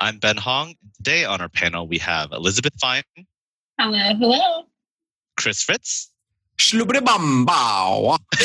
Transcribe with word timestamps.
I'm 0.00 0.18
Ben 0.18 0.36
Hong. 0.36 0.74
Today 0.96 1.24
on 1.24 1.40
our 1.40 1.48
panel, 1.48 1.88
we 1.88 1.98
have 1.98 2.30
Elizabeth 2.32 2.74
Fine, 2.80 3.02
Hello, 3.78 3.96
hello. 3.96 4.64
Chris 5.36 5.62
Fritz, 5.62 6.10
Shlubri-bum-bow. 6.58 8.16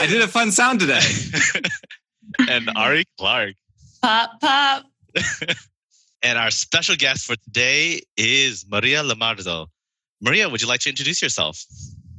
I 0.00 0.06
did 0.06 0.22
a 0.22 0.28
fun 0.28 0.52
sound 0.52 0.80
today. 0.80 1.00
and 2.48 2.70
Ari 2.76 3.04
Clark. 3.18 3.54
Pop, 4.02 4.40
pop. 4.40 4.84
And 6.24 6.38
our 6.38 6.52
special 6.52 6.94
guest 6.94 7.26
for 7.26 7.34
today 7.34 8.02
is 8.16 8.64
Maria 8.70 9.02
Lamardo. 9.02 9.66
Maria, 10.20 10.48
would 10.48 10.62
you 10.62 10.68
like 10.68 10.78
to 10.82 10.88
introduce 10.88 11.20
yourself? 11.20 11.64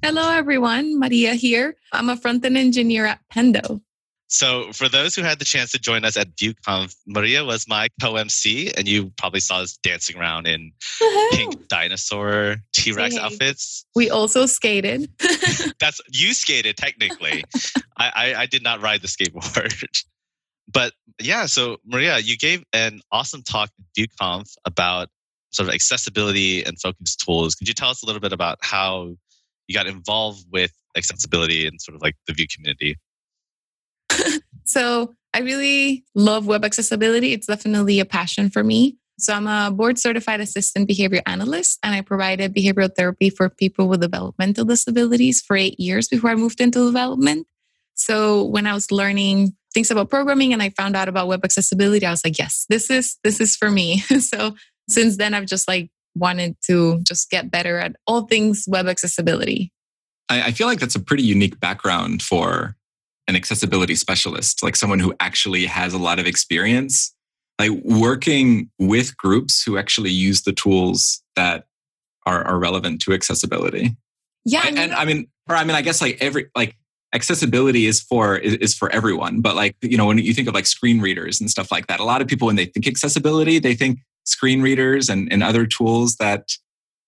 Hello, 0.03 0.29
everyone. 0.29 0.99
Maria 0.99 1.35
here. 1.35 1.77
I'm 1.93 2.09
a 2.09 2.17
front 2.17 2.43
end 2.43 2.57
engineer 2.57 3.05
at 3.05 3.21
Pendo. 3.33 3.79
So, 4.33 4.73
for 4.73 4.89
those 4.89 5.13
who 5.13 5.21
had 5.21 5.37
the 5.37 5.45
chance 5.45 5.71
to 5.73 5.79
join 5.79 6.03
us 6.03 6.17
at 6.17 6.35
VueConf, 6.37 6.95
Maria 7.05 7.45
was 7.45 7.67
my 7.67 7.87
co-MC, 8.01 8.71
and 8.75 8.87
you 8.87 9.11
probably 9.15 9.39
saw 9.39 9.57
us 9.57 9.77
dancing 9.83 10.17
around 10.17 10.47
in 10.47 10.71
pink 11.33 11.67
dinosaur 11.67 12.55
T-Rex 12.73 13.13
hey. 13.13 13.21
outfits. 13.21 13.85
We 13.93 14.09
also 14.09 14.47
skated. 14.47 15.07
That's 15.79 16.01
you 16.09 16.33
skated 16.33 16.77
technically. 16.77 17.43
I, 17.95 18.11
I 18.15 18.35
I 18.41 18.45
did 18.47 18.63
not 18.63 18.81
ride 18.81 19.03
the 19.03 19.07
skateboard. 19.07 20.03
But 20.71 20.93
yeah, 21.21 21.45
so 21.45 21.77
Maria, 21.85 22.17
you 22.17 22.35
gave 22.35 22.63
an 22.73 23.01
awesome 23.11 23.43
talk 23.43 23.69
at 23.77 23.85
VueConf 23.95 24.55
about 24.65 25.09
sort 25.51 25.69
of 25.69 25.75
accessibility 25.75 26.63
and 26.63 26.81
focus 26.81 27.15
tools. 27.15 27.53
Could 27.53 27.67
you 27.67 27.75
tell 27.75 27.89
us 27.89 28.01
a 28.01 28.07
little 28.07 28.21
bit 28.21 28.33
about 28.33 28.57
how 28.61 29.15
you 29.67 29.75
got 29.75 29.85
involved 29.85 30.47
with 30.51 30.73
accessibility 30.97 31.67
and 31.67 31.79
sort 31.79 31.95
of 31.95 32.01
like 32.01 32.15
the 32.25 32.33
Vue 32.33 32.47
community? 32.51 32.97
so 34.65 35.13
I 35.33 35.39
really 35.39 36.05
love 36.15 36.45
web 36.45 36.63
accessibility. 36.63 37.33
It's 37.33 37.47
definitely 37.47 37.99
a 37.99 38.05
passion 38.05 38.49
for 38.49 38.63
me. 38.63 38.97
So 39.19 39.33
I'm 39.33 39.47
a 39.47 39.71
board 39.71 39.99
certified 39.99 40.41
assistant 40.41 40.87
behavior 40.87 41.21
analyst, 41.25 41.79
and 41.83 41.93
I 41.93 42.01
provided 42.01 42.53
behavioral 42.53 42.93
therapy 42.93 43.29
for 43.29 43.49
people 43.49 43.87
with 43.87 44.01
developmental 44.01 44.65
disabilities 44.65 45.41
for 45.41 45.55
eight 45.55 45.79
years 45.79 46.07
before 46.07 46.31
I 46.31 46.35
moved 46.35 46.59
into 46.59 46.85
development. 46.85 47.47
So 47.95 48.43
when 48.43 48.65
I 48.65 48.73
was 48.73 48.91
learning 48.91 49.55
things 49.73 49.91
about 49.91 50.09
programming 50.09 50.51
and 50.51 50.61
I 50.61 50.69
found 50.69 50.95
out 50.95 51.07
about 51.07 51.27
web 51.27 51.43
accessibility, 51.43 52.05
I 52.05 52.11
was 52.11 52.25
like, 52.25 52.37
yes, 52.39 52.65
this 52.69 52.89
is 52.89 53.17
this 53.23 53.39
is 53.39 53.55
for 53.55 53.69
me. 53.69 53.99
so 54.19 54.55
since 54.89 55.17
then 55.17 55.33
I've 55.33 55.45
just 55.45 55.67
like 55.67 55.89
wanted 56.15 56.55
to 56.65 56.99
just 57.03 57.29
get 57.29 57.51
better 57.51 57.79
at 57.79 57.95
all 58.07 58.23
things 58.23 58.65
web 58.67 58.87
accessibility. 58.87 59.71
I, 60.29 60.47
I 60.47 60.51
feel 60.51 60.67
like 60.67 60.79
that's 60.79 60.95
a 60.95 60.99
pretty 60.99 61.23
unique 61.23 61.59
background 61.59 62.21
for 62.21 62.75
an 63.27 63.35
accessibility 63.35 63.95
specialist, 63.95 64.63
like 64.63 64.75
someone 64.75 64.99
who 64.99 65.13
actually 65.19 65.65
has 65.65 65.93
a 65.93 65.97
lot 65.97 66.19
of 66.19 66.25
experience, 66.25 67.13
like 67.59 67.71
working 67.83 68.69
with 68.79 69.15
groups 69.17 69.63
who 69.63 69.77
actually 69.77 70.11
use 70.11 70.41
the 70.41 70.53
tools 70.53 71.23
that 71.35 71.65
are, 72.25 72.43
are 72.45 72.59
relevant 72.59 73.01
to 73.01 73.13
accessibility. 73.13 73.95
Yeah. 74.45 74.63
and, 74.65 74.77
and 74.77 74.93
I 74.93 75.05
mean, 75.05 75.27
or 75.49 75.55
I 75.55 75.63
mean, 75.63 75.75
I 75.75 75.81
guess 75.81 76.01
like 76.01 76.17
every 76.21 76.49
like 76.55 76.75
accessibility 77.13 77.85
is 77.85 78.01
for 78.01 78.37
is, 78.37 78.55
is 78.55 78.75
for 78.75 78.91
everyone. 78.91 79.41
But 79.41 79.55
like 79.55 79.75
you 79.81 79.97
know, 79.97 80.05
when 80.05 80.17
you 80.17 80.33
think 80.33 80.47
of 80.47 80.53
like 80.53 80.65
screen 80.65 80.99
readers 80.99 81.39
and 81.39 81.49
stuff 81.49 81.71
like 81.71 81.87
that, 81.87 81.99
a 81.99 82.03
lot 82.03 82.21
of 82.21 82.27
people 82.27 82.47
when 82.47 82.55
they 82.55 82.65
think 82.65 82.87
accessibility, 82.87 83.59
they 83.59 83.75
think 83.75 83.99
screen 84.25 84.61
readers 84.61 85.09
and, 85.09 85.31
and 85.31 85.43
other 85.43 85.65
tools 85.65 86.15
that 86.17 86.49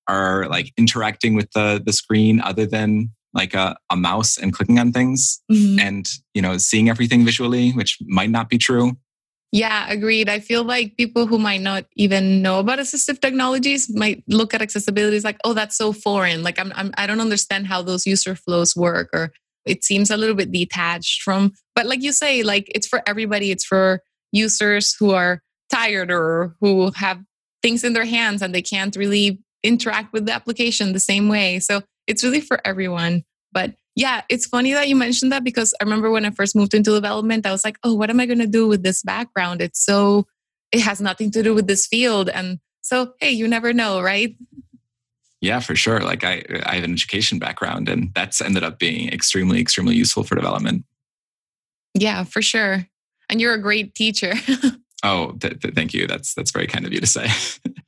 are 0.07 0.47
like 0.47 0.71
interacting 0.77 1.35
with 1.35 1.49
the 1.51 1.81
the 1.83 1.93
screen 1.93 2.39
other 2.41 2.65
than 2.65 3.09
like 3.35 3.53
a, 3.53 3.75
a 3.91 3.95
mouse 3.95 4.37
and 4.37 4.53
clicking 4.53 4.79
on 4.79 4.91
things 4.91 5.41
Mhm. 5.51 5.79
and 5.79 6.09
you 6.33 6.41
know 6.41 6.57
seeing 6.57 6.89
everything 6.89 7.23
visually 7.25 7.71
which 7.71 7.97
might 8.07 8.31
not 8.31 8.49
be 8.49 8.57
true 8.57 8.97
Yeah, 9.51 9.85
agreed. 9.89 10.27
I 10.27 10.39
feel 10.41 10.63
like 10.65 10.97
people 10.97 11.27
who 11.27 11.37
might 11.39 11.61
not 11.61 11.85
even 11.95 12.41
know 12.41 12.59
about 12.59 12.79
assistive 12.79 13.19
technologies 13.21 13.87
might 14.03 14.19
look 14.27 14.53
at 14.53 14.61
accessibility 14.61 15.15
as 15.15 15.23
like, 15.23 15.39
oh, 15.45 15.53
that's 15.53 15.77
so 15.77 15.93
foreign. 15.93 16.43
Like 16.43 16.59
I'm, 16.59 16.73
I'm 16.75 16.89
I 17.01 17.07
don't 17.07 17.21
understand 17.21 17.67
how 17.71 17.81
those 17.81 18.03
user 18.13 18.35
flows 18.35 18.75
work, 18.75 19.07
or 19.13 19.31
it 19.65 19.79
seems 19.85 20.11
a 20.11 20.17
little 20.17 20.35
bit 20.35 20.51
detached 20.51 21.21
from. 21.25 21.53
But 21.75 21.85
like 21.85 22.03
you 22.03 22.11
say, 22.11 22.43
like 22.43 22.65
it's 22.75 22.87
for 22.87 22.99
everybody. 23.07 23.47
It's 23.51 23.63
for 23.63 24.01
users 24.33 24.93
who 24.99 25.11
are 25.11 25.39
tired 25.71 26.11
or 26.11 26.55
who 26.59 26.91
have 26.95 27.17
things 27.63 27.83
in 27.83 27.93
their 27.93 28.09
hands 28.17 28.41
and 28.41 28.51
they 28.53 28.61
can't 28.73 28.95
really 28.97 29.39
interact 29.63 30.11
with 30.11 30.25
the 30.25 30.33
application 30.33 30.91
the 30.91 30.99
same 31.11 31.29
way. 31.29 31.59
So 31.59 31.81
it's 32.07 32.23
really 32.23 32.41
for 32.41 32.59
everyone. 32.65 33.23
But 33.51 33.75
yeah, 33.95 34.23
it's 34.29 34.45
funny 34.45 34.73
that 34.73 34.89
you 34.89 34.95
mentioned 34.95 35.31
that 35.31 35.43
because 35.43 35.73
I 35.79 35.83
remember 35.83 36.11
when 36.11 36.25
I 36.25 36.31
first 36.31 36.55
moved 36.55 36.73
into 36.73 36.91
development, 36.91 37.45
I 37.45 37.51
was 37.51 37.63
like, 37.63 37.77
oh, 37.83 37.93
what 37.93 38.09
am 38.09 38.19
I 38.19 38.25
going 38.25 38.39
to 38.39 38.47
do 38.47 38.67
with 38.67 38.83
this 38.83 39.01
background? 39.03 39.61
It's 39.61 39.83
so, 39.83 40.25
it 40.71 40.81
has 40.81 40.99
nothing 40.99 41.31
to 41.31 41.43
do 41.43 41.53
with 41.53 41.67
this 41.67 41.87
field. 41.87 42.27
And 42.29 42.59
so, 42.81 43.13
hey, 43.19 43.31
you 43.31 43.47
never 43.47 43.73
know, 43.73 44.01
right? 44.01 44.35
yeah 45.41 45.59
for 45.59 45.75
sure 45.75 45.99
like 45.99 46.23
i 46.23 46.43
i 46.65 46.75
have 46.75 46.85
an 46.85 46.93
education 46.93 47.37
background 47.37 47.89
and 47.89 48.09
that's 48.15 48.39
ended 48.41 48.63
up 48.63 48.79
being 48.79 49.09
extremely 49.11 49.59
extremely 49.59 49.93
useful 49.93 50.23
for 50.23 50.33
development 50.33 50.85
Yeah, 51.93 52.23
for 52.23 52.41
sure. 52.41 52.87
And 53.29 53.39
you're 53.39 53.53
a 53.53 53.61
great 53.61 53.95
teacher. 53.95 54.33
oh 55.03 55.31
th- 55.33 55.59
th- 55.59 55.73
thank 55.75 55.93
you 55.93 56.07
that's 56.07 56.33
that's 56.33 56.51
very 56.51 56.67
kind 56.67 56.85
of 56.85 56.93
you 56.93 56.99
to 56.99 57.07
say 57.07 57.27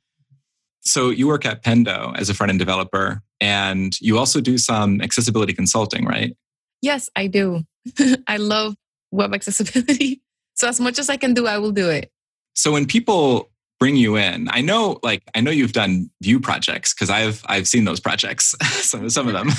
so 0.88 1.10
you 1.10 1.26
work 1.28 1.44
at 1.44 1.62
pendo 1.62 2.16
as 2.16 2.28
a 2.30 2.34
front-end 2.34 2.58
developer 2.58 3.20
and 3.40 4.00
you 4.00 4.18
also 4.18 4.40
do 4.40 4.58
some 4.58 5.00
accessibility 5.00 5.52
consulting 5.52 6.04
right 6.04 6.36
yes, 6.80 7.10
I 7.16 7.26
do. 7.26 7.64
I 8.28 8.36
love 8.36 8.74
web 9.10 9.34
accessibility. 9.34 10.20
So, 10.54 10.66
as 10.66 10.80
much 10.80 10.98
as 10.98 11.08
I 11.08 11.16
can 11.16 11.34
do, 11.34 11.46
I 11.46 11.58
will 11.58 11.70
do 11.70 11.88
it. 11.88 12.10
so 12.54 12.72
when 12.72 12.84
people 12.84 13.48
bring 13.78 13.94
you 13.94 14.16
in 14.16 14.48
i 14.50 14.60
know 14.60 14.98
like 15.04 15.22
i 15.36 15.40
know 15.40 15.52
you've 15.52 15.72
done 15.72 16.10
Vue 16.20 16.40
projects 16.40 16.92
because 16.92 17.10
i've 17.10 17.42
i've 17.46 17.68
seen 17.68 17.84
those 17.84 18.00
projects 18.00 18.56
some, 18.90 19.08
some 19.08 19.28
of 19.28 19.34
them 19.34 19.50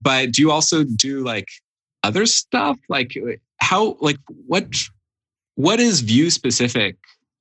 but 0.00 0.30
do 0.30 0.40
you 0.40 0.52
also 0.52 0.84
do 0.84 1.24
like 1.24 1.48
other 2.04 2.26
stuff 2.26 2.78
like 2.88 3.10
how 3.58 3.96
like 4.00 4.18
what 4.46 4.66
what 5.56 5.80
is 5.80 6.00
Vue 6.00 6.30
specific 6.30 6.96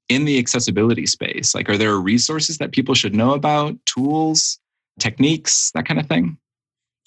in 0.10 0.26
the 0.26 0.38
accessibility 0.38 1.06
space 1.06 1.56
like 1.56 1.70
are 1.70 1.78
there 1.78 1.96
resources 1.96 2.58
that 2.58 2.72
people 2.72 2.96
should 2.96 3.16
know 3.16 3.34
about 3.34 3.76
tools 3.86 4.60
techniques 5.00 5.72
that 5.74 5.86
kind 5.86 6.00
of 6.00 6.08
thing 6.08 6.38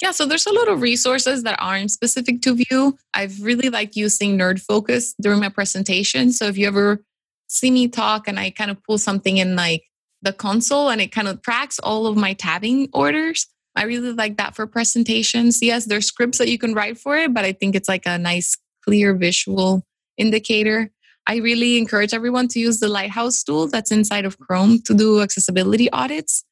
Yeah, 0.03 0.13
so 0.13 0.27
there's 0.27 0.47
a 0.47 0.53
lot 0.53 0.69
of 0.69 0.83
resources 0.83 1.43
that 1.45 1.57
aren't 1.59 1.91
specific 1.91 2.43
to 2.43 2.55
Vue. 2.55 2.99
I've 3.15 3.41
really 3.43 3.71
liked 3.71 3.97
using 3.97 4.37
NerdeFocus 4.37 5.15
during 5.23 5.41
my 5.41 5.49
presentation. 5.49 6.33
So 6.33 6.47
if 6.49 6.59
you 6.59 6.67
ever 6.67 7.01
see 7.49 7.71
me 7.71 7.89
talk 7.89 8.29
and 8.29 8.39
I 8.39 8.51
kind 8.51 8.71
of 8.71 8.77
pull 8.85 8.99
something 8.99 9.39
in 9.39 9.57
like 9.57 9.85
the 10.21 10.35
console 10.35 10.91
and 10.91 11.01
it 11.01 11.13
kind 11.13 11.29
of 11.29 11.41
tracks 11.41 11.79
all 11.79 12.07
of 12.07 12.17
my 12.17 12.35
tabbing 12.35 12.91
orders, 12.93 13.47
I 13.75 13.85
really 13.85 14.13
like 14.13 14.37
that 14.37 14.55
for 14.55 14.67
presentations. 14.67 15.63
Yes, 15.63 15.87
there's 15.87 16.07
scripts 16.07 16.39
that 16.39 16.49
you 16.49 16.59
can 16.59 16.75
write 16.75 16.99
for 16.99 17.17
it, 17.17 17.33
but 17.33 17.45
I 17.47 17.53
think 17.53 17.75
it's 17.75 17.89
like 17.89 18.05
a 18.05 18.19
nice, 18.19 18.57
clear 18.85 19.15
visual 19.15 19.83
indicator. 20.19 20.91
I 21.27 21.37
really 21.37 21.77
encourage 21.77 22.15
everyone 22.15 22.49
to 22.49 22.61
use 22.61 22.79
the 22.79 22.89
Lighthouse 22.89 23.43
tool 23.43 23.67
that's 23.67 23.91
inside 23.91 24.25
of 24.25 24.39
Chrome 24.39 24.81
to 24.83 24.95
do 24.95 25.21
accessibility 25.21 25.91
audits. 25.91 26.45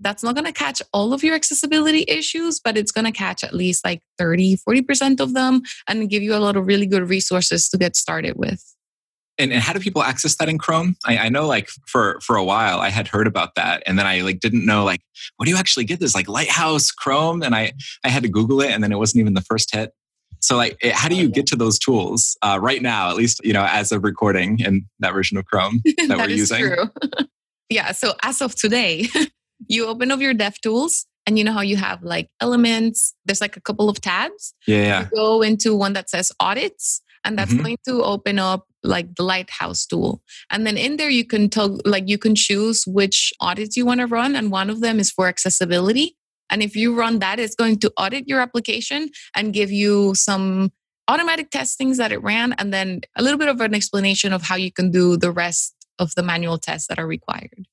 That's 0.00 0.22
not 0.22 0.34
going 0.34 0.46
to 0.46 0.52
catch 0.52 0.80
all 0.92 1.12
of 1.12 1.24
your 1.24 1.34
accessibility 1.34 2.04
issues, 2.08 2.60
but 2.60 2.78
it's 2.78 2.92
going 2.92 3.04
to 3.04 3.12
catch 3.12 3.42
at 3.42 3.52
least 3.52 3.84
like 3.84 4.00
30, 4.16 4.58
40% 4.66 5.20
of 5.20 5.34
them 5.34 5.62
and 5.88 6.08
give 6.08 6.22
you 6.22 6.34
a 6.34 6.38
lot 6.38 6.56
of 6.56 6.66
really 6.66 6.86
good 6.86 7.08
resources 7.08 7.68
to 7.70 7.78
get 7.78 7.96
started 7.96 8.36
with. 8.36 8.62
and, 9.38 9.52
and 9.52 9.62
how 9.62 9.72
do 9.72 9.80
people 9.80 10.02
access 10.02 10.36
that 10.36 10.48
in 10.48 10.58
chrome? 10.58 10.96
I, 11.04 11.18
I 11.18 11.28
know 11.28 11.46
like 11.46 11.68
for 11.86 12.18
for 12.20 12.36
a 12.36 12.44
while 12.44 12.80
i 12.80 12.90
had 12.90 13.08
heard 13.08 13.26
about 13.26 13.54
that 13.54 13.82
and 13.86 13.98
then 13.98 14.06
i 14.06 14.20
like 14.22 14.40
didn't 14.40 14.66
know 14.66 14.84
like 14.84 15.00
what 15.36 15.46
do 15.46 15.52
you 15.52 15.56
actually 15.56 15.84
get? 15.84 16.00
This 16.00 16.14
like 16.14 16.28
lighthouse 16.28 16.90
chrome 16.90 17.42
and 17.42 17.54
i 17.54 17.72
i 18.04 18.08
had 18.08 18.22
to 18.24 18.28
google 18.28 18.60
it 18.60 18.70
and 18.70 18.82
then 18.82 18.92
it 18.92 18.98
wasn't 18.98 19.20
even 19.20 19.34
the 19.34 19.42
first 19.42 19.74
hit 19.74 19.92
so 20.40 20.56
like 20.56 20.76
how 20.92 21.08
do 21.08 21.14
you 21.16 21.28
get 21.28 21.46
to 21.46 21.56
those 21.56 21.78
tools 21.78 22.36
uh, 22.42 22.58
right 22.60 22.82
now 22.82 23.10
at 23.10 23.16
least 23.16 23.40
you 23.44 23.52
know 23.52 23.66
as 23.70 23.92
of 23.92 24.04
recording 24.04 24.58
in 24.60 24.84
that 25.00 25.12
version 25.12 25.36
of 25.36 25.44
chrome 25.46 25.80
that, 26.08 26.16
we're 26.18 26.28
is 26.30 26.38
using 26.38 26.60
true. 26.66 26.84
yeah. 27.68 27.92
So 27.92 28.14
as 28.22 28.40
of 28.40 28.54
today, 28.54 29.06
you 29.68 29.86
open 29.86 30.10
up 30.10 30.20
your 30.20 30.34
dev 30.34 30.60
tools 30.60 31.06
and 31.26 31.38
you 31.38 31.44
know 31.44 31.52
how 31.52 31.60
you 31.60 31.76
have 31.76 32.02
like 32.02 32.28
elements, 32.40 33.14
there's 33.26 33.40
like 33.40 33.56
a 33.56 33.60
couple 33.60 33.88
of 33.88 34.00
tabs. 34.00 34.54
yeah 34.66 34.82
yeah 34.82 35.00
You 35.00 35.16
go 35.16 35.42
into 35.42 35.74
one 35.74 35.92
that 35.92 36.08
says 36.08 36.32
audits, 36.40 37.02
and 37.24 37.38
that's 37.38 37.52
Mhm. 37.52 37.62
going 37.62 37.76
to 37.86 38.02
open 38.02 38.38
up 38.38 38.64
like 38.84 39.16
the 39.16 39.24
lighthouse 39.24 39.84
tool 39.86 40.22
and 40.52 40.64
then 40.64 40.76
in 40.76 40.98
there 40.98 41.10
you 41.10 41.24
can 41.26 41.50
tell 41.50 41.80
like 41.84 42.08
you 42.08 42.16
can 42.16 42.36
choose 42.36 42.84
which 42.86 43.32
audits 43.40 43.76
you 43.76 43.84
want 43.84 43.98
to 43.98 44.06
run 44.06 44.36
and 44.36 44.52
one 44.52 44.70
of 44.70 44.80
them 44.80 45.00
is 45.00 45.10
for 45.10 45.26
accessibility 45.26 46.16
and 46.50 46.62
if 46.62 46.76
you 46.76 46.94
run 46.94 47.18
that 47.18 47.38
it's 47.38 47.54
going 47.54 47.78
to 47.78 47.92
audit 47.96 48.28
your 48.28 48.40
application 48.40 49.08
and 49.34 49.52
give 49.52 49.70
you 49.70 50.14
some 50.14 50.70
automatic 51.08 51.50
testings 51.50 51.96
that 51.96 52.12
it 52.12 52.22
ran 52.22 52.52
and 52.54 52.72
then 52.72 53.00
a 53.16 53.22
little 53.22 53.38
bit 53.38 53.48
of 53.48 53.60
an 53.60 53.74
explanation 53.74 54.32
of 54.32 54.42
how 54.42 54.56
you 54.56 54.70
can 54.70 54.90
do 54.90 55.16
the 55.16 55.32
rest 55.32 55.74
of 55.98 56.14
the 56.16 56.22
manual 56.22 56.58
tests 56.58 56.86
that 56.88 56.98
are 56.98 57.06
required 57.06 57.66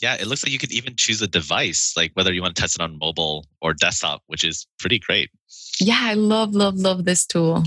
yeah, 0.00 0.14
it 0.14 0.26
looks 0.26 0.44
like 0.44 0.52
you 0.52 0.58
could 0.58 0.72
even 0.72 0.96
choose 0.96 1.20
a 1.20 1.26
device, 1.26 1.92
like 1.96 2.12
whether 2.14 2.32
you 2.32 2.40
want 2.40 2.56
to 2.56 2.60
test 2.60 2.76
it 2.76 2.80
on 2.80 2.98
mobile 2.98 3.46
or 3.60 3.74
desktop, 3.74 4.22
which 4.26 4.44
is 4.44 4.66
pretty 4.78 4.98
great. 4.98 5.30
Yeah, 5.78 5.98
I 6.00 6.14
love, 6.14 6.54
love, 6.54 6.76
love 6.76 7.04
this 7.04 7.26
tool. 7.26 7.64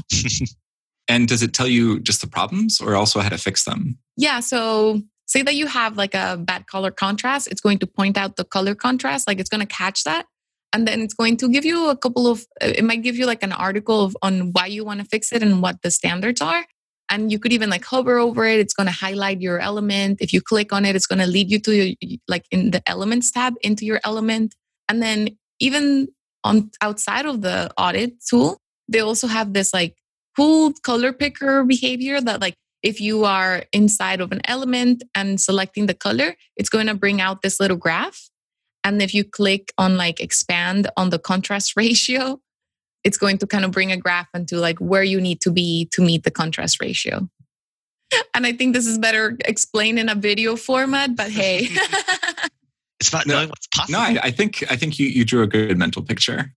and 1.08 1.28
does 1.28 1.44
it 1.44 1.54
tell 1.54 1.68
you 1.68 2.00
just 2.00 2.22
the 2.22 2.28
problems 2.28 2.82
or 2.82 2.96
also 2.96 3.20
how 3.20 3.30
to 3.30 3.38
fix 3.38 3.66
them? 3.66 4.00
Yeah. 4.18 4.40
So 4.40 5.02
say 5.26 5.44
that 5.44 5.56
you 5.56 5.68
have 5.68 5.96
like 5.96 6.16
a 6.16 6.38
bad 6.38 6.68
color 6.68 6.92
contrast, 6.92 7.48
it's 7.48 7.62
going 7.62 7.80
to 7.80 7.88
point 7.88 8.18
out 8.18 8.36
the 8.36 8.46
color 8.46 8.74
contrast, 8.76 9.28
like 9.28 9.40
it's 9.40 9.50
going 9.50 9.66
to 9.66 9.68
catch 9.68 10.04
that. 10.04 10.26
And 10.74 10.88
then 10.88 11.02
it's 11.02 11.14
going 11.14 11.38
to 11.38 11.50
give 11.50 11.66
you 11.66 11.90
a 11.90 11.96
couple 11.96 12.28
of, 12.28 12.46
uh, 12.62 12.74
it 12.76 12.84
might 12.84 13.04
give 13.04 13.16
you 13.16 13.26
like 13.26 13.44
an 13.44 13.54
article 13.54 14.04
of, 14.04 14.18
on 14.22 14.52
why 14.52 14.66
you 14.66 14.84
want 14.84 15.00
to 15.00 15.06
fix 15.06 15.32
it 15.32 15.44
and 15.44 15.62
what 15.62 15.82
the 15.84 15.92
standards 15.92 16.42
are. 16.42 16.66
And 17.10 17.32
you 17.32 17.38
could 17.38 17.54
even 17.54 17.70
like 17.70 17.86
hover 17.86 18.18
over 18.18 18.44
it. 18.46 18.60
It's 18.60 18.74
going 18.74 18.88
to 18.88 18.94
highlight 18.94 19.40
your 19.40 19.60
element. 19.60 20.18
If 20.20 20.34
you 20.34 20.42
click 20.42 20.74
on 20.74 20.84
it 20.84 20.96
it's 20.96 21.06
going 21.06 21.20
to 21.20 21.28
lead 21.28 21.52
you 21.52 21.60
to 21.60 21.76
your, 21.76 21.96
like 22.28 22.46
in 22.50 22.72
the 22.72 22.82
elements 22.88 23.30
tab 23.32 23.54
into 23.62 23.86
your 23.86 24.00
element. 24.04 24.56
And 24.90 25.02
then 25.02 25.38
even 25.60 26.08
on 26.44 26.72
outside 26.82 27.26
of 27.26 27.42
the 27.42 27.72
audit 27.78 28.24
tool 28.26 28.58
they 28.88 29.00
also 29.00 29.28
have 29.28 29.54
this 29.54 29.74
like 29.74 29.96
cool 30.36 30.74
color 30.84 31.14
picker 31.14 31.64
behavior 31.64 32.20
that 32.20 32.42
like 32.42 32.56
if 32.82 33.00
you 33.00 33.24
are 33.24 33.64
inside 33.72 34.20
of 34.20 34.32
an 34.32 34.42
element 34.46 35.04
and 35.16 35.40
selecting 35.40 35.86
the 35.86 35.94
color 35.94 36.36
it's 36.58 36.70
going 36.70 36.88
to 36.88 36.96
bring 36.96 37.22
out 37.22 37.42
this 37.42 37.60
little 37.60 37.78
graph 37.78 38.30
and 38.84 39.02
if 39.02 39.14
you 39.14 39.24
click 39.24 39.74
on 39.78 39.98
like 39.98 40.20
expand 40.20 40.90
on 40.98 41.10
the 41.10 41.20
contrast 41.20 41.74
ratio 41.78 42.40
it's 43.04 43.18
going 43.18 43.38
to 43.38 43.48
kind 43.48 43.66
of 43.66 43.72
bring 43.72 43.92
a 43.92 43.98
graph 43.98 44.28
into 44.34 44.58
like 44.58 44.80
where 44.80 45.04
you 45.04 45.20
need 45.20 45.42
to 45.42 45.52
be 45.52 45.88
to 45.92 46.02
meet 46.02 46.24
the 46.24 46.32
contrast 46.32 46.82
ratio. 46.82 47.28
And 48.34 48.46
I 48.46 48.54
think 48.54 48.74
this 48.74 48.86
is 48.86 48.98
better 48.98 49.38
explained 49.46 50.00
in 50.00 50.08
a 50.08 50.16
video 50.16 50.56
format, 50.56 51.16
but 51.16 51.30
hey. 51.32 51.68
it's 53.00 53.10
about 53.10 53.26
no, 53.26 53.36
knowing 53.36 53.50
what's 53.50 53.68
possible. 53.68 54.00
No, 54.00 54.06
I, 54.06 54.20
I 54.24 54.32
think 54.32 54.64
I 54.72 54.76
think 54.76 55.00
you, 55.00 55.08
you 55.08 55.26
drew 55.26 55.42
a 55.42 55.48
good 55.48 55.78
mental 55.78 56.02
picture. 56.02 56.54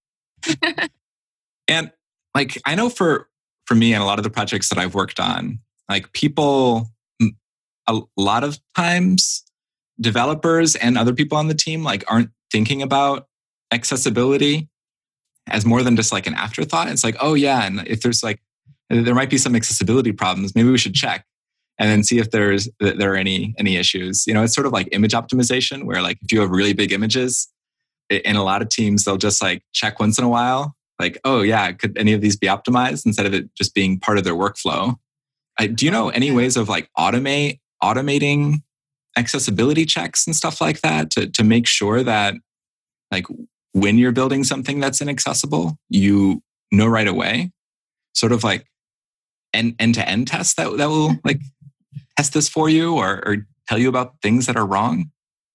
and 1.69 1.90
like 2.34 2.61
I 2.64 2.75
know 2.75 2.88
for 2.88 3.29
for 3.64 3.75
me 3.75 3.94
and 3.94 4.02
a 4.02 4.06
lot 4.06 4.19
of 4.19 4.22
the 4.22 4.31
projects 4.31 4.69
that 4.69 4.79
I've 4.79 4.94
worked 4.94 5.19
on, 5.19 5.58
like 5.88 6.12
people 6.12 6.90
a 7.88 8.00
lot 8.17 8.44
of 8.44 8.58
times 8.76 9.44
developers 10.00 10.75
and 10.76 10.98
other 10.98 11.14
people 11.14 11.38
on 11.38 11.48
the 11.48 11.54
team 11.54 11.82
like 11.82 12.04
aren't 12.08 12.31
thinking 12.50 12.82
about 12.82 13.26
accessibility 13.72 14.69
as 15.48 15.64
more 15.64 15.82
than 15.82 15.96
just 15.96 16.12
like 16.12 16.26
an 16.26 16.34
afterthought. 16.34 16.88
It's 16.88 17.04
like, 17.04 17.16
oh 17.20 17.34
yeah, 17.34 17.64
and 17.64 17.87
if 17.87 18.02
there's 18.02 18.22
like 18.22 18.40
there 18.90 19.14
might 19.14 19.31
be 19.31 19.38
some 19.38 19.56
accessibility 19.56 20.12
problems, 20.12 20.54
maybe 20.54 20.70
we 20.70 20.78
should 20.78 20.94
check 20.94 21.25
and 21.78 21.90
then 21.90 22.02
see 22.02 22.19
if 22.19 22.31
there's 22.31 22.69
there 22.81 23.12
are 23.12 23.16
any 23.16 23.54
any 23.58 23.76
issues. 23.76 24.26
You 24.26 24.34
know, 24.34 24.43
it's 24.43 24.54
sort 24.54 24.66
of 24.66 24.72
like 24.72 24.88
image 24.93 25.12
optimization, 25.12 25.84
where 25.84 26.02
like 26.02 26.19
if 26.22 26.32
you 26.32 26.40
have 26.40 26.50
really 26.50 26.72
big 26.72 26.93
images, 26.93 27.48
in 28.10 28.37
a 28.37 28.44
lot 28.44 28.62
of 28.62 28.69
teams 28.69 29.04
they'll 29.04 29.16
just 29.16 29.43
like 29.43 29.62
check 29.72 29.98
once 30.00 30.19
in 30.19 30.25
a 30.25 30.28
while, 30.28 30.76
like, 30.98 31.19
oh 31.25 31.43
yeah, 31.43 31.72
could 31.72 31.96
any 31.98 32.12
of 32.12 32.20
these 32.20 32.37
be 32.37 32.46
optimized 32.46 33.04
instead 33.06 33.26
of 33.26 33.34
it 33.34 33.54
just 33.54 33.75
being 33.75 33.98
part 33.98 34.19
of 34.19 34.25
their 34.25 34.34
workflow? 34.34 34.94
I, 35.58 35.66
do 35.66 35.87
you 35.87 35.90
know 35.90 36.10
any 36.10 36.31
ways 36.32 36.56
of 36.56 36.69
like 36.69 36.90
automate 36.98 37.60
automating 37.82 38.62
accessibility 39.17 39.85
checks 39.85 40.27
and 40.27 40.37
stuff 40.37 40.61
like 40.61 40.81
that 40.83 41.11
to 41.11 41.27
to 41.29 41.45
make 41.45 41.67
sure 41.67 42.03
that 42.03 42.35
like 43.11 43.27
when 43.73 43.99
you're 43.99 44.13
building 44.13 44.45
something 44.45 44.81
that's 44.81 45.01
inaccessible, 45.01 45.79
you 45.89 46.43
know 46.73 46.87
right 46.87 47.09
away, 47.09 47.53
sort 48.15 48.33
of 48.33 48.43
like 48.43 48.67
end 49.53 49.95
to 49.95 50.09
end 50.09 50.27
tests 50.27 50.55
that, 50.55 50.77
that 50.77 50.89
will 50.89 51.11
mm-hmm. 51.11 51.27
like 51.27 51.41
test 52.17 52.33
this 52.33 52.49
for 52.49 52.69
you 52.69 52.97
or, 52.97 53.23
or 53.27 53.47
tell 53.69 53.79
you 53.79 53.89
about 53.89 54.15
things 54.23 54.47
that 54.47 54.57
are 54.57 54.67
wrong? 54.67 55.11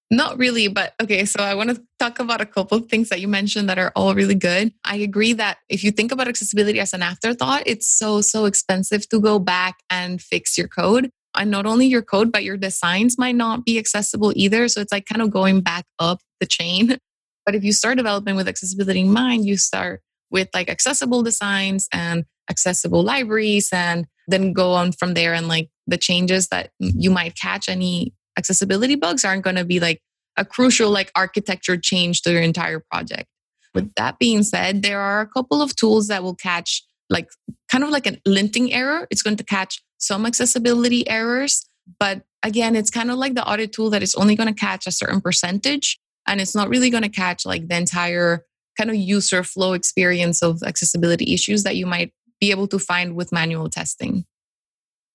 Not 0.10 0.38
really, 0.38 0.68
but 0.68 0.94
okay. 1.02 1.24
So 1.24 1.42
I 1.42 1.56
want 1.56 1.70
to 1.70 1.82
talk 1.98 2.20
about 2.20 2.42
a 2.42 2.46
couple 2.46 2.78
of 2.78 2.88
things 2.88 3.08
that 3.10 3.22
you 3.22 3.30
mentioned 3.30 3.70
that 3.70 3.80
are 3.80 3.94
all 3.96 4.14
really 4.14 4.36
good. 4.36 4.74
I 4.84 4.98
agree 4.98 5.32
that 5.34 5.60
if 5.70 5.86
you 5.86 5.92
think 5.92 6.12
about 6.12 6.28
accessibility 6.28 6.82
as 6.82 6.94
an 6.94 7.02
afterthought, 7.02 7.64
it's 7.66 7.88
so, 7.88 8.20
so 8.20 8.44
expensive 8.44 9.08
to 9.10 9.22
go 9.22 9.40
back 9.40 9.78
and 9.90 10.22
fix 10.22 10.58
your 10.58 10.68
code. 10.68 11.12
And 11.36 11.52
not 11.52 11.66
only 11.66 11.88
your 11.88 12.02
code, 12.02 12.32
but 12.32 12.44
your 12.44 12.58
designs 12.58 13.18
might 13.18 13.36
not 13.36 13.66
be 13.66 13.80
accessible 13.80 14.34
either. 14.36 14.68
So 14.68 14.82
it's 14.82 14.92
like 14.92 15.06
kind 15.06 15.22
of 15.22 15.32
going 15.32 15.62
back 15.62 15.86
up 16.00 16.20
the 16.40 16.46
chain 16.46 16.98
but 17.46 17.56
if 17.56 17.64
you 17.64 17.74
start 17.74 17.98
developing 17.98 18.36
with 18.36 18.48
accessibility 18.48 19.02
in 19.02 19.12
mind, 19.12 19.46
you 19.46 19.58
start 19.58 20.02
with 20.30 20.50
like 20.54 20.70
accessible 20.70 21.24
designs 21.24 21.88
and 21.92 22.26
accessible 22.50 23.04
libraries 23.04 23.70
and 23.72 24.06
then 24.28 24.54
go 24.54 24.74
on 24.74 24.92
from 24.92 25.14
there 25.14 25.34
and 25.34 25.48
like 25.48 25.70
the 25.88 25.98
changes 25.98 26.48
that 26.50 26.70
you 26.80 27.10
might 27.10 27.36
catch 27.36 27.68
any 27.68 28.14
accessibility 28.38 28.96
bugs 28.96 29.26
aren't 29.26 29.44
going 29.44 29.56
to 29.56 29.66
be 29.66 29.80
like 29.80 30.02
a 30.38 30.46
crucial 30.46 30.90
like 30.90 31.12
architecture 31.16 31.78
change 31.78 32.22
to 32.22 32.32
your 32.32 32.42
entire 32.42 32.80
project. 32.92 33.28
With 33.74 33.94
that 33.96 34.20
being 34.20 34.44
said, 34.44 34.82
there 34.82 35.02
are 35.02 35.22
a 35.22 35.28
couple 35.28 35.62
of 35.62 35.76
tools 35.76 36.08
that 36.08 36.24
will 36.24 36.36
catch 36.36 36.84
like 37.10 37.28
kind 37.70 37.84
of 37.84 37.90
like 37.90 38.08
a 38.08 38.14
linting 38.28 38.74
error. 38.74 39.08
It's 39.12 39.22
going 39.22 39.38
to 39.38 39.44
catch 39.44 39.82
some 40.02 40.26
accessibility 40.26 41.08
errors, 41.08 41.66
but 42.00 42.24
again, 42.44 42.76
it's 42.76 42.90
kind 42.90 43.12
of 43.12 43.18
like 43.18 43.36
the 43.36 43.48
audit 43.48 43.72
tool 43.72 43.90
that 43.92 44.04
is 44.04 44.16
only 44.16 44.36
going 44.36 44.54
to 44.54 44.60
catch 44.60 44.88
a 44.88 44.92
certain 44.92 45.22
percentage 45.22 46.00
and 46.28 46.42
it's 46.42 46.56
not 46.56 46.70
really 46.70 46.90
going 46.90 47.04
to 47.04 47.10
catch 47.10 47.46
like 47.46 47.68
the 47.68 47.76
entire 47.76 48.46
kind 48.78 48.90
of 48.90 48.96
user 48.96 49.44
flow 49.44 49.74
experience 49.74 50.42
of 50.42 50.64
accessibility 50.64 51.34
issues 51.34 51.64
that 51.64 51.76
you 51.76 51.86
might 51.86 52.14
be 52.40 52.52
able 52.52 52.68
to 52.68 52.80
find 52.80 53.16
with 53.16 53.32
manual 53.32 53.70
testing. 53.70 54.26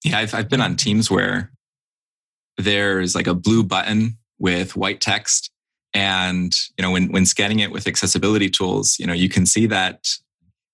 Yeah, 0.05 0.19
I've, 0.19 0.35
I've 0.35 0.49
been 0.49 0.61
on 0.61 0.77
teams 0.77 1.11
where 1.11 1.51
there's 2.59 3.15
like 3.15 3.27
a 3.27 3.35
blue 3.35 3.65
button 3.65 4.19
with 4.39 4.77
white 4.77 5.01
text. 5.01 5.51
And, 5.95 6.55
you 6.77 6.83
know, 6.83 6.91
when, 6.91 7.11
when 7.11 7.25
scanning 7.25 7.61
it 7.61 7.73
with 7.73 7.87
accessibility 7.87 8.51
tools, 8.51 8.99
you 8.99 9.07
know, 9.07 9.15
you 9.15 9.29
can 9.29 9.47
see 9.47 9.67
that 9.67 10.07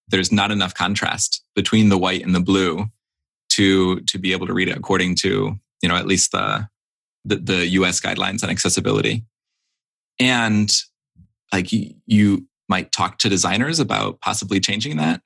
there's 0.08 0.32
not 0.32 0.50
enough 0.50 0.74
contrast 0.74 1.42
between 1.54 1.88
the 1.88 1.98
white 1.98 2.24
and 2.24 2.34
the 2.34 2.40
blue 2.40 2.86
to, 3.56 4.00
to 4.00 4.18
be 4.18 4.32
able 4.32 4.46
to 4.46 4.54
read 4.54 4.68
it 4.68 4.76
according 4.76 5.14
to, 5.16 5.58
you 5.82 5.88
know, 5.88 5.96
at 5.96 6.06
least 6.06 6.32
the, 6.32 6.68
the, 7.24 7.36
the 7.36 7.66
US 7.68 8.00
guidelines 8.00 8.42
on 8.42 8.50
accessibility. 8.50 9.24
And 10.20 10.72
like 11.52 11.72
you, 11.72 12.46
might 12.72 12.90
talk 12.90 13.18
to 13.18 13.28
designers 13.28 13.78
about 13.78 14.18
possibly 14.22 14.58
changing 14.58 14.96
that. 14.96 15.20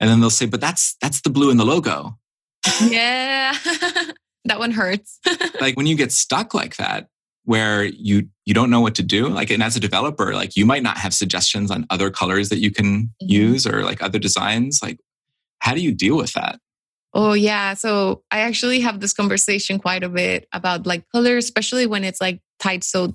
And 0.00 0.10
then 0.10 0.20
they'll 0.20 0.28
say, 0.28 0.44
but 0.44 0.60
that's 0.60 0.96
that's 1.00 1.22
the 1.22 1.30
blue 1.30 1.50
in 1.50 1.56
the 1.56 1.64
logo. 1.64 2.18
Yeah. 2.82 3.56
that 4.44 4.58
one 4.58 4.70
hurts. 4.70 5.18
like 5.62 5.78
when 5.78 5.86
you 5.86 5.96
get 5.96 6.12
stuck 6.12 6.52
like 6.52 6.76
that, 6.76 7.08
where 7.44 7.84
you 7.84 8.28
you 8.44 8.52
don't 8.52 8.68
know 8.68 8.80
what 8.80 8.94
to 8.96 9.02
do 9.02 9.28
like 9.28 9.50
and 9.50 9.62
as 9.62 9.76
a 9.76 9.80
developer 9.80 10.32
like 10.34 10.56
you 10.56 10.64
might 10.64 10.82
not 10.82 10.96
have 10.96 11.12
suggestions 11.12 11.70
on 11.70 11.86
other 11.90 12.10
colors 12.10 12.48
that 12.48 12.58
you 12.58 12.70
can 12.70 13.02
mm-hmm. 13.02 13.26
use 13.28 13.66
or 13.66 13.82
like 13.82 14.02
other 14.02 14.18
designs 14.18 14.80
like 14.82 14.98
how 15.58 15.74
do 15.74 15.82
you 15.82 15.92
deal 15.92 16.16
with 16.16 16.32
that 16.32 16.58
oh 17.14 17.32
yeah 17.32 17.74
so 17.74 18.22
i 18.30 18.40
actually 18.40 18.80
have 18.80 19.00
this 19.00 19.12
conversation 19.12 19.78
quite 19.78 20.02
a 20.02 20.08
bit 20.08 20.46
about 20.52 20.86
like 20.86 21.08
color, 21.10 21.36
especially 21.36 21.86
when 21.86 22.04
it's 22.04 22.20
like 22.20 22.40
tied 22.60 22.84
so 22.84 23.14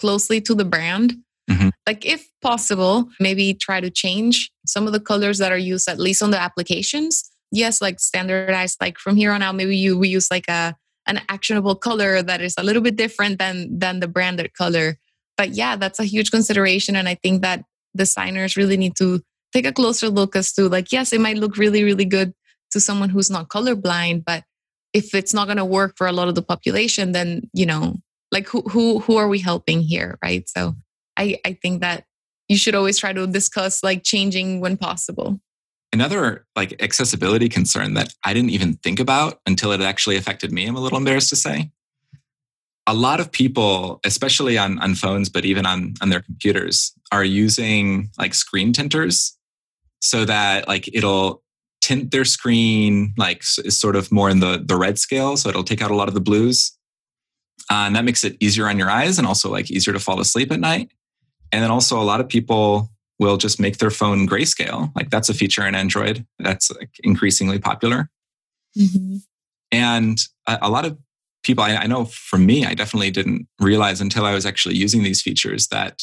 closely 0.00 0.40
to 0.40 0.54
the 0.54 0.64
brand. 0.64 1.14
Mm-hmm. 1.48 1.68
Like, 1.86 2.04
if 2.06 2.28
possible, 2.42 3.08
maybe 3.20 3.54
try 3.54 3.80
to 3.80 3.90
change 3.90 4.50
some 4.66 4.86
of 4.86 4.92
the 4.92 5.00
colors 5.00 5.38
that 5.38 5.52
are 5.52 5.58
used, 5.58 5.88
at 5.88 5.98
least 5.98 6.22
on 6.22 6.30
the 6.30 6.40
applications. 6.40 7.30
Yes, 7.52 7.80
like 7.80 8.00
standardized, 8.00 8.78
like 8.80 8.98
from 8.98 9.16
here 9.16 9.32
on 9.32 9.42
out, 9.42 9.56
maybe 9.56 9.76
you 9.76 9.98
we 9.98 10.08
use 10.08 10.28
like 10.30 10.48
a 10.48 10.74
an 11.06 11.20
actionable 11.28 11.74
color 11.74 12.22
that 12.22 12.40
is 12.40 12.54
a 12.56 12.62
little 12.62 12.82
bit 12.82 12.96
different 12.96 13.38
than 13.38 13.78
than 13.78 14.00
the 14.00 14.06
branded 14.08 14.54
color. 14.54 14.98
But 15.36 15.50
yeah, 15.50 15.74
that's 15.76 15.98
a 15.98 16.04
huge 16.04 16.30
consideration. 16.30 16.94
And 16.94 17.08
I 17.08 17.16
think 17.16 17.42
that 17.42 17.64
designers 17.96 18.56
really 18.56 18.76
need 18.76 18.94
to 18.96 19.20
take 19.52 19.66
a 19.66 19.72
closer 19.72 20.08
look 20.08 20.36
as 20.36 20.52
to 20.52 20.68
like, 20.68 20.92
yes, 20.92 21.12
it 21.12 21.20
might 21.20 21.38
look 21.38 21.56
really, 21.56 21.82
really 21.82 22.04
good 22.04 22.32
to 22.70 22.80
someone 22.80 23.08
who's 23.10 23.30
not 23.30 23.48
colorblind, 23.48 24.24
but 24.24 24.44
if 24.92 25.14
it's 25.14 25.34
not 25.34 25.46
going 25.46 25.56
to 25.56 25.64
work 25.64 25.94
for 25.96 26.06
a 26.06 26.12
lot 26.12 26.28
of 26.28 26.34
the 26.34 26.42
population, 26.42 27.12
then 27.12 27.48
you 27.52 27.66
know 27.66 27.96
like 28.32 28.46
who 28.48 28.62
who 28.62 29.00
who 29.00 29.16
are 29.16 29.28
we 29.28 29.38
helping 29.38 29.80
here 29.80 30.18
right? 30.22 30.48
So 30.48 30.74
i 31.16 31.38
i 31.44 31.52
think 31.52 31.80
that 31.80 32.04
you 32.48 32.56
should 32.56 32.74
always 32.74 32.98
try 32.98 33.12
to 33.12 33.26
discuss 33.26 33.82
like 33.82 34.02
changing 34.02 34.60
when 34.60 34.76
possible. 34.76 35.40
Another 35.92 36.46
like 36.56 36.80
accessibility 36.82 37.48
concern 37.48 37.94
that 37.94 38.14
i 38.24 38.32
didn't 38.32 38.50
even 38.50 38.74
think 38.74 39.00
about 39.00 39.40
until 39.46 39.72
it 39.72 39.80
actually 39.80 40.16
affected 40.16 40.52
me 40.52 40.66
i'm 40.66 40.76
a 40.76 40.80
little 40.80 40.98
embarrassed 40.98 41.30
to 41.30 41.36
say. 41.36 41.70
A 42.86 42.94
lot 42.94 43.20
of 43.20 43.30
people 43.30 44.00
especially 44.04 44.58
on 44.58 44.78
on 44.78 44.94
phones 44.94 45.28
but 45.28 45.44
even 45.44 45.66
on 45.66 45.94
on 46.00 46.08
their 46.08 46.22
computers 46.22 46.92
are 47.12 47.24
using 47.24 48.10
like 48.18 48.34
screen 48.34 48.72
tinters 48.72 49.36
so 50.00 50.24
that 50.24 50.66
like 50.66 50.88
it'll 50.94 51.42
tint 51.90 52.12
their 52.12 52.24
screen 52.24 53.12
like 53.16 53.42
is 53.64 53.76
sort 53.78 53.96
of 53.96 54.12
more 54.12 54.30
in 54.30 54.38
the 54.38 54.62
the 54.64 54.76
red 54.76 54.98
scale, 54.98 55.36
so 55.36 55.48
it'll 55.48 55.64
take 55.64 55.82
out 55.82 55.90
a 55.90 55.96
lot 55.96 56.06
of 56.06 56.14
the 56.14 56.20
blues, 56.20 56.76
uh, 57.70 57.84
and 57.86 57.96
that 57.96 58.04
makes 58.04 58.22
it 58.22 58.36
easier 58.38 58.68
on 58.68 58.78
your 58.78 58.88
eyes 58.88 59.18
and 59.18 59.26
also 59.26 59.50
like 59.50 59.70
easier 59.70 59.92
to 59.92 59.98
fall 59.98 60.20
asleep 60.20 60.52
at 60.52 60.60
night. 60.60 60.92
And 61.52 61.62
then 61.62 61.70
also 61.70 62.00
a 62.00 62.04
lot 62.04 62.20
of 62.20 62.28
people 62.28 62.90
will 63.18 63.36
just 63.36 63.58
make 63.58 63.78
their 63.78 63.90
phone 63.90 64.26
grayscale. 64.26 64.94
Like 64.94 65.10
that's 65.10 65.28
a 65.28 65.34
feature 65.34 65.66
in 65.66 65.74
Android 65.74 66.24
that's 66.38 66.70
like 66.70 66.90
increasingly 67.02 67.58
popular. 67.58 68.08
Mm-hmm. 68.78 69.16
And 69.72 70.18
a, 70.46 70.58
a, 70.62 70.70
lot 70.70 70.86
of 70.86 70.96
people, 71.42 71.64
I, 71.64 71.74
I 71.74 71.86
know 71.86 72.04
for 72.04 72.38
me, 72.38 72.64
I 72.64 72.74
definitely 72.74 73.10
didn't 73.10 73.48
realize 73.60 74.00
until 74.00 74.24
I 74.24 74.32
was 74.32 74.46
actually 74.46 74.76
using 74.76 75.02
these 75.02 75.20
features 75.20 75.66
that 75.68 76.02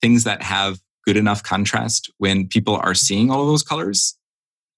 things 0.00 0.22
that 0.22 0.42
have 0.42 0.78
good 1.04 1.16
enough 1.16 1.42
contrast 1.42 2.10
when 2.18 2.46
people 2.46 2.76
are 2.76 2.94
seeing 2.94 3.30
all 3.30 3.42
of 3.42 3.48
those 3.48 3.64
colors 3.64 4.16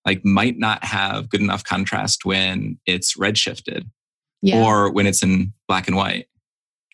like 0.06 0.24
might 0.24 0.56
not 0.56 0.84
have 0.84 1.28
good 1.28 1.40
enough 1.40 1.64
contrast 1.64 2.24
when 2.24 2.78
it's 2.86 3.16
red 3.16 3.36
shifted 3.36 3.90
yeah. 4.40 4.64
or 4.64 4.90
when 4.90 5.06
it's 5.06 5.22
in 5.22 5.52
black 5.66 5.88
and 5.88 5.96
white. 5.96 6.28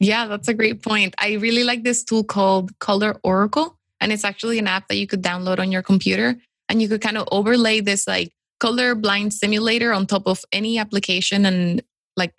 Yeah, 0.01 0.27
that's 0.27 0.49
a 0.49 0.55
great 0.55 0.83
point. 0.83 1.15
I 1.21 1.35
really 1.35 1.63
like 1.63 1.85
this 1.85 2.03
tool 2.03 2.25
called 2.25 2.77
Color 2.81 3.21
Oracle. 3.23 3.79
And 4.01 4.11
it's 4.11 4.25
actually 4.25 4.59
an 4.59 4.67
app 4.67 4.89
that 4.89 4.97
you 4.97 5.07
could 5.07 5.23
download 5.23 5.61
on 5.61 5.71
your 5.71 5.83
computer. 5.83 6.37
And 6.69 6.83
you 6.83 6.89
could 6.89 7.03
kind 7.03 7.19
of 7.19 7.29
overlay 7.31 7.81
this 7.81 8.09
like 8.09 8.33
color 8.59 8.95
blind 8.95 9.35
simulator 9.35 9.93
on 9.93 10.07
top 10.07 10.27
of 10.27 10.41
any 10.51 10.79
application 10.79 11.45
and 11.45 11.83
like 12.17 12.33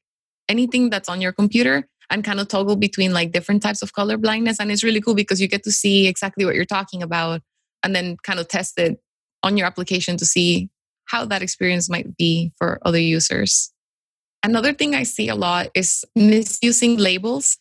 anything 0.49 0.89
that's 0.89 1.07
on 1.07 1.21
your 1.21 1.31
computer 1.31 1.87
and 2.09 2.23
kind 2.23 2.39
of 2.39 2.47
toggle 2.47 2.75
between 2.75 3.13
like 3.13 3.31
different 3.31 3.61
types 3.61 3.81
of 3.81 3.93
color 3.93 4.17
blindness. 4.17 4.59
And 4.59 4.71
it's 4.71 4.83
really 4.83 4.99
cool 4.99 5.15
because 5.15 5.39
you 5.39 5.47
get 5.47 5.63
to 5.63 5.71
see 5.71 6.07
exactly 6.07 6.43
what 6.43 6.55
you're 6.55 6.65
talking 6.65 7.01
about 7.01 7.41
and 7.83 7.95
then 7.95 8.17
kind 8.23 8.39
of 8.39 8.47
test 8.47 8.77
it 8.79 8.99
on 9.43 9.57
your 9.57 9.67
application 9.67 10.17
to 10.17 10.25
see 10.25 10.69
how 11.05 11.25
that 11.25 11.41
experience 11.41 11.89
might 11.89 12.15
be 12.17 12.51
for 12.57 12.79
other 12.83 12.99
users. 12.99 13.71
Another 14.43 14.73
thing 14.73 14.95
I 14.95 15.03
see 15.03 15.29
a 15.29 15.35
lot 15.35 15.69
is 15.75 16.03
misusing 16.15 16.97
labels. 16.97 17.57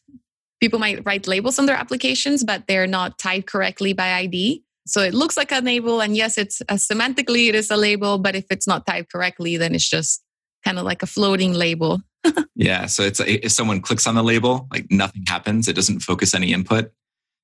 People 0.60 0.78
might 0.78 1.04
write 1.04 1.26
labels 1.26 1.58
on 1.58 1.66
their 1.66 1.76
applications, 1.76 2.44
but 2.44 2.66
they're 2.66 2.86
not 2.86 3.18
tied 3.18 3.46
correctly 3.46 3.92
by 3.92 4.12
ID. 4.14 4.64
So 4.86 5.00
it 5.00 5.14
looks 5.14 5.36
like 5.36 5.52
a 5.52 5.60
label, 5.60 6.00
and 6.00 6.16
yes, 6.16 6.36
it's 6.36 6.60
uh, 6.62 6.74
semantically 6.74 7.48
it 7.48 7.54
is 7.54 7.70
a 7.70 7.76
label, 7.76 8.18
but 8.18 8.34
if 8.34 8.46
it's 8.50 8.66
not 8.66 8.84
tied 8.84 9.08
correctly, 9.10 9.56
then 9.56 9.76
it's 9.76 9.88
just 9.88 10.22
kind 10.64 10.78
of 10.78 10.84
like 10.84 11.02
a 11.04 11.06
floating 11.06 11.52
label. 11.52 12.00
yeah. 12.56 12.86
So 12.86 13.04
it's 13.04 13.20
if 13.20 13.52
someone 13.52 13.80
clicks 13.80 14.08
on 14.08 14.16
the 14.16 14.24
label, 14.24 14.66
like 14.72 14.86
nothing 14.90 15.22
happens. 15.28 15.68
It 15.68 15.74
doesn't 15.74 16.00
focus 16.00 16.34
any 16.34 16.52
input. 16.52 16.86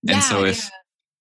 And 0.03 0.17
yeah, 0.17 0.21
so 0.21 0.45
if 0.45 0.65
yeah. 0.65 0.71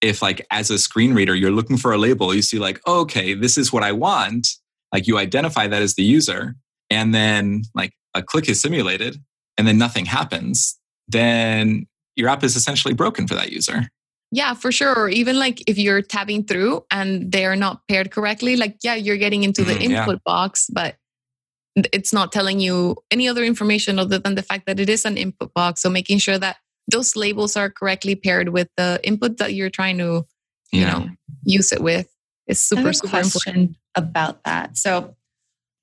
If 0.01 0.21
like 0.21 0.45
as 0.51 0.69
a 0.69 0.77
screen 0.77 1.13
reader 1.13 1.35
you're 1.35 1.51
looking 1.51 1.77
for 1.77 1.91
a 1.91 1.97
label, 1.97 2.33
you 2.33 2.41
see 2.41 2.59
like, 2.59 2.79
oh, 2.85 3.01
okay, 3.01 3.33
this 3.33 3.57
is 3.57 3.73
what 3.73 3.83
I 3.83 3.91
want. 3.91 4.47
Like 4.93 5.07
you 5.07 5.17
identify 5.17 5.67
that 5.67 5.81
as 5.81 5.95
the 5.95 6.03
user, 6.03 6.55
and 6.89 7.13
then 7.13 7.63
like 7.75 7.93
a 8.13 8.23
click 8.23 8.49
is 8.49 8.61
simulated 8.61 9.17
and 9.57 9.67
then 9.67 9.77
nothing 9.77 10.05
happens, 10.05 10.79
then 11.07 11.87
your 12.15 12.29
app 12.29 12.43
is 12.43 12.55
essentially 12.55 12.93
broken 12.93 13.27
for 13.27 13.35
that 13.35 13.51
user. 13.51 13.89
Yeah, 14.31 14.53
for 14.53 14.71
sure. 14.71 14.93
Or 14.93 15.09
even 15.09 15.39
like 15.39 15.63
if 15.67 15.77
you're 15.77 16.01
tabbing 16.01 16.43
through 16.45 16.85
and 16.91 17.31
they 17.31 17.45
are 17.45 17.55
not 17.55 17.81
paired 17.87 18.11
correctly, 18.11 18.55
like, 18.55 18.77
yeah, 18.83 18.95
you're 18.95 19.17
getting 19.17 19.43
into 19.43 19.63
the 19.63 19.73
mm, 19.73 19.81
input 19.81 20.15
yeah. 20.15 20.19
box, 20.25 20.67
but 20.71 20.95
it's 21.75 22.11
not 22.11 22.31
telling 22.31 22.59
you 22.59 22.97
any 23.11 23.27
other 23.27 23.43
information 23.43 23.99
other 23.99 24.19
than 24.19 24.35
the 24.35 24.41
fact 24.41 24.65
that 24.65 24.79
it 24.79 24.89
is 24.89 25.05
an 25.05 25.15
input 25.15 25.53
box. 25.53 25.81
So 25.81 25.89
making 25.89 26.17
sure 26.17 26.37
that 26.39 26.57
those 26.87 27.15
labels 27.15 27.55
are 27.55 27.69
correctly 27.69 28.15
paired 28.15 28.49
with 28.49 28.69
the 28.77 28.99
input 29.03 29.37
that 29.37 29.53
you're 29.53 29.69
trying 29.69 29.97
to, 29.97 30.25
you 30.71 30.85
know, 30.85 31.09
use 31.43 31.71
it 31.71 31.81
with 31.81 32.07
is 32.47 32.61
super, 32.61 32.93
super 32.93 33.19
important. 33.19 33.75
About 33.95 34.43
that. 34.43 34.77
So 34.77 35.15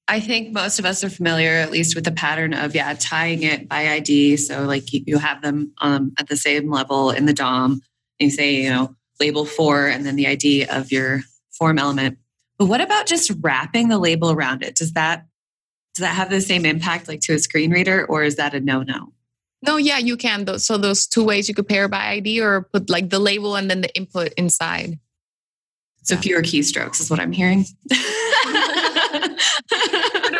I 0.06 0.20
think 0.20 0.52
most 0.52 0.78
of 0.78 0.84
us 0.84 1.02
are 1.02 1.10
familiar, 1.10 1.52
at 1.52 1.70
least, 1.70 1.94
with 1.94 2.04
the 2.04 2.12
pattern 2.12 2.54
of 2.54 2.74
yeah, 2.74 2.94
tying 2.98 3.42
it 3.42 3.68
by 3.68 3.88
ID. 3.88 4.36
So 4.36 4.64
like 4.64 4.84
you 4.92 5.18
have 5.18 5.42
them 5.42 5.72
um, 5.78 6.12
at 6.18 6.28
the 6.28 6.36
same 6.36 6.70
level 6.70 7.10
in 7.10 7.26
the 7.26 7.32
DOM. 7.32 7.80
And 8.20 8.30
you 8.30 8.30
say 8.30 8.62
you 8.62 8.70
know 8.70 8.94
label 9.20 9.44
for 9.44 9.86
and 9.86 10.04
then 10.04 10.16
the 10.16 10.26
ID 10.26 10.66
of 10.66 10.92
your 10.92 11.22
form 11.52 11.78
element. 11.78 12.18
But 12.58 12.66
what 12.66 12.80
about 12.80 13.06
just 13.06 13.32
wrapping 13.40 13.88
the 13.88 13.98
label 13.98 14.30
around 14.30 14.62
it? 14.62 14.76
Does 14.76 14.92
that 14.92 15.26
does 15.94 16.02
that 16.02 16.14
have 16.14 16.30
the 16.30 16.40
same 16.40 16.66
impact 16.66 17.08
like 17.08 17.20
to 17.22 17.34
a 17.34 17.38
screen 17.38 17.70
reader, 17.70 18.04
or 18.06 18.22
is 18.22 18.36
that 18.36 18.54
a 18.54 18.60
no 18.60 18.82
no 18.82 19.12
no? 19.64 19.72
No, 19.72 19.76
yeah, 19.78 19.98
you 19.98 20.16
can. 20.16 20.58
So 20.58 20.76
those 20.76 21.06
two 21.06 21.24
ways 21.24 21.48
you 21.48 21.54
could 21.54 21.68
pair 21.68 21.88
by 21.88 22.08
ID 22.08 22.40
or 22.40 22.62
put 22.72 22.90
like 22.90 23.10
the 23.10 23.18
label 23.18 23.56
and 23.56 23.70
then 23.70 23.80
the 23.80 23.94
input 23.96 24.32
inside. 24.34 24.98
So 26.02 26.16
fewer 26.16 26.42
keystrokes 26.42 27.00
is 27.00 27.10
what 27.10 27.18
I'm 27.18 27.32
hearing. 27.32 27.64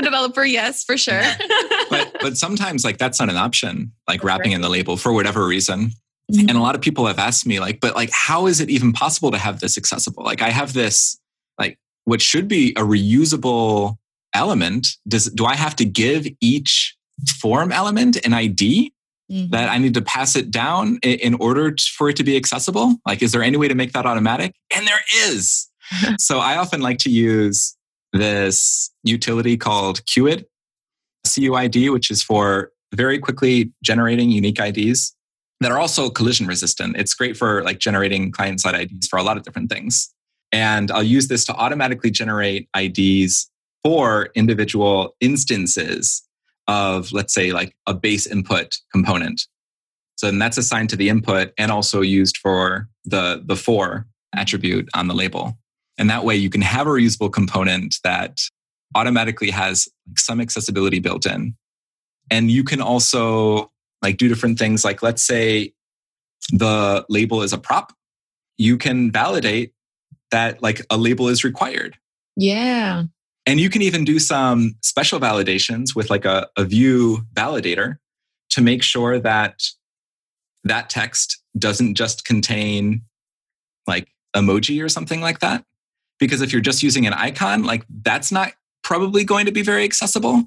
developer, 0.03 0.45
yes, 0.45 0.85
for 0.85 0.97
sure. 0.97 1.23
but 1.91 2.17
but 2.21 2.37
sometimes 2.37 2.85
like 2.85 2.99
that's 2.99 3.19
not 3.19 3.31
an 3.31 3.37
option, 3.37 3.93
like 4.07 4.23
wrapping 4.23 4.53
in 4.53 4.61
the 4.61 4.69
label 4.69 4.97
for 4.97 5.13
whatever 5.13 5.47
reason. 5.47 5.91
Mm-hmm. 6.33 6.49
And 6.49 6.59
a 6.59 6.61
lot 6.61 6.75
of 6.75 6.81
people 6.81 7.07
have 7.07 7.19
asked 7.19 7.47
me, 7.47 7.61
like, 7.61 7.81
but 7.81 7.95
like, 7.95 8.11
how 8.13 8.47
is 8.47 8.61
it 8.61 8.71
even 8.71 8.93
possible 8.93 9.31
to 9.31 9.39
have 9.39 9.61
this 9.61 9.77
accessible? 9.77 10.25
Like, 10.25 10.41
I 10.41 10.49
have 10.49 10.73
this, 10.73 11.19
like, 11.59 11.79
what 12.05 12.23
should 12.23 12.49
be 12.49 12.71
a 12.77 12.81
reusable 12.81 13.99
element. 14.35 14.97
Does 15.07 15.27
do 15.27 15.45
I 15.45 15.55
have 15.55 15.77
to 15.77 15.85
give 15.85 16.27
each 16.41 16.97
form 17.41 17.73
element 17.73 18.25
an 18.25 18.33
ID 18.33 18.94
mm-hmm. 19.31 19.51
that 19.51 19.69
I 19.69 19.79
need 19.79 19.95
to 19.95 20.03
pass 20.03 20.37
it 20.37 20.51
down 20.51 20.99
in 21.03 21.35
order 21.35 21.75
for 21.97 22.09
it 22.09 22.17
to 22.17 22.25
be 22.25 22.37
accessible? 22.37 22.97
Like, 23.07 23.23
is 23.23 23.33
there 23.33 23.43
any 23.43 23.57
way 23.57 23.69
to 23.69 23.75
make 23.75 23.93
that 23.93 24.07
automatic? 24.07 24.55
And 24.75 24.87
there 24.87 25.01
is. 25.27 25.69
so 26.19 26.39
I 26.39 26.57
often 26.57 26.81
like 26.81 26.99
to 26.99 27.11
use 27.11 27.77
this 28.13 28.91
utility 29.03 29.57
called 29.57 30.05
Cuid, 30.07 30.47
CUID, 31.27 31.93
which 31.93 32.11
is 32.11 32.23
for 32.23 32.71
very 32.95 33.19
quickly 33.19 33.73
generating 33.83 34.31
unique 34.31 34.61
IDs 34.61 35.15
that 35.61 35.73
are 35.73 35.79
also 35.79 36.11
collision 36.11 36.47
resistant. 36.47 36.97
It's 36.97 37.15
great 37.15 37.37
for 37.37 37.63
like 37.65 37.79
generating 37.79 38.31
client 38.31 38.61
side 38.61 38.75
IDs 38.75 39.09
for 39.09 39.19
a 39.19 39.23
lot 39.23 39.37
of 39.37 39.43
different 39.43 39.71
things. 39.71 40.13
And 40.53 40.91
I'll 40.91 41.03
use 41.03 41.29
this 41.29 41.45
to 41.47 41.55
automatically 41.55 42.11
generate 42.11 42.69
IDs 42.77 43.51
for 43.83 44.31
individual 44.35 45.17
instances 45.21 46.23
of, 46.67 47.13
let's 47.13 47.35
say, 47.35 47.53
like 47.53 47.75
a 47.87 47.95
base 47.95 48.27
input 48.27 48.77
component. 48.93 49.47
So 50.17 50.27
then 50.27 50.39
that's 50.39 50.59
assigned 50.59 50.91
to 50.91 50.97
the 50.97 51.09
input 51.09 51.53
and 51.59 51.71
also 51.71 52.01
used 52.01 52.39
for 52.39 52.89
the, 53.05 53.43
the 53.45 53.57
for 53.57 54.07
attribute 54.35 54.89
on 54.95 55.09
the 55.09 55.15
label. 55.15 55.59
And 55.99 56.11
that 56.11 56.25
way 56.25 56.37
you 56.37 56.51
can 56.51 56.63
have 56.63 56.87
a 56.87 56.91
reusable 56.91 57.33
component 57.33 57.97
that 58.05 58.41
automatically 58.95 59.51
has 59.51 59.89
some 60.17 60.41
accessibility 60.41 60.99
built 61.01 61.27
in. 61.27 61.55
And 62.31 62.51
you 62.51 62.65
can 62.65 62.81
also 62.81 63.71
like 64.03 64.17
do 64.17 64.29
different 64.29 64.59
things 64.59 64.85
like 64.85 65.03
let's 65.03 65.23
say 65.23 65.73
the 66.53 67.05
label 67.09 67.43
is 67.43 67.53
a 67.53 67.59
prop. 67.59 67.93
You 68.57 68.77
can 68.77 69.11
validate 69.11 69.73
that 70.31 70.63
like 70.63 70.85
a 70.91 70.97
label 70.97 71.29
is 71.29 71.45
required. 71.45 71.97
Yeah. 72.37 73.05
And 73.47 73.61
you 73.61 73.69
can 73.69 73.83
even 73.83 74.05
do 74.05 74.19
some 74.19 74.77
special 74.83 75.21
validations 75.21 75.95
with 75.95 76.11
like 76.11 76.25
a, 76.25 76.49
a 76.57 76.65
Vue 76.65 77.19
validator 77.35 77.97
to 78.51 78.63
make 78.63 78.83
sure 78.83 79.19
that 79.19 79.63
that 80.65 80.89
text 80.89 81.43
doesn't 81.59 81.95
just 81.95 82.25
contain 82.25 83.03
like 83.87 84.09
emoji 84.35 84.83
or 84.83 84.89
something 84.89 85.21
like 85.21 85.41
that. 85.41 85.65
Because 86.19 86.41
if 86.41 86.53
you're 86.53 86.63
just 86.63 86.83
using 86.83 87.07
an 87.07 87.13
icon, 87.13 87.65
like 87.65 87.85
that's 88.03 88.33
not 88.33 88.53
probably 88.83 89.25
going 89.25 89.47
to 89.47 89.53
be 89.53 89.63
very 89.63 89.85
accessible. 89.85 90.45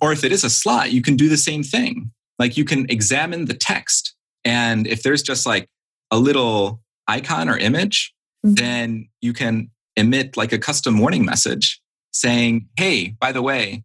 Or 0.00 0.12
if 0.12 0.22
it 0.22 0.32
is 0.32 0.44
a 0.44 0.50
slot, 0.50 0.92
you 0.92 1.02
can 1.02 1.16
do 1.16 1.28
the 1.28 1.36
same 1.36 1.62
thing. 1.62 2.12
Like 2.38 2.56
you 2.56 2.64
can 2.64 2.86
examine 2.88 3.46
the 3.46 3.54
text. 3.54 4.14
And 4.44 4.86
if 4.86 5.02
there's 5.02 5.22
just 5.22 5.44
like 5.44 5.68
a 6.10 6.18
little 6.18 6.82
icon 7.08 7.48
or 7.48 7.58
image, 7.58 8.14
mm-hmm. 8.44 8.54
then 8.54 9.08
you 9.20 9.32
can 9.32 9.70
emit 9.96 10.36
like 10.36 10.52
a 10.52 10.58
custom 10.58 10.98
warning 10.98 11.24
message 11.24 11.81
saying, 12.12 12.68
hey, 12.76 13.16
by 13.20 13.32
the 13.32 13.42
way, 13.42 13.84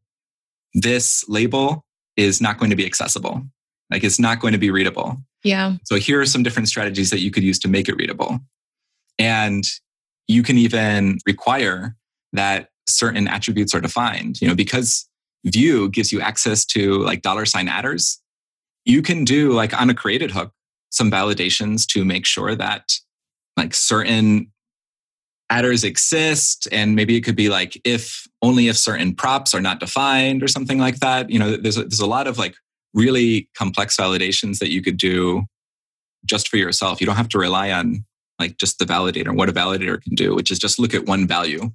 this 0.73 1.27
label 1.27 1.85
is 2.15 2.41
not 2.41 2.57
going 2.57 2.69
to 2.69 2.75
be 2.75 2.85
accessible. 2.85 3.41
Like 3.89 4.03
it's 4.03 4.19
not 4.19 4.39
going 4.39 4.53
to 4.53 4.59
be 4.59 4.71
readable. 4.71 5.17
Yeah. 5.43 5.77
So 5.85 5.95
here 5.95 6.19
are 6.19 6.25
some 6.25 6.43
different 6.43 6.67
strategies 6.67 7.09
that 7.11 7.19
you 7.19 7.31
could 7.31 7.43
use 7.43 7.59
to 7.59 7.67
make 7.67 7.87
it 7.87 7.95
readable. 7.95 8.39
And 9.17 9.63
you 10.27 10.43
can 10.43 10.57
even 10.57 11.19
require 11.25 11.95
that 12.33 12.69
certain 12.87 13.27
attributes 13.27 13.73
are 13.73 13.81
defined. 13.81 14.41
You 14.41 14.47
know, 14.49 14.55
because 14.55 15.07
Vue 15.45 15.89
gives 15.89 16.11
you 16.11 16.19
access 16.19 16.65
to 16.65 16.99
like 16.99 17.21
dollar 17.21 17.45
sign 17.45 17.69
attrs, 17.69 18.21
you 18.85 19.01
can 19.01 19.23
do 19.23 19.53
like 19.53 19.79
on 19.79 19.89
a 19.89 19.93
created 19.93 20.31
hook 20.31 20.51
some 20.89 21.11
validations 21.11 21.85
to 21.87 22.05
make 22.05 22.25
sure 22.25 22.55
that 22.55 22.91
like 23.55 23.73
certain 23.73 24.51
attrs 25.49 25.83
exist 25.83 26.67
and 26.71 26.95
maybe 26.95 27.15
it 27.15 27.21
could 27.21 27.35
be 27.35 27.49
like 27.49 27.79
if 27.85 28.27
only 28.41 28.67
if 28.67 28.77
certain 28.77 29.15
props 29.15 29.53
are 29.53 29.61
not 29.61 29.79
defined 29.79 30.43
or 30.43 30.47
something 30.47 30.77
like 30.77 30.99
that 30.99 31.29
you 31.29 31.39
know 31.39 31.55
there's 31.55 31.77
a, 31.77 31.83
there's 31.83 32.01
a 32.01 32.05
lot 32.05 32.27
of 32.27 32.37
like 32.37 32.55
really 32.93 33.49
complex 33.55 33.95
validations 33.95 34.59
that 34.59 34.71
you 34.71 34.81
could 34.81 34.97
do 34.97 35.43
just 36.25 36.49
for 36.49 36.57
yourself. 36.57 36.99
You 36.99 37.07
don't 37.07 37.15
have 37.15 37.29
to 37.29 37.37
rely 37.37 37.71
on 37.71 38.03
like 38.39 38.57
just 38.57 38.79
the 38.79 38.85
validator 38.85 39.35
what 39.35 39.49
a 39.49 39.53
validator 39.53 40.01
can 40.01 40.15
do, 40.15 40.35
which 40.35 40.51
is 40.51 40.59
just 40.59 40.79
look 40.79 40.93
at 40.93 41.05
one 41.05 41.27
value 41.27 41.71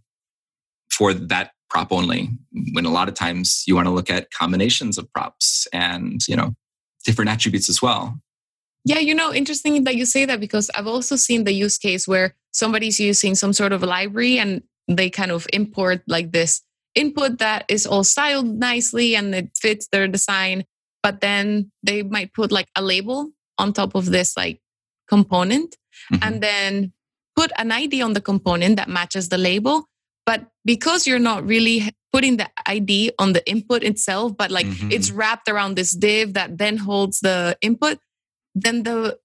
for 0.90 1.14
that 1.14 1.52
prop 1.70 1.90
only 1.90 2.28
when 2.72 2.84
a 2.84 2.90
lot 2.90 3.08
of 3.08 3.14
times 3.14 3.64
you 3.66 3.74
want 3.74 3.86
to 3.86 3.92
look 3.92 4.10
at 4.10 4.30
combinations 4.30 4.98
of 4.98 5.10
props 5.12 5.66
and 5.72 6.20
you 6.28 6.36
know 6.36 6.54
different 7.04 7.30
attributes 7.30 7.70
as 7.70 7.80
well 7.80 8.20
yeah 8.84 8.98
you 8.98 9.14
know 9.14 9.32
interesting 9.32 9.84
that 9.84 9.96
you 9.96 10.04
say 10.04 10.24
that 10.24 10.40
because 10.40 10.70
i've 10.74 10.86
also 10.86 11.16
seen 11.16 11.44
the 11.44 11.52
use 11.52 11.78
case 11.78 12.06
where 12.06 12.34
somebody's 12.52 13.00
using 13.00 13.34
some 13.34 13.52
sort 13.52 13.72
of 13.72 13.82
a 13.82 13.86
library 13.86 14.38
and 14.38 14.62
they 14.88 15.08
kind 15.08 15.30
of 15.30 15.46
import 15.52 16.02
like 16.06 16.32
this 16.32 16.62
input 16.94 17.38
that 17.38 17.64
is 17.68 17.86
all 17.86 18.04
styled 18.04 18.46
nicely 18.46 19.14
and 19.14 19.34
it 19.34 19.50
fits 19.56 19.88
their 19.92 20.06
design 20.06 20.64
but 21.02 21.20
then 21.20 21.70
they 21.82 22.02
might 22.02 22.32
put 22.32 22.52
like 22.52 22.68
a 22.76 22.82
label 22.82 23.30
on 23.58 23.72
top 23.72 23.94
of 23.94 24.06
this 24.06 24.36
like 24.36 24.60
component 25.08 25.76
mm-hmm. 26.12 26.22
and 26.22 26.42
then 26.42 26.92
put 27.36 27.50
an 27.56 27.72
id 27.72 28.02
on 28.02 28.12
the 28.12 28.20
component 28.20 28.76
that 28.76 28.88
matches 28.88 29.28
the 29.28 29.38
label 29.38 29.86
but 30.26 30.46
because 30.64 31.06
you're 31.06 31.18
not 31.18 31.46
really 31.46 31.94
putting 32.12 32.36
the 32.36 32.48
id 32.66 33.12
on 33.18 33.32
the 33.32 33.46
input 33.48 33.82
itself 33.82 34.36
but 34.36 34.50
like 34.50 34.66
mm-hmm. 34.66 34.90
it's 34.90 35.10
wrapped 35.10 35.48
around 35.48 35.76
this 35.76 35.92
div 35.92 36.34
that 36.34 36.58
then 36.58 36.76
holds 36.76 37.20
the 37.20 37.56
input 37.62 37.98
then 38.54 38.82
the 38.82 39.18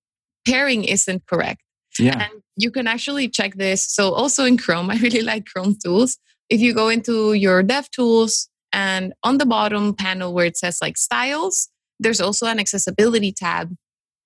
pairing 0.47 0.83
isn't 0.83 1.25
correct. 1.25 1.61
Yeah. 1.99 2.19
And 2.19 2.41
you 2.55 2.71
can 2.71 2.87
actually 2.87 3.29
check 3.29 3.55
this. 3.55 3.85
So 3.85 4.13
also 4.13 4.45
in 4.45 4.57
chrome 4.57 4.89
i 4.93 4.97
really 4.97 5.21
like 5.21 5.45
chrome 5.45 5.75
tools. 5.83 6.17
If 6.49 6.61
you 6.61 6.73
go 6.73 6.89
into 6.89 7.33
your 7.33 7.63
dev 7.63 7.89
tools 7.91 8.49
and 8.71 9.13
on 9.23 9.37
the 9.37 9.45
bottom 9.45 9.93
panel 9.93 10.33
where 10.33 10.45
it 10.45 10.57
says 10.57 10.79
like 10.81 10.97
styles 10.97 11.69
there's 11.99 12.21
also 12.21 12.45
an 12.45 12.59
accessibility 12.59 13.31
tab. 13.31 13.73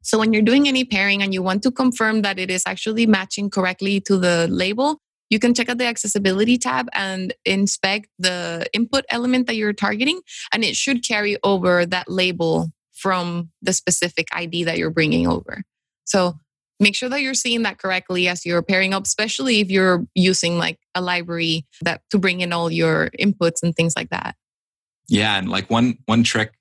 So 0.04 0.20
when 0.20 0.34
you're 0.34 0.42
doing 0.42 0.68
any 0.68 0.84
pairing 0.84 1.22
and 1.22 1.34
you 1.34 1.42
want 1.42 1.64
to 1.64 1.72
confirm 1.72 2.24
that 2.24 2.38
it 2.38 2.50
is 2.52 2.64
actually 2.66 3.06
matching 3.06 3.50
correctly 3.50 4.02
to 4.02 4.18
the 4.18 4.48
label 4.50 5.00
you 5.32 5.40
can 5.40 5.54
check 5.54 5.70
out 5.70 5.78
the 5.78 5.86
accessibility 5.86 6.58
tab 6.58 6.90
and 6.94 7.34
inspect 7.46 8.10
the 8.20 8.68
input 8.74 9.06
element 9.10 9.48
that 9.48 9.56
you're 9.56 9.74
targeting, 9.74 10.20
and 10.54 10.64
it 10.64 10.76
should 10.76 11.08
carry 11.08 11.38
over 11.44 11.86
that 11.86 12.12
label 12.12 12.70
from 13.02 13.50
the 13.62 13.74
specific 13.74 14.28
ID 14.32 14.66
that 14.66 14.78
you're 14.78 14.92
bringing 14.92 15.28
over. 15.28 15.64
So 16.06 16.36
make 16.80 16.96
sure 16.96 17.10
that 17.10 17.22
you're 17.22 17.34
seeing 17.34 17.64
that 17.64 17.80
correctly 17.80 18.28
as 18.28 18.46
you're 18.46 18.62
pairing 18.62 18.94
up, 18.94 19.06
especially 19.06 19.60
if 19.60 19.72
you're 19.72 20.06
using 20.14 20.58
like 20.58 20.78
a 20.94 21.02
library 21.02 21.66
that 21.82 22.02
to 22.12 22.20
bring 22.20 22.42
in 22.42 22.54
all 22.54 22.72
your 22.72 23.10
inputs 23.20 23.64
and 23.64 23.76
things 23.76 23.94
like 23.96 24.10
that. 24.10 24.36
Yeah, 25.08 25.38
and 25.38 25.50
like 25.50 25.70
one 25.70 25.98
one 26.06 26.24
trick 26.24 26.54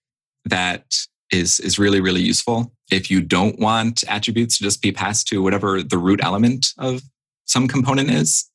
that 0.46 0.96
is 1.30 1.60
is 1.60 1.78
really 1.78 2.00
really 2.00 2.22
useful 2.22 2.72
if 2.90 3.10
you 3.10 3.20
don't 3.20 3.58
want 3.60 4.02
attributes 4.08 4.58
to 4.58 4.64
just 4.64 4.82
be 4.82 4.92
passed 4.92 5.28
to 5.28 5.42
whatever 5.42 5.82
the 5.82 5.98
root 5.98 6.20
element 6.22 6.68
of 6.78 7.02
some 7.44 7.68
component 7.68 8.10
is 8.10 8.48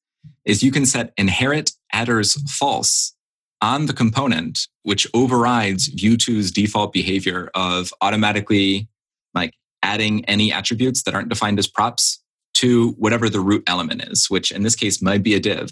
is 0.44 0.64
you 0.64 0.72
can 0.72 0.86
set 0.86 1.14
inherit 1.18 1.72
attrs 1.94 2.34
false 2.52 3.15
on 3.62 3.86
the 3.86 3.94
component, 3.94 4.68
which 4.84 5.08
overrides 5.14 5.90
Vue2's 5.90 6.52
default 6.52 6.94
behavior 6.94 7.50
of 7.56 7.94
automatically 8.02 8.88
like 9.34 9.54
adding 9.84 10.26
any 10.26 10.52
attributes 10.52 11.04
that 11.04 11.14
aren't 11.14 11.30
defined 11.30 11.60
as 11.60 11.68
props 11.68 12.22
to 12.56 12.92
whatever 12.92 13.30
the 13.30 13.40
root 13.40 13.64
element 13.68 14.04
is, 14.04 14.30
which 14.30 14.52
in 14.52 14.64
this 14.64 14.76
case 14.76 15.02
might 15.02 15.24
be 15.24 15.36
a 15.36 15.40
div. 15.40 15.72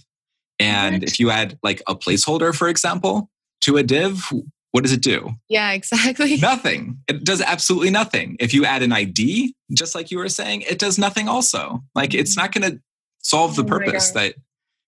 And 0.59 1.03
if 1.03 1.19
you 1.19 1.29
add 1.29 1.57
like 1.63 1.81
a 1.87 1.95
placeholder, 1.95 2.55
for 2.55 2.67
example, 2.67 3.29
to 3.61 3.77
a 3.77 3.83
div, 3.83 4.29
what 4.71 4.83
does 4.83 4.91
it 4.91 5.01
do? 5.01 5.31
Yeah, 5.49 5.71
exactly. 5.71 6.37
Nothing. 6.41 6.99
It 7.07 7.23
does 7.23 7.41
absolutely 7.41 7.91
nothing. 7.91 8.37
If 8.39 8.53
you 8.53 8.65
add 8.65 8.81
an 8.81 8.91
ID, 8.91 9.55
just 9.71 9.93
like 9.93 10.11
you 10.11 10.17
were 10.17 10.29
saying, 10.29 10.61
it 10.61 10.79
does 10.79 10.97
nothing 10.97 11.27
also. 11.27 11.83
Like 11.95 12.13
it's 12.13 12.35
not 12.35 12.51
going 12.51 12.69
to 12.69 12.81
solve 13.19 13.55
the 13.55 13.63
oh 13.63 13.67
purpose 13.67 14.11
that 14.11 14.35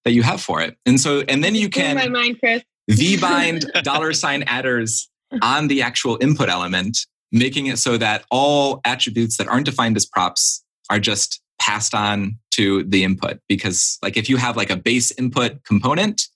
that 0.03 0.11
you 0.13 0.23
have 0.23 0.41
for 0.41 0.61
it. 0.61 0.77
And 0.85 0.99
so, 0.99 1.21
and 1.27 1.43
then 1.43 1.55
you 1.55 1.69
can 1.69 1.95
my 1.95 2.07
mind, 2.07 2.39
Chris. 2.39 2.63
V-bind 2.89 3.65
dollar 3.83 4.13
sign 4.13 4.43
attrs 4.47 5.09
on 5.41 5.67
the 5.67 5.81
actual 5.81 6.17
input 6.21 6.49
element, 6.49 6.99
making 7.31 7.67
it 7.67 7.79
so 7.79 7.97
that 7.97 8.25
all 8.31 8.81
attributes 8.85 9.37
that 9.37 9.47
aren't 9.47 9.65
defined 9.65 9.97
as 9.97 10.05
props 10.05 10.63
are 10.89 10.99
just 10.99 11.41
passed 11.59 11.95
on 11.95 12.37
to 12.51 12.83
the 12.83 13.03
input. 13.03 13.39
Because 13.47 13.97
like 14.01 14.17
if 14.17 14.29
you 14.29 14.37
have 14.37 14.55
like 14.55 14.69
a 14.69 14.75
base 14.75 15.11
input 15.11 15.63
component, 15.63 16.27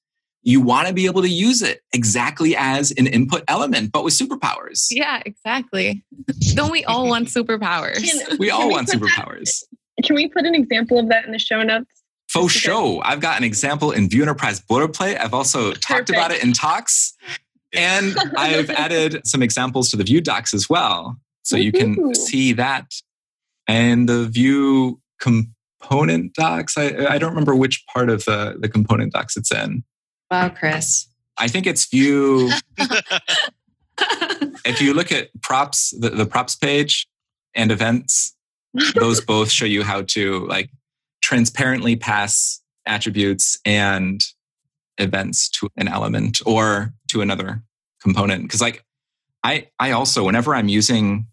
you 0.41 0.62
want 0.62 0.88
to 0.88 0.93
be 0.93 1.06
able 1.06 1.21
to 1.21 1.30
use 1.30 1.62
it 1.62 1.82
exactly 1.93 2.56
as 2.56 2.91
an 2.91 3.08
input 3.08 3.43
element, 3.47 3.91
but 3.91 4.04
with 4.04 4.13
superpowers. 4.13 4.88
Yeah, 4.89 5.21
exactly. 5.26 6.04
Don't 6.54 6.71
we 6.71 6.86
all 6.86 7.08
want 7.08 7.28
superpowers? 7.36 8.04
Can, 8.04 8.38
we 8.38 8.50
all 8.50 8.69
want 8.69 8.88
superpowers. 8.88 9.63
That, 9.97 10.06
can 10.06 10.15
we 10.15 10.30
put 10.30 10.45
an 10.45 10.56
example 10.56 10.97
of 10.97 11.10
that 11.10 11.26
in 11.26 11.32
the 11.32 11.39
show 11.39 11.62
notes? 11.62 11.99
For 12.30 12.48
show. 12.48 13.02
I've 13.02 13.22
got 13.22 13.38
an 13.38 13.44
example 13.44 13.92
in 13.92 14.08
Vue 14.08 14.22
Enterprise 14.22 14.62
Boilerplate. 14.62 15.20
I've 15.20 15.34
also 15.34 15.70
Perfect. 15.70 15.82
talked 15.82 16.10
about 16.12 16.32
it 16.32 16.44
in 16.44 16.54
talks. 16.54 17.15
And 17.74 18.15
I've 18.38 18.70
added 18.70 19.26
some 19.26 19.42
examples 19.42 19.89
to 19.89 19.98
the 19.98 20.04
Vue 20.04 20.22
docs 20.22 20.54
as 20.54 20.70
well. 20.70 21.18
So 21.42 21.58
you 21.58 21.72
can 21.72 22.13
see 22.13 22.54
that. 22.54 22.94
And 23.68 24.08
the 24.08 24.26
Vue 24.26 25.00
component 25.20 26.36
docs, 26.36 26.78
I, 26.78 27.08
I 27.08 27.18
don't 27.18 27.32
remember 27.32 27.56
which 27.56 27.84
part 27.88 28.12
of 28.12 28.24
the, 28.26 28.58
the 28.60 28.70
component 28.70 29.13
docs 29.13 29.36
it's 29.36 29.52
in. 29.52 29.84
Wow, 30.30 30.50
Chris. 30.50 31.08
I 31.39 31.48
think 31.48 31.65
it's 31.65 31.86
Vue. 31.88 32.52
if 34.65 34.82
you 34.82 34.94
look 34.94 35.12
at 35.12 35.30
props, 35.42 35.96
the, 36.00 36.12
the 36.12 36.28
props 36.28 36.56
page 36.56 37.08
and 37.56 37.72
events, 37.72 38.36
those 38.94 39.20
both 39.20 39.50
show 39.50 39.65
you 39.65 39.84
how 39.84 40.04
to 40.04 40.46
like 40.46 40.70
transparently 41.21 41.95
pass 41.95 42.62
attributes 42.86 43.60
and 43.65 44.21
events 44.97 45.49
to 45.49 45.69
an 45.77 45.88
element 45.88 46.39
or 46.45 46.93
to 47.10 47.21
another 47.21 47.63
component 48.01 48.43
because 48.43 48.62
like 48.62 48.84
i 49.43 49.67
i 49.79 49.91
also 49.91 50.25
whenever 50.25 50.53
i'm 50.53 50.67
using 50.67 51.25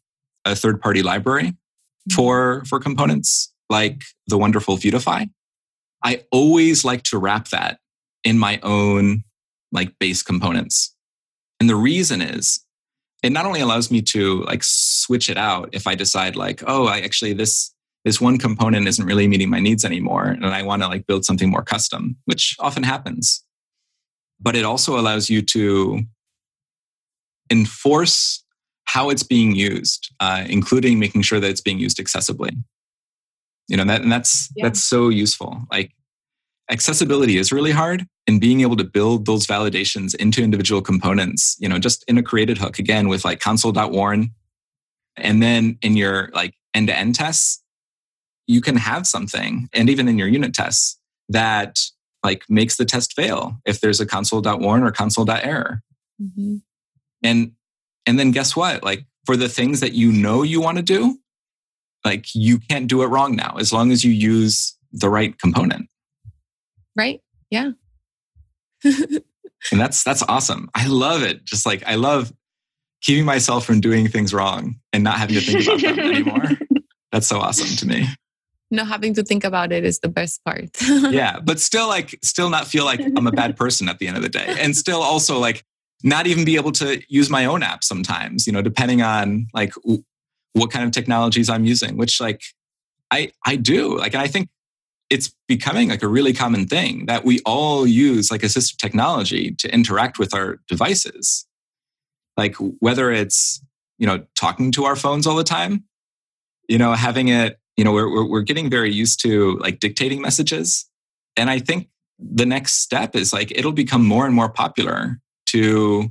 a 0.44 0.54
third 0.54 0.80
party 0.80 1.02
library 1.02 1.48
mm-hmm. 1.48 2.14
for 2.14 2.64
for 2.66 2.78
components 2.78 3.52
like 3.68 4.04
the 4.28 4.38
wonderful 4.38 4.76
Vuetify 4.76 5.28
i 6.04 6.22
always 6.30 6.84
like 6.84 7.02
to 7.02 7.18
wrap 7.18 7.48
that 7.48 7.78
in 8.22 8.38
my 8.38 8.60
own 8.62 9.24
like 9.72 9.98
base 9.98 10.22
components 10.22 10.94
and 11.58 11.68
the 11.68 11.76
reason 11.76 12.20
is 12.20 12.60
it 13.22 13.30
not 13.30 13.46
only 13.46 13.60
allows 13.60 13.90
me 13.90 14.00
to 14.00 14.42
like 14.44 14.62
switch 14.62 15.28
it 15.28 15.36
out 15.36 15.68
if 15.72 15.86
i 15.86 15.94
decide 15.94 16.36
like 16.36 16.62
oh 16.66 16.86
i 16.86 17.00
actually 17.00 17.32
this 17.32 17.72
this 18.06 18.20
one 18.20 18.38
component 18.38 18.86
isn't 18.86 19.04
really 19.04 19.26
meeting 19.26 19.50
my 19.50 19.58
needs 19.58 19.84
anymore 19.84 20.28
and 20.28 20.46
i 20.46 20.62
want 20.62 20.80
to 20.80 20.88
like 20.88 21.06
build 21.06 21.24
something 21.24 21.50
more 21.50 21.62
custom 21.62 22.16
which 22.24 22.56
often 22.58 22.84
happens. 22.84 23.42
But 24.38 24.54
it 24.54 24.64
also 24.64 24.98
allows 24.98 25.30
you 25.30 25.40
to 25.42 26.02
enforce 27.50 28.44
how 28.84 29.10
it's 29.10 29.22
being 29.22 29.54
used 29.54 30.12
uh, 30.20 30.44
including 30.48 30.98
making 30.98 31.22
sure 31.22 31.40
that 31.40 31.50
it's 31.50 31.60
being 31.60 31.78
used 31.78 31.98
accessibly. 31.98 32.52
You 33.68 33.76
know 33.76 33.84
that 33.84 34.02
and 34.02 34.12
that's 34.12 34.50
yeah. 34.54 34.66
that's 34.66 34.82
so 34.82 35.08
useful. 35.08 35.62
Like 35.70 35.92
accessibility 36.70 37.38
is 37.38 37.50
really 37.50 37.72
hard 37.72 38.06
and 38.28 38.40
being 38.40 38.60
able 38.60 38.76
to 38.76 38.84
build 38.84 39.26
those 39.26 39.46
validations 39.46 40.14
into 40.14 40.42
individual 40.42 40.82
components 40.82 41.56
you 41.60 41.68
know 41.68 41.78
just 41.78 42.04
in 42.08 42.18
a 42.18 42.22
created 42.22 42.58
hook 42.58 42.78
again 42.80 43.08
with 43.08 43.24
like 43.24 43.38
console.warn 43.38 44.30
and 45.16 45.40
then 45.40 45.78
in 45.80 45.96
your 45.96 46.28
like 46.34 46.54
end-to-end 46.74 47.14
tests 47.14 47.62
you 48.46 48.60
can 48.60 48.76
have 48.76 49.06
something, 49.06 49.68
and 49.72 49.90
even 49.90 50.08
in 50.08 50.18
your 50.18 50.28
unit 50.28 50.54
tests, 50.54 50.98
that 51.28 51.78
like 52.22 52.44
makes 52.48 52.76
the 52.76 52.84
test 52.84 53.12
fail 53.14 53.60
if 53.64 53.80
there's 53.80 54.00
a 54.00 54.06
console.warn 54.06 54.82
or 54.82 54.90
console.error. 54.90 55.82
Mm-hmm. 56.20 56.56
And 57.22 57.52
and 58.06 58.18
then 58.18 58.30
guess 58.30 58.56
what? 58.56 58.82
Like 58.82 59.04
for 59.24 59.36
the 59.36 59.48
things 59.48 59.80
that 59.80 59.92
you 59.92 60.12
know 60.12 60.42
you 60.42 60.60
want 60.60 60.78
to 60.78 60.82
do, 60.82 61.18
like 62.04 62.34
you 62.34 62.58
can't 62.58 62.88
do 62.88 63.02
it 63.02 63.06
wrong 63.06 63.36
now 63.36 63.56
as 63.58 63.72
long 63.72 63.90
as 63.90 64.04
you 64.04 64.12
use 64.12 64.76
the 64.92 65.08
right 65.08 65.38
component. 65.38 65.88
Right. 66.96 67.20
Yeah. 67.50 67.72
and 68.84 69.22
that's 69.72 70.02
that's 70.02 70.22
awesome. 70.22 70.70
I 70.74 70.86
love 70.86 71.22
it. 71.22 71.44
Just 71.44 71.66
like 71.66 71.82
I 71.86 71.96
love 71.96 72.32
keeping 73.02 73.24
myself 73.24 73.64
from 73.66 73.80
doing 73.80 74.08
things 74.08 74.32
wrong 74.32 74.76
and 74.92 75.04
not 75.04 75.18
having 75.18 75.36
to 75.36 75.40
think 75.40 75.64
about 75.64 75.80
them 75.80 75.98
anymore. 76.12 76.50
That's 77.12 77.26
so 77.26 77.38
awesome 77.38 77.76
to 77.76 77.86
me 77.86 78.06
not 78.70 78.88
having 78.88 79.14
to 79.14 79.22
think 79.22 79.44
about 79.44 79.72
it 79.72 79.84
is 79.84 80.00
the 80.00 80.08
best 80.08 80.44
part. 80.44 80.70
yeah, 80.82 81.38
but 81.38 81.60
still 81.60 81.88
like 81.88 82.18
still 82.22 82.50
not 82.50 82.66
feel 82.66 82.84
like 82.84 83.00
I'm 83.00 83.26
a 83.26 83.32
bad 83.32 83.56
person 83.56 83.88
at 83.88 83.98
the 83.98 84.08
end 84.08 84.16
of 84.16 84.22
the 84.22 84.28
day. 84.28 84.56
And 84.58 84.76
still 84.76 85.02
also 85.02 85.38
like 85.38 85.64
not 86.02 86.26
even 86.26 86.44
be 86.44 86.56
able 86.56 86.72
to 86.72 87.00
use 87.08 87.30
my 87.30 87.44
own 87.44 87.62
app 87.62 87.84
sometimes, 87.84 88.46
you 88.46 88.52
know, 88.52 88.62
depending 88.62 89.02
on 89.02 89.46
like 89.54 89.72
what 90.52 90.70
kind 90.70 90.84
of 90.84 90.90
technologies 90.90 91.48
I'm 91.48 91.64
using, 91.64 91.96
which 91.96 92.20
like 92.20 92.42
I 93.10 93.32
I 93.44 93.56
do. 93.56 93.98
Like 93.98 94.14
and 94.14 94.22
I 94.22 94.26
think 94.26 94.48
it's 95.08 95.32
becoming 95.46 95.88
like 95.88 96.02
a 96.02 96.08
really 96.08 96.32
common 96.32 96.66
thing 96.66 97.06
that 97.06 97.24
we 97.24 97.40
all 97.46 97.86
use 97.86 98.30
like 98.30 98.40
assistive 98.40 98.76
technology 98.76 99.52
to 99.52 99.72
interact 99.72 100.18
with 100.18 100.34
our 100.34 100.58
devices. 100.68 101.46
Like 102.36 102.56
whether 102.80 103.12
it's, 103.12 103.62
you 103.98 104.06
know, 104.06 104.24
talking 104.34 104.72
to 104.72 104.84
our 104.84 104.96
phones 104.96 105.26
all 105.26 105.36
the 105.36 105.44
time, 105.44 105.84
you 106.68 106.76
know, 106.76 106.92
having 106.94 107.28
it 107.28 107.58
you 107.76 107.84
know 107.84 107.92
we're, 107.92 108.10
we're, 108.10 108.24
we're 108.28 108.42
getting 108.42 108.70
very 108.70 108.92
used 108.92 109.20
to 109.22 109.56
like 109.58 109.80
dictating 109.80 110.20
messages 110.20 110.88
and 111.36 111.50
i 111.50 111.58
think 111.58 111.88
the 112.18 112.46
next 112.46 112.74
step 112.82 113.14
is 113.14 113.32
like 113.32 113.50
it'll 113.54 113.72
become 113.72 114.04
more 114.04 114.26
and 114.26 114.34
more 114.34 114.48
popular 114.48 115.20
to 115.46 116.08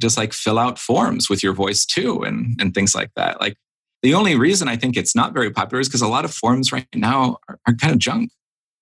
just 0.00 0.16
like 0.16 0.32
fill 0.32 0.58
out 0.58 0.78
forms 0.78 1.28
with 1.30 1.42
your 1.42 1.52
voice 1.52 1.84
too 1.84 2.22
and 2.22 2.58
and 2.60 2.74
things 2.74 2.94
like 2.94 3.10
that 3.16 3.40
like 3.40 3.56
the 4.02 4.14
only 4.14 4.36
reason 4.36 4.68
i 4.68 4.76
think 4.76 4.96
it's 4.96 5.14
not 5.14 5.32
very 5.34 5.50
popular 5.50 5.80
is 5.80 5.88
because 5.88 6.02
a 6.02 6.08
lot 6.08 6.24
of 6.24 6.32
forms 6.32 6.72
right 6.72 6.86
now 6.94 7.36
are, 7.48 7.58
are 7.66 7.74
kind 7.74 7.92
of 7.92 7.98
junk 7.98 8.30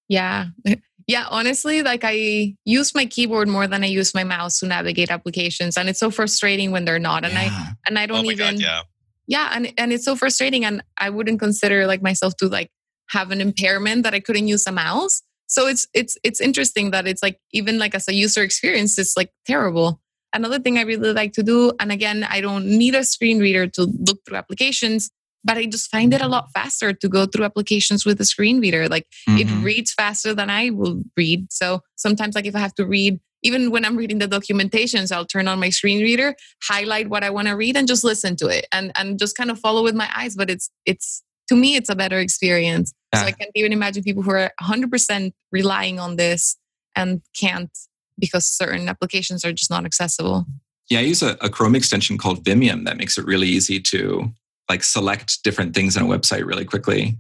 yeah 0.08 0.46
yeah 1.06 1.26
honestly 1.30 1.82
like 1.82 2.00
i 2.04 2.54
use 2.64 2.94
my 2.94 3.04
keyboard 3.04 3.48
more 3.48 3.66
than 3.66 3.82
i 3.84 3.86
use 3.86 4.14
my 4.14 4.24
mouse 4.24 4.58
to 4.60 4.66
navigate 4.66 5.10
applications 5.10 5.76
and 5.76 5.88
it's 5.88 5.98
so 6.00 6.10
frustrating 6.10 6.70
when 6.70 6.84
they're 6.84 6.98
not 6.98 7.24
and 7.24 7.34
Yeah. 7.34 7.48
i 7.50 7.72
and 7.86 7.98
i 7.98 8.04
Oh 8.04 8.06
don't 8.06 8.26
my 8.26 8.32
even 8.32 8.54
god, 8.56 8.60
yeah. 8.60 8.82
Yeah 9.26 9.50
and, 9.54 9.72
and 9.78 9.92
it's 9.92 10.04
so 10.04 10.16
frustrating 10.16 10.64
and 10.64 10.82
i 10.98 11.08
wouldn't 11.10 11.40
consider 11.40 11.86
like 11.86 12.02
myself 12.02 12.36
to 12.36 12.48
like 12.48 12.70
have 13.10 13.30
an 13.30 13.40
impairment 13.40 14.02
that 14.02 14.14
i 14.14 14.20
couldn't 14.20 14.48
use 14.48 14.66
a 14.66 14.72
mouse 14.72 15.22
so 15.46 15.66
it's 15.66 15.86
it's 15.94 16.16
it's 16.24 16.40
interesting 16.40 16.90
that 16.90 17.06
it's 17.06 17.22
like 17.22 17.38
even 17.52 17.78
like 17.78 17.94
as 17.94 18.08
a 18.08 18.14
user 18.14 18.42
experience 18.42 18.98
it's 18.98 19.16
like 19.16 19.30
terrible 19.46 20.00
another 20.32 20.58
thing 20.58 20.78
i 20.78 20.82
really 20.82 21.12
like 21.12 21.32
to 21.32 21.42
do 21.42 21.72
and 21.80 21.92
again 21.92 22.24
i 22.30 22.40
don't 22.40 22.66
need 22.66 22.94
a 22.94 23.04
screen 23.04 23.38
reader 23.38 23.66
to 23.66 23.82
look 24.06 24.18
through 24.26 24.36
applications 24.36 25.10
but 25.44 25.58
i 25.58 25.66
just 25.66 25.90
find 25.90 26.14
it 26.14 26.22
a 26.22 26.28
lot 26.28 26.48
faster 26.54 26.92
to 26.92 27.08
go 27.08 27.26
through 27.26 27.44
applications 27.44 28.04
with 28.06 28.18
a 28.20 28.24
screen 28.24 28.60
reader 28.60 28.88
like 28.88 29.06
it 29.28 29.46
Mhm. 29.46 29.62
reads 29.62 29.92
faster 29.92 30.34
than 30.34 30.48
I 30.50 30.70
will 30.70 31.02
read. 31.16 31.52
So 31.52 31.80
sometimes, 31.96 32.34
like 32.34 32.46
if 32.46 32.54
I 32.56 32.60
have 32.60 32.74
to 32.76 32.86
read, 32.86 33.20
even 33.44 33.70
when 33.70 33.84
I'm 33.84 33.96
reading 33.96 34.18
the 34.18 34.26
documentations, 34.26 35.12
I'll 35.12 35.26
turn 35.26 35.46
on 35.46 35.60
my 35.60 35.68
screen 35.68 36.00
reader, 36.00 36.34
highlight 36.64 37.08
what 37.08 37.22
I 37.22 37.30
want 37.30 37.46
to 37.46 37.54
read, 37.54 37.76
and 37.76 37.86
just 37.86 38.02
listen 38.02 38.34
to 38.36 38.48
it, 38.48 38.66
and 38.72 38.90
and 38.96 39.18
just 39.18 39.36
kind 39.36 39.50
of 39.50 39.58
follow 39.60 39.84
with 39.84 39.94
my 39.94 40.08
eyes. 40.16 40.34
But 40.34 40.50
it's 40.50 40.70
it's 40.86 41.22
to 41.48 41.54
me, 41.54 41.76
it's 41.76 41.90
a 41.90 41.94
better 41.94 42.18
experience. 42.18 42.92
So 43.14 43.20
I 43.20 43.30
can't 43.30 43.50
even 43.54 43.72
imagine 43.72 44.02
people 44.02 44.24
who 44.24 44.32
are 44.32 44.50
100 44.58 44.90
percent 44.90 45.34
relying 45.52 46.00
on 46.00 46.16
this 46.16 46.56
and 46.96 47.22
can't 47.38 47.70
because 48.18 48.46
certain 48.46 48.88
applications 48.88 49.44
are 49.44 49.52
just 49.52 49.70
not 49.70 49.84
accessible. 49.84 50.46
Yeah, 50.90 50.98
I 50.98 51.02
use 51.02 51.22
a, 51.22 51.36
a 51.40 51.48
Chrome 51.48 51.76
extension 51.76 52.18
called 52.18 52.44
Vimium 52.44 52.84
that 52.86 52.96
makes 52.96 53.16
it 53.18 53.24
really 53.24 53.46
easy 53.46 53.80
to 53.80 54.30
like 54.68 54.82
select 54.82 55.42
different 55.42 55.74
things 55.74 55.96
on 55.96 56.04
a 56.04 56.06
website 56.06 56.44
really 56.44 56.64
quickly. 56.64 57.16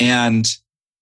And 0.00 0.48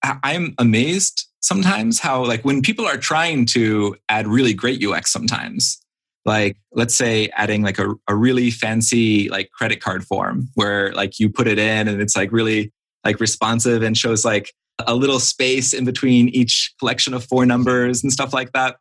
I'm 0.03 0.55
amazed 0.59 1.27
sometimes 1.41 1.99
how 1.99 2.25
like 2.25 2.45
when 2.45 2.63
people 2.63 2.87
are 2.87 2.97
trying 2.97 3.47
to 3.47 3.97
add 4.09 4.27
really 4.27 4.55
great 4.55 4.85
UX 4.85 5.13
sometimes, 5.13 5.79
like 6.25 6.57
let's 6.73 6.95
say 6.95 7.29
adding 7.35 7.63
like 7.63 7.79
a, 7.79 7.95
a 8.09 8.15
really 8.15 8.51
fancy 8.51 9.29
like 9.29 9.51
credit 9.53 9.81
card 9.81 10.05
form 10.05 10.49
where 10.55 10.93
like 10.93 11.19
you 11.19 11.31
put 11.31 11.47
it 11.47 11.59
in 11.59 11.89
and 11.89 12.01
it's 12.01 12.17
like 12.17 12.33
really 12.33 12.73
like 13.05 13.21
responsive 13.21 13.83
and 13.83 13.97
shows 13.97 14.25
like 14.25 14.53
a 14.87 14.95
little 14.95 15.21
space 15.21 15.73
in 15.73 15.85
between 15.85 16.29
each 16.29 16.75
collection 16.79 17.15
of 17.15 17.25
four 17.25 17.47
numbers 17.47 18.03
and 18.03 18.13
stuff 18.13 18.35
like 18.35 18.53
that 18.53 18.77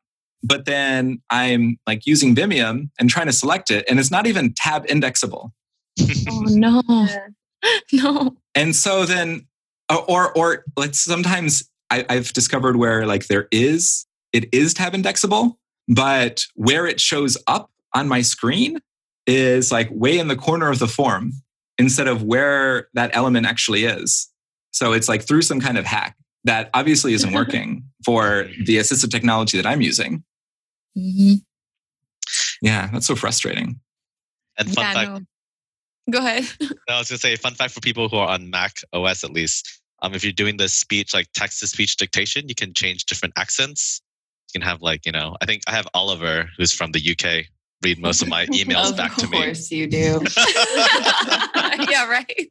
but 0.45 0.65
then 0.65 1.21
I'm 1.29 1.77
like 1.87 2.05
using 2.05 2.35
Vimium 2.35 2.89
and 2.99 3.09
trying 3.09 3.25
to 3.25 3.33
select 3.33 3.71
it, 3.71 3.85
and 3.89 3.99
it's 3.99 4.11
not 4.11 4.27
even 4.27 4.53
tab 4.53 4.85
indexable. 4.87 5.53
Oh 6.27 6.41
no, 6.47 6.81
no. 7.93 8.35
And 8.53 8.75
so 8.75 9.05
then, 9.05 9.47
or 9.89 10.03
or, 10.09 10.37
or 10.37 10.65
like 10.75 10.93
sometimes 10.93 11.69
I, 11.89 12.05
I've 12.09 12.33
discovered 12.33 12.77
where 12.77 13.05
like 13.05 13.27
there 13.27 13.47
is 13.51 14.05
it 14.33 14.53
is 14.53 14.73
tab 14.73 14.93
indexable, 14.93 15.59
but 15.87 16.45
where 16.55 16.85
it 16.85 16.99
shows 16.99 17.37
up 17.47 17.71
on 17.93 18.07
my 18.07 18.21
screen 18.21 18.79
is 19.27 19.71
like 19.71 19.89
way 19.91 20.19
in 20.19 20.27
the 20.27 20.35
corner 20.35 20.69
of 20.69 20.79
the 20.79 20.87
form 20.87 21.31
instead 21.77 22.07
of 22.07 22.23
where 22.23 22.89
that 22.93 23.11
element 23.13 23.45
actually 23.45 23.85
is. 23.85 24.29
So 24.71 24.91
it's 24.93 25.07
like 25.07 25.23
through 25.23 25.41
some 25.41 25.59
kind 25.61 25.77
of 25.77 25.85
hack 25.85 26.17
that 26.43 26.69
obviously 26.73 27.13
isn't 27.13 27.33
working 27.33 27.83
for 28.05 28.47
the 28.65 28.77
assistive 28.77 29.09
technology 29.09 29.57
that 29.57 29.65
I'm 29.65 29.81
using. 29.81 30.23
Mhm. 30.97 31.41
Yeah, 32.61 32.89
that's 32.91 33.07
so 33.07 33.15
frustrating. 33.15 33.79
And 34.57 34.73
fun 34.73 34.83
Yeah, 34.83 34.93
fact, 34.93 35.11
no. 35.11 35.25
Go 36.09 36.19
ahead. 36.19 36.43
no, 36.61 36.67
I 36.89 36.99
was 36.99 37.09
gonna 37.09 37.19
say 37.19 37.35
fun 37.35 37.55
fact 37.55 37.73
for 37.73 37.79
people 37.81 38.09
who 38.09 38.17
are 38.17 38.29
on 38.29 38.49
Mac 38.49 38.77
OS 38.93 39.23
at 39.23 39.31
least. 39.31 39.81
Um, 40.01 40.13
if 40.13 40.23
you're 40.23 40.33
doing 40.33 40.57
the 40.57 40.69
speech 40.69 41.13
like 41.13 41.27
text 41.33 41.59
to 41.61 41.67
speech 41.67 41.97
dictation, 41.97 42.47
you 42.47 42.55
can 42.55 42.73
change 42.73 43.05
different 43.05 43.33
accents. 43.37 44.01
You 44.53 44.59
can 44.59 44.67
have 44.67 44.81
like 44.81 45.05
you 45.05 45.11
know, 45.11 45.35
I 45.41 45.45
think 45.45 45.63
I 45.67 45.71
have 45.71 45.87
Oliver 45.93 46.49
who's 46.57 46.73
from 46.73 46.91
the 46.91 46.99
UK 46.99 47.45
read 47.83 47.99
most 47.99 48.21
of 48.21 48.27
my 48.27 48.45
emails 48.47 48.91
of 48.91 48.97
back 48.97 49.15
to 49.15 49.27
me. 49.27 49.37
Of 49.37 49.43
course 49.45 49.71
you 49.71 49.87
do. 49.87 50.21
yeah, 51.89 52.07
right. 52.07 52.49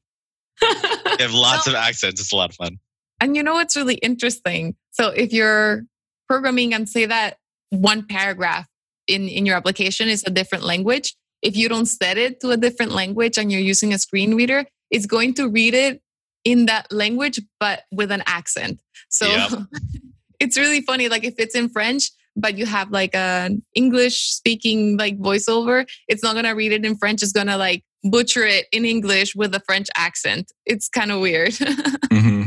You 0.62 1.16
have 1.18 1.34
lots 1.34 1.66
of 1.66 1.74
accents. 1.74 2.20
It's 2.20 2.32
a 2.32 2.36
lot 2.36 2.50
of 2.50 2.56
fun. 2.56 2.78
And 3.20 3.36
you 3.36 3.42
know 3.42 3.54
what's 3.54 3.76
really 3.76 3.94
interesting? 3.94 4.76
So 4.92 5.08
if 5.08 5.32
you're 5.32 5.84
programming 6.28 6.74
and 6.74 6.88
say 6.88 7.06
that 7.06 7.38
one 7.70 8.06
paragraph 8.06 8.66
in, 9.06 9.28
in 9.28 9.46
your 9.46 9.56
application 9.56 10.08
is 10.08 10.24
a 10.26 10.30
different 10.30 10.64
language, 10.64 11.14
if 11.44 11.56
you 11.56 11.68
don't 11.68 11.86
set 11.86 12.18
it 12.18 12.40
to 12.40 12.50
a 12.50 12.56
different 12.56 12.92
language 12.92 13.38
and 13.38 13.52
you're 13.52 13.60
using 13.60 13.92
a 13.92 13.98
screen 13.98 14.34
reader, 14.34 14.64
it's 14.90 15.06
going 15.06 15.34
to 15.34 15.48
read 15.48 15.74
it 15.74 16.00
in 16.44 16.66
that 16.66 16.90
language, 16.90 17.40
but 17.60 17.82
with 17.92 18.10
an 18.10 18.22
accent. 18.26 18.80
So 19.10 19.26
Yep. 19.26 19.50
it's 20.40 20.58
really 20.58 20.80
funny. 20.80 21.08
Like 21.08 21.24
if 21.24 21.34
it's 21.38 21.54
in 21.54 21.68
French, 21.68 22.10
but 22.34 22.58
you 22.58 22.66
have 22.66 22.90
like 22.90 23.14
an 23.14 23.62
English 23.74 24.18
speaking 24.32 24.96
like 24.96 25.18
voiceover, 25.18 25.86
it's 26.08 26.22
not 26.22 26.34
gonna 26.34 26.54
read 26.54 26.72
it 26.72 26.84
in 26.84 26.96
French. 26.96 27.22
It's 27.22 27.32
gonna 27.32 27.56
like 27.56 27.84
butcher 28.02 28.44
it 28.44 28.66
in 28.72 28.84
English 28.84 29.36
with 29.36 29.54
a 29.54 29.60
French 29.60 29.88
accent. 29.96 30.50
It's 30.66 30.88
kind 30.88 31.12
of 31.12 31.20
weird. 31.20 31.54
hmm 32.10 32.43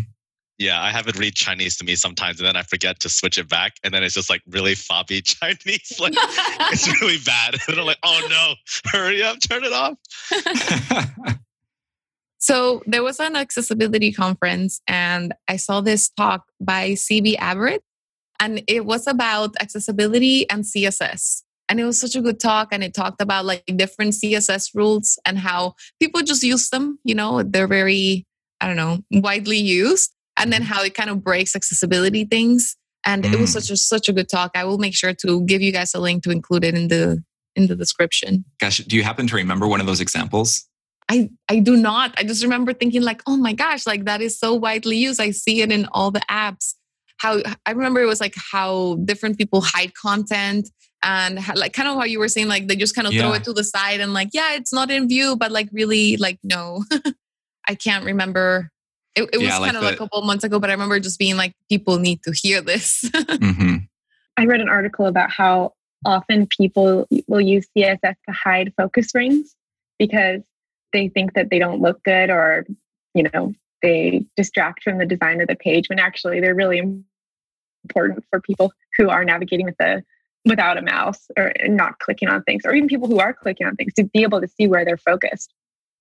Yeah, 0.57 0.81
I 0.81 0.91
have 0.91 1.07
it 1.07 1.17
read 1.19 1.35
Chinese 1.35 1.77
to 1.77 1.83
me 1.83 1.95
sometimes, 1.95 2.39
and 2.39 2.47
then 2.47 2.55
I 2.55 2.63
forget 2.63 2.99
to 3.01 3.09
switch 3.09 3.37
it 3.37 3.47
back, 3.47 3.75
and 3.83 3.93
then 3.93 4.03
it's 4.03 4.15
just 4.15 4.29
like 4.29 4.41
really 4.47 4.73
fobby 4.73 5.23
Chinese. 5.23 5.99
Like 5.99 6.13
it's 6.17 6.87
really 7.01 7.19
bad. 7.25 7.57
And 7.67 7.79
I'm 7.79 7.85
like, 7.85 7.99
oh 8.03 8.27
no, 8.29 8.53
hurry 8.91 9.21
up, 9.21 9.37
turn 9.39 9.63
it 9.63 9.73
off. 9.73 9.97
So 12.39 12.81
there 12.85 13.03
was 13.03 13.19
an 13.19 13.35
accessibility 13.35 14.11
conference, 14.11 14.81
and 14.87 15.33
I 15.47 15.57
saw 15.57 15.81
this 15.81 16.09
talk 16.09 16.45
by 16.61 16.91
CB 16.91 17.35
Averett, 17.37 17.79
and 18.39 18.63
it 18.67 18.85
was 18.85 19.07
about 19.07 19.55
accessibility 19.59 20.49
and 20.49 20.63
CSS. 20.63 21.43
And 21.69 21.79
it 21.79 21.83
was 21.83 21.99
such 21.99 22.15
a 22.15 22.21
good 22.21 22.39
talk, 22.39 22.69
and 22.71 22.83
it 22.83 22.93
talked 22.93 23.21
about 23.21 23.45
like 23.45 23.63
different 23.75 24.13
CSS 24.13 24.73
rules 24.73 25.19
and 25.25 25.37
how 25.37 25.75
people 25.99 26.21
just 26.21 26.41
use 26.43 26.69
them. 26.69 26.99
You 27.03 27.15
know, 27.15 27.43
they're 27.43 27.67
very, 27.67 28.25
I 28.61 28.67
don't 28.67 28.77
know, 28.77 28.99
widely 29.11 29.57
used, 29.57 30.13
and 30.37 30.51
then 30.53 30.61
how 30.61 30.83
it 30.83 30.93
kind 30.93 31.09
of 31.09 31.23
breaks 31.23 31.55
accessibility 31.55 32.25
things. 32.25 32.75
And 33.05 33.25
it 33.25 33.39
was 33.39 33.51
Mm. 33.51 33.61
such 33.61 33.69
a 33.71 33.77
such 33.77 34.09
a 34.09 34.13
good 34.13 34.27
talk. 34.29 34.51
I 34.55 34.63
will 34.65 34.77
make 34.77 34.95
sure 34.95 35.13
to 35.13 35.45
give 35.45 35.61
you 35.61 35.71
guys 35.71 35.93
a 35.93 35.99
link 35.99 36.23
to 36.23 36.31
include 36.31 36.63
it 36.63 36.75
in 36.75 36.87
the 36.89 37.23
in 37.55 37.67
the 37.67 37.75
description. 37.75 38.45
Gosh, 38.59 38.77
do 38.79 38.95
you 38.95 39.03
happen 39.03 39.27
to 39.27 39.35
remember 39.35 39.67
one 39.67 39.79
of 39.79 39.87
those 39.87 40.01
examples? 40.01 40.65
I 41.09 41.29
I 41.49 41.59
do 41.59 41.77
not. 41.77 42.13
I 42.17 42.23
just 42.23 42.43
remember 42.43 42.73
thinking 42.73 43.01
like, 43.01 43.21
oh 43.25 43.37
my 43.37 43.53
gosh, 43.53 43.87
like 43.87 44.05
that 44.05 44.21
is 44.21 44.37
so 44.37 44.53
widely 44.53 44.97
used. 44.97 45.21
I 45.21 45.31
see 45.31 45.61
it 45.61 45.71
in 45.71 45.85
all 45.93 46.11
the 46.11 46.21
apps. 46.29 46.73
How 47.17 47.41
I 47.65 47.71
remember 47.71 48.01
it 48.01 48.05
was 48.07 48.19
like 48.19 48.35
how 48.51 48.95
different 49.05 49.37
people 49.37 49.61
hide 49.61 49.93
content 49.95 50.69
and 51.03 51.39
how, 51.39 51.53
like 51.55 51.73
kind 51.73 51.87
of 51.87 51.95
how 51.95 52.03
you 52.03 52.19
were 52.19 52.27
saying 52.27 52.47
like 52.47 52.67
they 52.67 52.75
just 52.75 52.93
kind 52.95 53.07
of 53.07 53.13
throw 53.13 53.31
it 53.33 53.43
to 53.45 53.53
the 53.53 53.63
side 53.63 54.01
and 54.01 54.13
like 54.13 54.29
yeah, 54.33 54.55
it's 54.55 54.73
not 54.73 54.91
in 54.91 55.07
view, 55.07 55.35
but 55.37 55.51
like 55.51 55.69
really 55.71 56.17
like 56.17 56.39
no. 56.43 56.83
I 57.69 57.75
can't 57.75 58.03
remember. 58.05 58.69
It, 59.17 59.29
it 59.33 59.37
was 59.37 59.47
Yeah, 59.47 59.57
like 59.57 59.73
kind 59.73 59.77
of 59.77 59.83
like 59.83 59.95
a 59.95 59.97
couple 59.97 60.21
months 60.21 60.43
ago, 60.43 60.59
but 60.59 60.69
I 60.69 60.73
remember 60.73 60.99
just 60.99 61.17
being 61.17 61.37
like, 61.37 61.53
people 61.69 61.97
need 61.97 62.21
to 62.23 62.31
hear 62.31 62.61
this. 62.61 63.09
hmm 63.41 63.77
I 64.39 64.45
read 64.45 64.61
an 64.61 64.69
article 64.69 65.07
about 65.07 65.31
how 65.31 65.73
often 66.05 66.45
people 66.45 67.07
will 67.27 67.41
use 67.41 67.67
CSS 67.75 67.99
to 68.27 68.31
hide 68.31 68.71
focus 68.77 69.15
rings 69.15 69.55
because 69.97 70.43
they 70.93 71.07
think 71.07 71.33
that 71.33 71.49
they 71.49 71.57
don't 71.57 71.81
look 71.81 72.03
good 72.03 72.29
or, 72.29 72.67
you 73.15 73.23
know, 73.33 73.53
they 73.81 74.23
distract 74.35 74.83
from 74.83 74.99
the 74.99 75.07
design 75.07 75.41
of 75.41 75.47
the 75.47 75.55
page 75.55 75.89
when 75.89 75.97
actually 75.97 76.39
they're 76.39 76.53
really 76.53 76.77
important 76.77 78.23
for 78.29 78.39
people 78.39 78.71
who 78.95 79.09
are 79.09 79.25
navigating 79.25 79.65
with 79.65 79.77
the 79.79 80.03
without 80.45 80.77
a 80.77 80.81
mouse 80.81 81.27
or 81.35 81.51
not 81.65 81.99
clicking 81.99 82.29
on 82.29 82.43
things 82.43 82.63
or 82.63 82.73
even 82.73 82.87
people 82.87 83.07
who 83.07 83.19
are 83.19 83.33
clicking 83.33 83.67
on 83.67 83.75
things 83.75 83.93
to 83.95 84.03
be 84.03 84.21
able 84.21 84.39
to 84.39 84.47
see 84.47 84.67
where 84.67 84.85
they're 84.85 84.97
focused. 84.97 85.51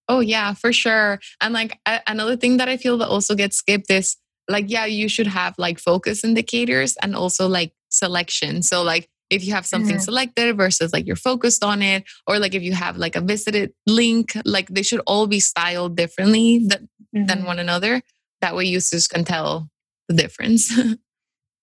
Oh 0.09 0.21
yeah, 0.21 0.55
for 0.55 0.73
sure. 0.73 1.19
And 1.41 1.53
like 1.55 1.79
a- 1.87 2.03
another 2.07 2.37
thing 2.37 2.59
that 2.59 2.69
I 2.69 2.77
feel 2.77 2.99
that 2.99 3.09
also 3.09 3.35
gets 3.35 3.57
skipped 3.57 3.91
is 3.91 4.17
like 4.49 4.67
yeah, 4.69 4.85
you 4.87 5.09
should 5.09 5.27
have 5.27 5.55
like 5.59 5.79
focus 5.79 6.25
indicators 6.25 6.97
and 7.03 7.17
also 7.17 7.49
like 7.49 7.73
selection. 7.89 8.63
So 8.63 8.83
like 8.83 9.09
if 9.31 9.45
you 9.45 9.53
have 9.55 9.67
something 9.67 9.97
Mhm. 9.97 10.01
selected 10.05 10.57
versus 10.57 10.93
like 10.93 11.05
you're 11.07 11.17
focused 11.17 11.65
on 11.65 11.83
it 11.83 12.05
or 12.29 12.39
like 12.39 12.55
if 12.55 12.63
you 12.63 12.73
have 12.75 12.97
like 12.97 13.17
a 13.17 13.21
visited 13.21 13.73
link, 13.87 14.37
like 14.45 14.69
they 14.69 14.83
should 14.83 15.01
all 15.07 15.27
be 15.27 15.41
styled 15.41 15.97
differently 15.97 16.61
th- 16.69 16.83
than 17.13 17.45
one 17.45 17.59
another. 17.59 18.03
That 18.41 18.55
way 18.55 18.67
users 18.67 19.09
can 19.09 19.25
tell 19.25 19.69
the 20.09 20.15
difference. 20.15 20.73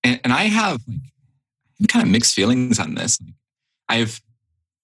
And, 0.06 0.20
and 0.26 0.34
I 0.34 0.44
have 0.44 0.82
like 0.90 1.88
kind 1.88 2.04
of 2.04 2.12
mixed 2.12 2.36
feelings 2.36 2.78
on 2.78 2.96
this. 2.96 3.18
I've 3.88 4.20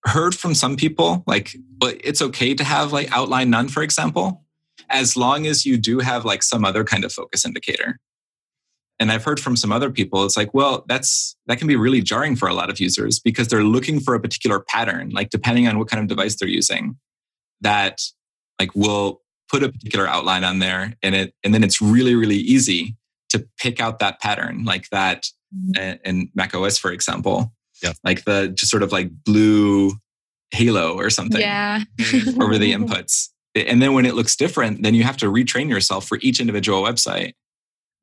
heard 0.05 0.35
from 0.35 0.53
some 0.55 0.75
people 0.75 1.23
like, 1.27 1.55
but 1.77 1.99
it's 2.03 2.21
okay 2.21 2.53
to 2.53 2.63
have 2.63 2.93
like 2.93 3.11
outline 3.11 3.49
none, 3.49 3.67
for 3.67 3.83
example, 3.83 4.45
as 4.89 5.15
long 5.17 5.45
as 5.45 5.65
you 5.65 5.77
do 5.77 5.99
have 5.99 6.25
like 6.25 6.43
some 6.43 6.63
other 6.65 6.83
kind 6.83 7.03
of 7.03 7.11
focus 7.11 7.45
indicator. 7.45 7.99
and 8.99 9.11
I've 9.11 9.23
heard 9.23 9.39
from 9.39 9.55
some 9.55 9.71
other 9.71 9.89
people, 9.89 10.25
it's 10.25 10.35
like, 10.35 10.53
well, 10.53 10.83
that's 10.87 11.35
that 11.47 11.57
can 11.57 11.67
be 11.67 11.75
really 11.75 12.01
jarring 12.01 12.35
for 12.35 12.49
a 12.49 12.53
lot 12.53 12.69
of 12.69 12.79
users 12.79 13.19
because 13.19 13.47
they're 13.47 13.63
looking 13.63 13.99
for 13.99 14.13
a 14.15 14.19
particular 14.19 14.59
pattern, 14.59 15.09
like 15.11 15.29
depending 15.29 15.67
on 15.67 15.77
what 15.77 15.89
kind 15.89 16.01
of 16.01 16.07
device 16.07 16.35
they're 16.37 16.49
using, 16.49 16.97
that 17.61 17.99
like 18.59 18.73
will 18.75 19.21
put 19.49 19.63
a 19.63 19.71
particular 19.71 20.07
outline 20.07 20.43
on 20.43 20.59
there 20.59 20.93
and 21.01 21.15
it 21.15 21.33
and 21.43 21.53
then 21.53 21.63
it's 21.63 21.81
really, 21.81 22.15
really 22.15 22.37
easy 22.37 22.95
to 23.29 23.47
pick 23.57 23.79
out 23.79 23.99
that 23.99 24.19
pattern, 24.19 24.65
like 24.65 24.89
that 24.89 25.25
Mm-hmm. 25.55 26.07
in 26.07 26.29
Mac 26.35 26.53
OS, 26.53 26.77
for 26.77 26.91
example. 26.91 27.51
Yep. 27.83 27.95
Like 28.03 28.25
the 28.25 28.49
just 28.49 28.71
sort 28.71 28.83
of 28.83 28.91
like 28.91 29.09
blue 29.23 29.91
halo 30.51 30.95
or 30.97 31.09
something 31.09 31.41
Yeah. 31.41 31.83
Mm-hmm. 31.97 32.41
over 32.41 32.57
the 32.57 32.73
inputs. 32.77 33.29
And 33.55 33.81
then 33.81 33.93
when 33.93 34.05
it 34.05 34.15
looks 34.15 34.35
different, 34.35 34.83
then 34.83 34.93
you 34.95 35.03
have 35.03 35.17
to 35.17 35.25
retrain 35.27 35.69
yourself 35.69 36.07
for 36.07 36.19
each 36.21 36.39
individual 36.39 36.81
website. 36.83 37.33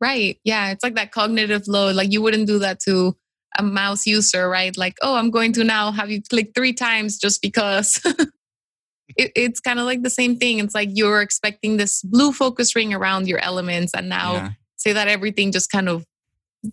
Right. 0.01 0.39
Yeah. 0.45 0.71
It's 0.71 0.83
like 0.83 0.95
that 0.97 1.13
cognitive 1.13 1.67
load. 1.69 1.97
Like 1.97 2.13
you 2.13 2.21
wouldn't 2.21 2.47
do 2.47 2.59
that 2.59 2.81
to 2.81 3.17
a 3.59 3.63
mouse 3.63 4.07
user, 4.07 4.49
right? 4.49 4.77
Like, 4.77 4.97
oh, 5.03 5.15
I'm 5.17 5.31
going 5.31 5.53
to 5.55 5.65
now 5.65 5.91
have 5.93 6.11
you 6.11 6.21
click 6.23 6.53
three 6.55 6.73
times 6.75 7.19
just 7.19 7.41
because. 7.41 8.01
it, 9.17 9.33
it's 9.35 9.61
kind 9.61 9.79
of 9.79 9.87
like 9.87 10.03
the 10.03 10.11
same 10.11 10.37
thing. 10.37 10.59
It's 10.59 10.75
like 10.75 10.91
you're 10.93 11.23
expecting 11.23 11.77
this 11.79 12.03
blue 12.03 12.33
focus 12.33 12.77
ring 12.77 12.93
around 12.93 13.29
your 13.29 13.39
elements, 13.39 13.95
and 13.95 14.09
now 14.09 14.35
Yeah. 14.35 14.51
say 14.77 14.93
that 14.93 15.09
everything 15.09 15.53
just 15.53 15.71
kind 15.71 15.89
of 15.89 16.05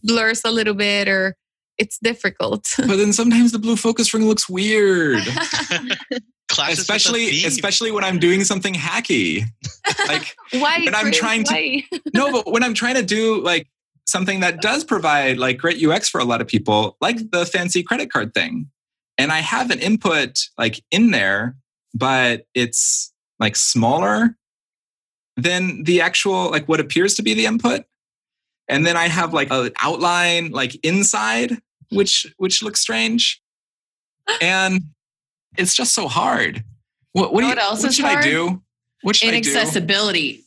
blurs 0.03 0.41
a 0.43 0.51
little 0.51 0.73
bit 0.73 1.07
or 1.07 1.35
it's 1.77 1.97
difficult. 1.99 2.67
But 2.77 2.97
then 2.97 3.13
sometimes 3.13 3.51
the 3.51 3.59
blue 3.59 3.75
focus 3.75 4.13
ring 4.13 4.27
looks 4.27 4.47
weird. 4.49 5.23
Clashes 6.49 6.77
the 6.77 6.81
especially 6.81 7.43
especially 7.45 7.91
when 7.91 8.03
I'm 8.03 8.19
doing 8.19 8.43
something 8.43 8.73
hacky. 8.73 9.43
Like 10.07 10.35
Why? 10.51 10.79
When 10.83 10.93
I'm 10.95 11.05
Chris? 11.05 11.17
trying 11.17 11.43
to- 11.45 11.81
no, 12.13 12.31
but 12.31 12.51
when 12.51 12.63
I'm 12.63 12.73
trying 12.73 12.95
to 12.95 13.03
do 13.03 13.41
like 13.41 13.67
something 14.05 14.41
that 14.41 14.61
does 14.61 14.83
provide 14.83 15.37
like 15.37 15.57
great 15.57 15.83
UX 15.83 16.09
for 16.09 16.19
a 16.19 16.25
lot 16.25 16.41
of 16.41 16.47
people, 16.47 16.97
like 17.01 17.31
the 17.31 17.45
fancy 17.45 17.83
credit 17.83 18.11
card 18.11 18.33
thing. 18.33 18.69
And 19.17 19.31
I 19.31 19.39
have 19.39 19.71
an 19.71 19.79
input 19.79 20.39
like 20.57 20.83
in 20.91 21.11
there, 21.11 21.55
but 21.93 22.45
it's 22.53 23.13
like 23.39 23.55
smaller 23.55 24.37
than 25.37 25.83
the 25.83 26.01
actual 26.01 26.49
like 26.51 26.67
what 26.67 26.79
appears 26.79 27.15
to 27.15 27.23
be 27.23 27.33
the 27.33 27.45
input. 27.45 27.83
And 28.67 28.85
then 28.85 28.95
I 28.95 29.07
have 29.07 29.33
like 29.33 29.49
an 29.51 29.71
outline 29.79 30.51
like 30.51 30.75
inside, 30.83 31.51
hmm. 31.51 31.95
which 31.95 32.27
which 32.37 32.63
looks 32.63 32.79
strange. 32.79 33.41
And 34.41 34.81
it's 35.57 35.75
just 35.75 35.93
so 35.93 36.07
hard. 36.07 36.63
What, 37.11 37.33
what, 37.33 37.41
do 37.41 37.47
Know 37.47 37.49
you, 37.49 37.55
what 37.55 37.63
else 37.63 37.81
what 37.81 37.89
is 37.89 37.95
should 37.95 38.05
I 38.05 38.21
do? 38.21 38.61
What 39.01 39.15
should 39.15 39.27
I 39.29 39.39
do? 39.39 39.51
Inaccessibility. 39.51 40.43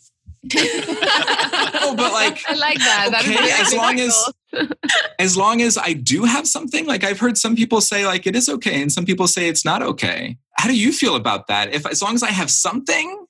Oh, 0.55 1.95
but 1.97 2.13
like 2.13 2.43
I 2.49 2.55
like 2.55 2.79
that. 2.79 3.09
That 3.11 3.25
is 3.25 3.31
Okay, 3.31 3.37
very 3.37 3.53
as 3.53 3.75
long 3.75 4.01
as- 4.01 4.33
as 5.19 5.37
long 5.37 5.61
as 5.61 5.77
I 5.77 5.93
do 5.93 6.25
have 6.25 6.47
something, 6.47 6.87
like 6.87 7.05
I've 7.05 7.21
heard 7.21 7.37
some 7.37 7.57
people 7.57 7.81
say 7.81 8.07
like 8.07 8.27
it 8.27 8.35
is 8.35 8.49
okay 8.49 8.81
and 8.81 8.91
some 8.91 9.05
people 9.05 9.27
say 9.27 9.49
it's 9.49 9.65
not 9.65 9.83
okay. 9.83 10.39
How 10.59 10.69
do 10.69 10.77
you 10.77 10.93
feel 10.93 11.17
about 11.17 11.49
that? 11.49 11.75
If 11.75 11.87
as 11.87 12.03
long 12.03 12.15
as 12.15 12.23
I 12.23 12.31
have 12.31 12.51
something, 12.51 13.27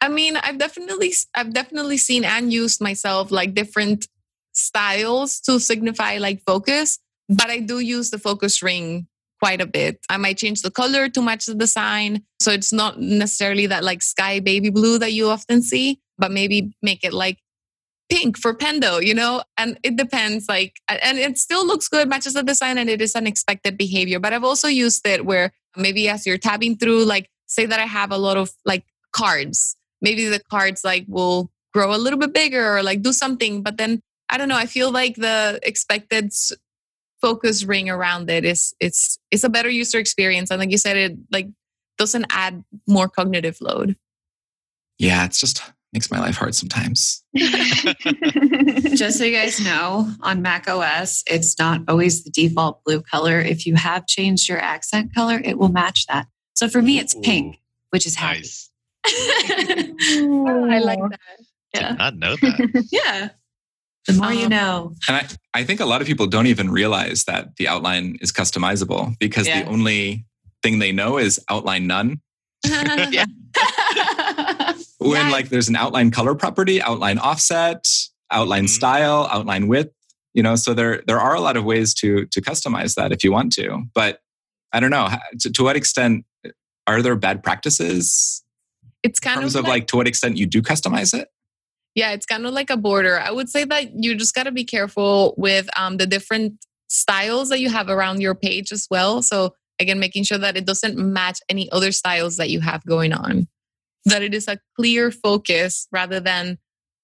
I 0.00 0.08
mean, 0.08 0.36
I've 0.36 0.58
definitely 0.58 1.14
I've 1.34 1.52
definitely 1.54 1.96
seen 1.96 2.24
and 2.24 2.52
used 2.52 2.80
myself 2.80 3.30
like 3.30 3.54
different 3.54 4.06
styles 4.56 5.40
to 5.40 5.60
signify 5.60 6.18
like 6.18 6.42
focus, 6.46 6.98
but 7.28 7.50
I 7.50 7.60
do 7.60 7.78
use 7.78 8.10
the 8.10 8.18
focus 8.18 8.62
ring 8.62 9.06
quite 9.40 9.60
a 9.60 9.66
bit. 9.66 9.98
I 10.08 10.16
might 10.16 10.38
change 10.38 10.62
the 10.62 10.70
color 10.70 11.08
to 11.10 11.22
match 11.22 11.46
the 11.46 11.54
design. 11.54 12.22
So 12.40 12.50
it's 12.50 12.72
not 12.72 13.00
necessarily 13.00 13.66
that 13.66 13.84
like 13.84 14.02
sky 14.02 14.40
baby 14.40 14.70
blue 14.70 14.98
that 14.98 15.12
you 15.12 15.28
often 15.28 15.62
see, 15.62 16.00
but 16.18 16.30
maybe 16.30 16.74
make 16.82 17.04
it 17.04 17.12
like 17.12 17.38
pink 18.08 18.38
for 18.38 18.54
Pendo, 18.54 19.04
you 19.04 19.14
know? 19.14 19.42
And 19.58 19.78
it 19.82 19.96
depends 19.96 20.48
like 20.48 20.76
and 20.88 21.18
it 21.18 21.38
still 21.38 21.66
looks 21.66 21.88
good, 21.88 22.08
matches 22.08 22.34
the 22.34 22.42
design 22.42 22.78
and 22.78 22.88
it 22.88 23.02
is 23.02 23.14
unexpected 23.14 23.76
behavior. 23.76 24.18
But 24.20 24.32
I've 24.32 24.44
also 24.44 24.68
used 24.68 25.06
it 25.06 25.26
where 25.26 25.52
maybe 25.76 26.08
as 26.08 26.26
you're 26.26 26.38
tabbing 26.38 26.76
through 26.76 27.04
like 27.04 27.28
say 27.46 27.66
that 27.66 27.78
I 27.78 27.84
have 27.86 28.10
a 28.10 28.18
lot 28.18 28.36
of 28.36 28.50
like 28.64 28.84
cards 29.12 29.76
maybe 30.00 30.26
the 30.26 30.40
cards 30.50 30.84
like 30.84 31.04
will 31.08 31.50
grow 31.72 31.94
a 31.94 31.98
little 31.98 32.18
bit 32.18 32.32
bigger 32.32 32.76
or 32.76 32.82
like 32.82 33.02
do 33.02 33.12
something 33.12 33.62
but 33.62 33.76
then 33.76 34.00
i 34.28 34.38
don't 34.38 34.48
know 34.48 34.56
i 34.56 34.66
feel 34.66 34.90
like 34.90 35.16
the 35.16 35.58
expected 35.62 36.32
focus 37.20 37.64
ring 37.64 37.88
around 37.88 38.30
it 38.30 38.44
is 38.44 38.74
it's 38.80 39.18
it's 39.30 39.44
a 39.44 39.48
better 39.48 39.70
user 39.70 39.98
experience 39.98 40.50
and 40.50 40.60
like 40.60 40.70
you 40.70 40.78
said 40.78 40.96
it 40.96 41.16
like 41.32 41.48
doesn't 41.98 42.26
add 42.30 42.62
more 42.86 43.08
cognitive 43.08 43.58
load 43.60 43.96
yeah, 44.98 45.24
it's 45.24 45.38
just 45.38 45.62
makes 45.92 46.10
my 46.10 46.18
life 46.18 46.36
hard 46.36 46.54
sometimes. 46.54 47.22
Just 47.36 49.18
so 49.18 49.24
you 49.24 49.32
guys 49.36 49.60
know, 49.60 50.10
on 50.22 50.42
Mac 50.42 50.68
OS, 50.68 51.22
it's 51.26 51.58
not 51.58 51.82
always 51.88 52.24
the 52.24 52.30
default 52.30 52.82
blue 52.84 53.02
color. 53.02 53.40
If 53.40 53.66
you 53.66 53.74
have 53.76 54.06
changed 54.06 54.48
your 54.48 54.58
accent 54.58 55.14
color, 55.14 55.40
it 55.42 55.58
will 55.58 55.68
match 55.68 56.06
that. 56.06 56.26
So 56.54 56.68
for 56.68 56.82
me, 56.82 56.98
it's 56.98 57.14
pink, 57.22 57.60
which 57.90 58.06
is 58.06 58.14
happy. 58.14 58.38
Nice. 58.38 58.70
i 59.06 60.80
like 60.82 60.98
that 60.98 61.20
Yeah. 61.74 61.88
Did 61.90 61.98
not 61.98 62.16
know 62.16 62.36
that. 62.36 62.88
Yeah. 62.90 63.28
The 64.06 64.12
more 64.14 64.32
you 64.32 64.44
Um, 64.44 64.50
know. 64.50 64.92
And 65.08 65.16
I, 65.16 65.26
I 65.60 65.64
think 65.64 65.80
a 65.80 65.84
lot 65.86 66.00
of 66.00 66.06
people 66.06 66.26
don't 66.26 66.46
even 66.46 66.70
realize 66.70 67.24
that 67.24 67.56
the 67.56 67.66
outline 67.68 68.16
is 68.20 68.32
customizable 68.32 69.18
because 69.18 69.46
Yeah. 69.46 69.62
the 69.62 69.68
only 69.68 70.24
thing 70.62 70.78
they 70.78 70.92
know 70.92 71.18
is 71.18 71.40
outline 71.50 71.86
none. 71.86 72.20
Yeah. 72.64 73.24
When 74.98 75.26
Yeah. 75.26 75.30
like 75.30 75.50
there's 75.50 75.68
an 75.68 75.76
outline 75.76 76.10
color 76.10 76.34
property, 76.34 76.80
outline 76.82 77.18
offset, 77.18 77.84
outline 78.30 78.64
Mhm. 78.64 78.68
style, 78.70 79.28
outline 79.30 79.68
width, 79.68 79.92
you 80.34 80.42
know, 80.42 80.56
so 80.56 80.74
there 80.74 81.02
there 81.06 81.20
are 81.20 81.34
a 81.34 81.40
lot 81.40 81.56
of 81.56 81.64
ways 81.64 81.94
to 81.94 82.26
to 82.26 82.40
customize 82.40 82.94
that 82.94 83.12
if 83.12 83.22
you 83.22 83.30
want 83.30 83.52
to. 83.54 83.82
But 83.94 84.20
I 84.72 84.80
don't 84.80 84.90
know, 84.90 85.08
to, 85.40 85.50
to 85.50 85.62
what 85.62 85.76
extent 85.76 86.24
are 86.86 87.02
there 87.02 87.14
bad 87.16 87.42
practices 87.42 88.42
it's 89.02 89.18
in 89.20 89.22
kind 89.28 89.40
terms 89.40 89.54
of 89.54 89.64
of 89.64 89.68
like 89.68 89.86
to 89.88 89.96
what 89.96 90.08
extent 90.08 90.36
you 90.38 90.46
do 90.46 90.60
customize 90.62 91.14
it? 91.18 91.28
Yeah, 91.96 92.12
it's 92.12 92.26
kind 92.26 92.46
of 92.46 92.52
like 92.52 92.68
a 92.68 92.76
border. 92.76 93.18
I 93.18 93.30
would 93.30 93.48
say 93.48 93.64
that 93.64 93.94
you 93.94 94.14
just 94.14 94.34
got 94.34 94.42
to 94.42 94.52
be 94.52 94.64
careful 94.64 95.34
with 95.38 95.66
um, 95.78 95.96
the 95.96 96.06
different 96.06 96.64
styles 96.88 97.48
that 97.48 97.58
you 97.58 97.70
have 97.70 97.88
around 97.88 98.20
your 98.20 98.34
page 98.34 98.70
as 98.70 98.86
well. 98.90 99.22
So, 99.22 99.54
again, 99.80 99.98
making 99.98 100.24
sure 100.24 100.36
that 100.36 100.58
it 100.58 100.66
doesn't 100.66 100.98
match 100.98 101.40
any 101.48 101.72
other 101.72 101.90
styles 101.92 102.36
that 102.36 102.50
you 102.50 102.60
have 102.60 102.84
going 102.84 103.14
on, 103.14 103.48
that 104.04 104.22
it 104.22 104.34
is 104.34 104.46
a 104.46 104.58
clear 104.76 105.10
focus 105.10 105.88
rather 105.90 106.20
than 106.20 106.58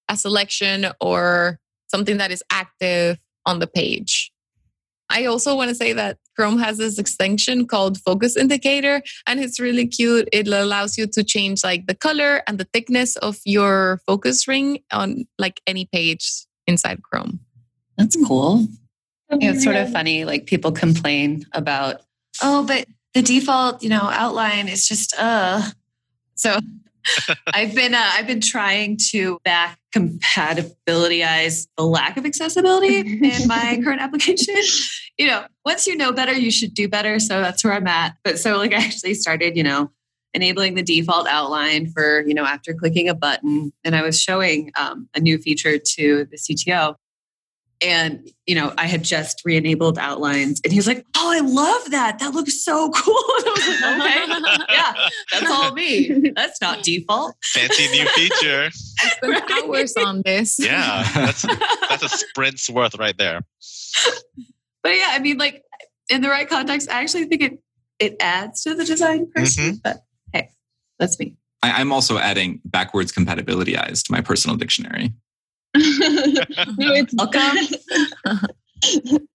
a 0.09 0.15
selection 0.15 0.85
or 1.01 1.59
something 1.87 2.17
that 2.17 2.31
is 2.31 2.43
active 2.51 3.17
on 3.47 3.57
the 3.57 3.67
page. 3.67 4.31
I 5.09 5.25
also 5.25 5.55
want 5.55 5.69
to 5.69 5.75
say 5.75 5.93
that 5.93 6.19
Chrome 6.35 6.59
has 6.59 6.77
this 6.77 6.97
extension 6.97 7.67
called 7.67 7.99
Focus 7.99 8.35
Indicator, 8.35 9.01
and 9.27 9.39
it's 9.39 9.59
really 9.59 9.87
cute. 9.87 10.27
It 10.31 10.47
allows 10.47 10.97
you 10.97 11.07
to 11.07 11.23
change 11.23 11.63
like 11.63 11.87
the 11.87 11.95
color 11.95 12.43
and 12.47 12.57
the 12.57 12.67
thickness 12.73 13.15
of 13.17 13.39
your 13.45 13.99
focus 14.05 14.47
ring 14.47 14.79
on 14.91 15.25
like 15.37 15.61
any 15.67 15.85
page 15.85 16.45
inside 16.67 17.01
Chrome. 17.03 17.39
That's 17.97 18.15
cool. 18.25 18.67
Yeah, 19.31 19.51
it's 19.51 19.63
sort 19.63 19.75
of 19.75 19.91
funny. 19.91 20.25
Like 20.25 20.45
people 20.45 20.71
complain 20.71 21.45
about, 21.53 22.01
oh, 22.41 22.65
but 22.65 22.85
the 23.13 23.21
default, 23.21 23.83
you 23.83 23.89
know, 23.89 24.09
outline 24.11 24.67
is 24.67 24.87
just 24.87 25.13
uh. 25.17 25.61
So 26.35 26.59
I've 27.53 27.75
been 27.75 27.93
uh, 27.93 28.09
I've 28.13 28.27
been 28.27 28.41
trying 28.41 28.97
to 29.11 29.39
back 29.43 29.79
compatibilityize 29.95 31.67
the 31.77 31.83
lack 31.83 32.17
of 32.17 32.25
accessibility 32.25 32.99
in 32.99 33.47
my 33.47 33.79
current 33.83 34.01
application. 34.01 34.55
You 35.17 35.27
know, 35.27 35.45
once 35.65 35.85
you 35.85 35.95
know 35.95 36.11
better, 36.11 36.33
you 36.33 36.51
should 36.51 36.73
do 36.73 36.87
better. 36.87 37.19
So 37.19 37.41
that's 37.41 37.63
where 37.63 37.73
I'm 37.73 37.87
at. 37.87 38.15
But 38.23 38.39
so 38.39 38.57
like 38.57 38.73
I 38.73 38.77
actually 38.77 39.13
started, 39.13 39.55
you 39.55 39.63
know, 39.63 39.91
enabling 40.33 40.75
the 40.75 40.83
default 40.83 41.27
outline 41.27 41.91
for 41.91 42.25
you 42.25 42.33
know 42.33 42.45
after 42.45 42.73
clicking 42.73 43.09
a 43.09 43.15
button, 43.15 43.71
and 43.83 43.95
I 43.95 44.01
was 44.01 44.19
showing 44.19 44.71
um, 44.79 45.07
a 45.15 45.19
new 45.19 45.37
feature 45.37 45.77
to 45.77 46.25
the 46.31 46.37
CTO 46.37 46.95
and 47.81 48.29
you 48.45 48.55
know 48.55 48.73
i 48.77 48.85
had 48.85 49.03
just 49.03 49.41
re-enabled 49.45 49.97
outlines. 49.97 50.61
And 50.63 50.73
he's 50.73 50.87
like 50.87 51.05
oh 51.15 51.31
i 51.33 51.39
love 51.39 51.91
that. 51.91 52.19
That 52.19 52.33
looks 52.33 52.63
so 52.63 52.89
cool. 52.95 53.15
And 53.37 53.45
i 53.45 54.25
was 54.31 54.41
like 54.41 54.61
okay. 54.61 54.73
Yeah 54.73 54.93
that's 55.31 55.51
all 55.51 55.73
me. 55.73 56.31
That's 56.35 56.61
not 56.61 56.83
default. 56.83 57.35
Fancy 57.43 57.87
new 57.89 58.07
feature. 58.09 58.69
I 59.01 59.09
spent 59.09 59.51
hours 59.51 59.95
on 59.97 60.21
this. 60.25 60.57
Yeah, 60.59 61.03
that's 61.13 61.45
that's 61.89 62.03
a 62.03 62.09
sprint's 62.09 62.69
worth 62.69 62.95
right 62.95 63.17
there. 63.17 63.41
but 64.81 64.89
yeah 64.89 65.09
i 65.11 65.19
mean 65.19 65.37
like 65.37 65.63
in 66.09 66.21
the 66.21 66.29
right 66.29 66.49
context 66.49 66.89
i 66.89 67.01
actually 67.01 67.25
think 67.25 67.41
it 67.41 67.59
it 67.99 68.15
adds 68.19 68.63
to 68.63 68.75
the 68.75 68.83
design 68.83 69.27
personally 69.33 69.71
mm-hmm. 69.71 69.77
but 69.83 70.03
hey 70.33 70.49
that's 70.99 71.17
me. 71.19 71.35
I, 71.63 71.71
I'm 71.79 71.91
also 71.91 72.17
adding 72.17 72.61
backwards 72.65 73.11
compatibility 73.11 73.77
eyes 73.77 74.03
to 74.03 74.11
my 74.11 74.21
personal 74.21 74.57
dictionary. 74.57 75.13
No, 75.75 75.81
it's 76.93 77.13
Welcome. 77.17 77.57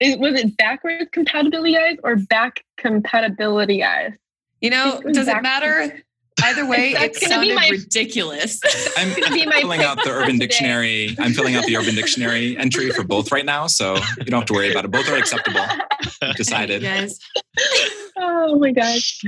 Is, 0.00 0.16
was 0.18 0.34
it 0.38 0.56
backwards 0.56 1.06
compatibility 1.12 1.76
eyes 1.78 1.96
or 2.02 2.16
back 2.16 2.64
compatibility 2.76 3.84
eyes? 3.84 4.12
you 4.60 4.70
know 4.70 5.00
It 5.04 5.14
does 5.14 5.28
it 5.28 5.42
matter 5.42 6.02
Either 6.42 6.66
way, 6.66 6.92
That's 6.94 7.22
it 7.22 7.28
gonna 7.28 7.40
be 7.42 7.50
sounded 7.50 7.54
my- 7.54 7.68
ridiculous. 7.70 8.60
I'm 8.98 9.08
gonna 9.18 9.32
be 9.32 9.46
my 9.46 9.60
filling 9.60 9.82
out 9.84 10.02
the 10.02 10.10
Urban 10.10 10.32
today. 10.32 10.38
Dictionary. 10.46 11.16
I'm 11.20 11.32
filling 11.32 11.54
out 11.54 11.64
the 11.64 11.76
Urban 11.76 11.94
Dictionary 11.94 12.58
entry 12.58 12.90
for 12.90 13.04
both 13.04 13.30
right 13.30 13.44
now, 13.46 13.68
so 13.68 13.94
you 14.18 14.24
don't 14.24 14.40
have 14.40 14.46
to 14.46 14.52
worry 14.52 14.70
about 14.72 14.84
it. 14.84 14.90
Both 14.90 15.08
are 15.08 15.14
acceptable. 15.16 15.64
Decided. 16.36 16.82
Yes. 16.82 17.18
oh 18.18 18.58
my 18.58 18.72
gosh. 18.72 19.22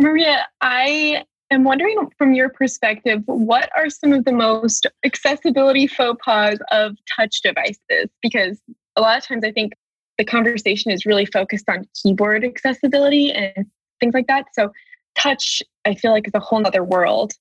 Maria, 0.00 0.48
I 0.62 1.24
am 1.50 1.64
wondering 1.64 2.08
from 2.16 2.34
your 2.34 2.48
perspective, 2.48 3.22
what 3.26 3.70
are 3.76 3.90
some 3.90 4.12
of 4.12 4.24
the 4.24 4.32
most 4.32 4.86
accessibility 5.04 5.86
faux 5.86 6.20
pas 6.24 6.58
of 6.70 6.96
touch 7.16 7.40
devices? 7.42 8.08
Because 8.22 8.60
a 8.96 9.00
lot 9.00 9.18
of 9.18 9.26
times 9.26 9.44
I 9.44 9.52
think 9.52 9.72
the 10.18 10.24
conversation 10.24 10.90
is 10.90 11.06
really 11.06 11.26
focused 11.26 11.68
on 11.68 11.86
keyboard 12.00 12.44
accessibility 12.44 13.32
and 13.32 13.66
things 14.00 14.14
like 14.14 14.26
that. 14.26 14.46
So 14.54 14.72
touch, 15.16 15.62
I 15.84 15.94
feel 15.94 16.12
like 16.12 16.26
is 16.26 16.34
a 16.34 16.40
whole 16.40 16.66
other 16.66 16.84
world. 16.84 17.32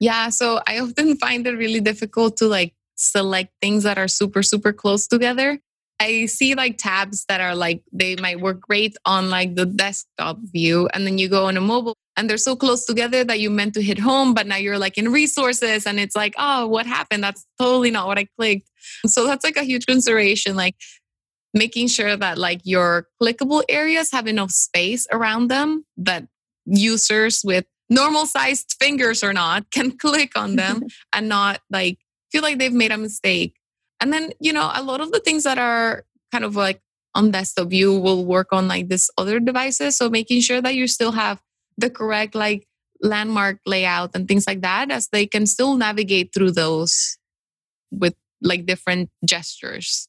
Yeah, 0.00 0.28
so 0.28 0.60
I 0.66 0.80
often 0.80 1.16
find 1.16 1.46
it 1.46 1.52
really 1.52 1.80
difficult 1.80 2.36
to 2.38 2.46
like 2.46 2.74
select 2.96 3.52
things 3.62 3.84
that 3.84 3.98
are 3.98 4.08
super, 4.08 4.42
super 4.42 4.72
close 4.72 5.06
together. 5.06 5.60
I 6.00 6.26
see 6.26 6.54
like 6.54 6.76
tabs 6.78 7.24
that 7.28 7.40
are 7.40 7.54
like 7.54 7.82
they 7.92 8.16
might 8.16 8.40
work 8.40 8.60
great 8.60 8.96
on 9.04 9.30
like 9.30 9.54
the 9.54 9.66
desktop 9.66 10.38
view, 10.40 10.88
and 10.92 11.06
then 11.06 11.18
you 11.18 11.28
go 11.28 11.46
on 11.46 11.56
a 11.56 11.60
mobile 11.60 11.96
and 12.16 12.28
they're 12.28 12.36
so 12.36 12.56
close 12.56 12.84
together 12.84 13.24
that 13.24 13.40
you 13.40 13.50
meant 13.50 13.74
to 13.74 13.82
hit 13.82 13.98
home, 13.98 14.34
but 14.34 14.46
now 14.46 14.56
you're 14.56 14.78
like 14.78 14.98
in 14.98 15.10
resources 15.10 15.86
and 15.86 15.98
it's 15.98 16.14
like, 16.14 16.34
oh, 16.38 16.66
what 16.66 16.86
happened? 16.86 17.24
That's 17.24 17.44
totally 17.58 17.90
not 17.90 18.06
what 18.06 18.18
I 18.18 18.26
clicked. 18.38 18.70
So 19.06 19.26
that's 19.26 19.44
like 19.44 19.56
a 19.56 19.64
huge 19.64 19.86
consideration. 19.86 20.54
Like 20.54 20.76
making 21.52 21.88
sure 21.88 22.16
that 22.16 22.38
like 22.38 22.60
your 22.64 23.06
clickable 23.22 23.62
areas 23.68 24.10
have 24.12 24.26
enough 24.26 24.50
space 24.50 25.06
around 25.10 25.48
them 25.48 25.84
that 25.96 26.26
users 26.66 27.42
with 27.44 27.64
normal 27.88 28.26
sized 28.26 28.76
fingers 28.78 29.22
or 29.22 29.32
not 29.32 29.70
can 29.70 29.90
click 29.98 30.32
on 30.36 30.56
them 30.56 30.82
and 31.12 31.28
not 31.28 31.60
like 31.70 31.98
feel 32.30 32.42
like 32.42 32.58
they've 32.58 32.72
made 32.72 32.92
a 32.92 32.98
mistake. 32.98 33.56
And 34.04 34.12
then, 34.12 34.32
you 34.38 34.52
know, 34.52 34.70
a 34.74 34.82
lot 34.82 35.00
of 35.00 35.12
the 35.12 35.18
things 35.18 35.44
that 35.44 35.56
are 35.56 36.04
kind 36.30 36.44
of 36.44 36.56
like 36.56 36.82
on 37.14 37.30
desktop 37.30 37.68
view 37.68 37.98
will 37.98 38.26
work 38.26 38.48
on 38.52 38.68
like 38.68 38.88
this 38.90 39.08
other 39.16 39.40
devices. 39.40 39.96
So 39.96 40.10
making 40.10 40.42
sure 40.42 40.60
that 40.60 40.74
you 40.74 40.86
still 40.88 41.12
have 41.12 41.40
the 41.78 41.88
correct 41.88 42.34
like 42.34 42.68
landmark 43.00 43.60
layout 43.64 44.10
and 44.14 44.28
things 44.28 44.46
like 44.46 44.60
that 44.60 44.90
as 44.90 45.08
they 45.08 45.26
can 45.26 45.46
still 45.46 45.76
navigate 45.76 46.34
through 46.34 46.50
those 46.50 47.16
with 47.90 48.14
like 48.42 48.66
different 48.66 49.08
gestures. 49.24 50.06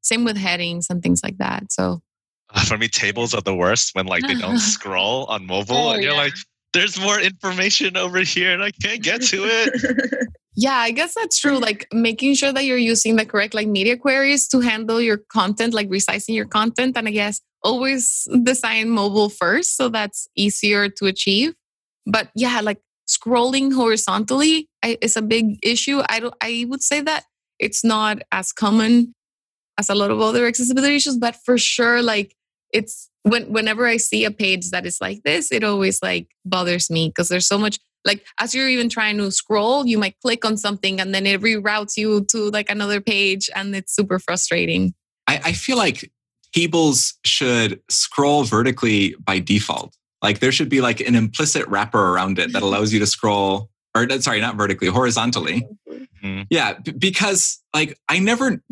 Same 0.00 0.24
with 0.24 0.38
headings 0.38 0.86
and 0.88 1.02
things 1.02 1.20
like 1.22 1.36
that. 1.36 1.70
So 1.70 2.00
Uh, 2.54 2.64
For 2.64 2.78
me, 2.78 2.88
tables 2.88 3.34
are 3.34 3.42
the 3.42 3.54
worst 3.54 3.94
when 3.94 4.06
like 4.06 4.26
they 4.26 4.36
don't 4.40 4.56
scroll 4.74 5.26
on 5.26 5.44
mobile, 5.44 5.76
Oh, 5.76 5.92
and 5.92 6.02
you're 6.02 6.12
yeah. 6.12 6.24
like, 6.24 6.36
"There's 6.72 6.98
more 6.98 7.20
information 7.20 7.98
over 7.98 8.20
here, 8.20 8.54
and 8.54 8.62
I 8.62 8.70
can't 8.70 9.02
get 9.02 9.20
to 9.34 9.44
it." 9.44 9.68
Yeah, 10.56 10.76
I 10.76 10.90
guess 10.90 11.14
that's 11.14 11.38
true. 11.38 11.52
Mm-hmm. 11.52 11.62
Like 11.62 11.86
making 11.92 12.34
sure 12.34 12.52
that 12.52 12.64
you're 12.64 12.78
using 12.78 13.16
the 13.16 13.26
correct 13.26 13.52
like 13.54 13.68
media 13.68 13.96
queries 13.96 14.48
to 14.48 14.60
handle 14.60 15.00
your 15.00 15.18
content, 15.18 15.74
like 15.74 15.88
resizing 15.88 16.34
your 16.34 16.46
content. 16.46 16.96
And 16.96 17.06
I 17.06 17.10
guess 17.10 17.42
always 17.62 18.26
design 18.42 18.88
mobile 18.88 19.28
first. 19.28 19.76
So 19.76 19.88
that's 19.90 20.28
easier 20.34 20.88
to 20.88 21.06
achieve. 21.06 21.54
But 22.06 22.30
yeah, 22.34 22.60
like 22.62 22.80
scrolling 23.06 23.74
horizontally 23.74 24.68
is 24.82 25.16
a 25.16 25.22
big 25.22 25.58
issue. 25.62 26.00
I 26.08 26.20
don't 26.20 26.34
I 26.42 26.64
would 26.68 26.82
say 26.82 27.02
that 27.02 27.24
it's 27.58 27.84
not 27.84 28.22
as 28.32 28.52
common 28.52 29.14
as 29.78 29.90
a 29.90 29.94
lot 29.94 30.10
of 30.10 30.20
other 30.20 30.46
accessibility 30.46 30.96
issues, 30.96 31.18
but 31.18 31.36
for 31.44 31.58
sure, 31.58 32.02
like 32.02 32.34
it's 32.72 33.10
when 33.22 33.52
whenever 33.52 33.86
I 33.86 33.98
see 33.98 34.24
a 34.24 34.30
page 34.30 34.70
that 34.70 34.86
is 34.86 35.00
like 35.00 35.22
this, 35.22 35.52
it 35.52 35.64
always 35.64 36.02
like 36.02 36.28
bothers 36.44 36.88
me 36.88 37.08
because 37.08 37.28
there's 37.28 37.46
so 37.46 37.58
much 37.58 37.78
like 38.06 38.24
as 38.40 38.54
you're 38.54 38.68
even 38.68 38.88
trying 38.88 39.18
to 39.18 39.30
scroll 39.30 39.86
you 39.86 39.98
might 39.98 40.16
click 40.22 40.44
on 40.44 40.56
something 40.56 41.00
and 41.00 41.14
then 41.14 41.26
it 41.26 41.40
reroutes 41.40 41.96
you 41.96 42.24
to 42.24 42.50
like 42.50 42.70
another 42.70 43.00
page 43.00 43.50
and 43.54 43.76
it's 43.76 43.94
super 43.94 44.18
frustrating 44.18 44.94
I, 45.26 45.40
I 45.46 45.52
feel 45.52 45.76
like 45.76 46.10
tables 46.52 47.14
should 47.24 47.80
scroll 47.90 48.44
vertically 48.44 49.14
by 49.24 49.38
default. 49.38 49.94
Like 50.22 50.40
there 50.40 50.52
should 50.52 50.68
be 50.68 50.80
like 50.80 51.00
an 51.00 51.14
implicit 51.14 51.66
wrapper 51.68 52.12
around 52.12 52.38
it 52.38 52.52
that 52.52 52.62
allows 52.68 52.92
you 52.92 52.98
to 53.00 53.06
scroll, 53.06 53.68
or 53.94 54.08
sorry, 54.20 54.40
not 54.40 54.56
vertically, 54.56 54.88
horizontally. 54.88 55.66
Mhm. 56.24 56.46
Yeah, 56.50 56.74
b- 56.74 56.92
because 56.92 57.60
like 57.74 57.98
I 58.08 58.18
never 58.18 58.62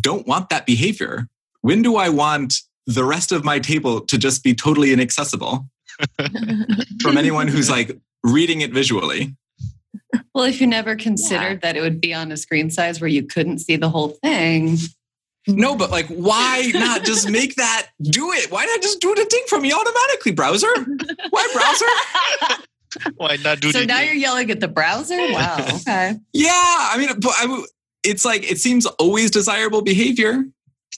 don't 0.00 0.26
want 0.26 0.48
that 0.48 0.64
behavior. 0.66 1.28
When 1.60 1.82
do 1.82 1.96
I 1.96 2.08
want 2.08 2.54
the 2.86 3.04
rest 3.04 3.32
of 3.32 3.44
my 3.44 3.58
table 3.58 4.00
to 4.00 4.16
just 4.16 4.42
be 4.42 4.54
totally 4.54 4.92
inaccessible 4.92 5.68
from 7.02 7.18
anyone 7.18 7.48
who's 7.48 7.68
like 7.68 7.98
reading 8.32 8.60
it 8.60 8.72
visually? 8.72 9.34
Well, 10.34 10.44
if 10.44 10.60
you 10.60 10.66
never 10.68 10.94
considered 10.94 11.62
that 11.62 11.76
it 11.76 11.80
would 11.80 12.00
be 12.00 12.14
on 12.14 12.30
a 12.30 12.36
screen 12.36 12.70
size 12.70 13.00
where 13.00 13.08
you 13.08 13.24
couldn't 13.24 13.58
see 13.58 13.74
the 13.76 13.88
whole 13.90 14.10
thing, 14.22 14.76
No, 15.48 15.74
but 15.74 15.90
like, 15.90 16.06
why 16.06 16.70
not 16.74 17.02
just 17.04 17.28
make 17.28 17.56
that 17.56 17.88
do 18.00 18.30
it? 18.32 18.50
Why 18.50 18.64
not 18.64 18.80
just 18.80 19.00
do 19.00 19.12
the 19.16 19.24
thing 19.24 19.42
for 19.48 19.58
me 19.60 19.72
automatically, 19.72 20.30
browser? 20.32 20.68
Why 21.30 21.48
browser? 21.52 22.62
Why 23.16 23.36
not 23.42 23.60
do 23.60 23.68
it? 23.68 23.72
so 23.72 23.80
the- 23.80 23.86
now 23.86 24.00
you're 24.00 24.14
yelling 24.14 24.50
at 24.50 24.60
the 24.60 24.68
browser? 24.68 25.16
Wow. 25.16 25.56
Okay. 25.80 26.16
Yeah, 26.32 26.50
I 26.52 26.94
mean, 26.98 27.08
but 27.20 27.32
I, 27.38 27.42
w- 27.42 27.66
it's 28.04 28.24
like 28.24 28.48
it 28.50 28.58
seems 28.58 28.86
always 28.86 29.30
desirable 29.32 29.82
behavior, 29.82 30.44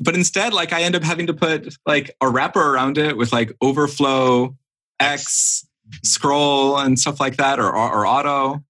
but 0.02 0.14
instead, 0.14 0.52
like 0.52 0.72
I 0.74 0.82
end 0.82 0.94
up 0.96 1.02
having 1.02 1.26
to 1.28 1.34
put 1.34 1.74
like 1.86 2.14
a 2.20 2.28
wrapper 2.28 2.60
around 2.60 2.98
it 2.98 3.16
with 3.16 3.32
like 3.32 3.52
overflow, 3.62 4.54
X, 5.00 5.66
scroll, 6.04 6.78
and 6.78 6.98
stuff 6.98 7.20
like 7.20 7.36
that, 7.36 7.58
or 7.58 7.68
or, 7.74 7.92
or 7.92 8.06
auto, 8.06 8.62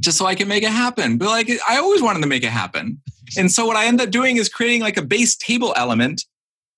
just 0.00 0.18
so 0.18 0.26
I 0.26 0.34
can 0.34 0.48
make 0.48 0.62
it 0.62 0.70
happen. 0.72 1.18
But 1.18 1.28
like, 1.28 1.50
I 1.68 1.78
always 1.78 2.02
wanted 2.02 2.20
to 2.22 2.28
make 2.28 2.42
it 2.44 2.50
happen, 2.50 3.00
and 3.36 3.50
so 3.50 3.66
what 3.66 3.76
I 3.76 3.86
end 3.86 4.00
up 4.00 4.10
doing 4.10 4.36
is 4.36 4.48
creating 4.48 4.80
like 4.82 4.96
a 4.96 5.02
base 5.02 5.36
table 5.36 5.72
element 5.76 6.24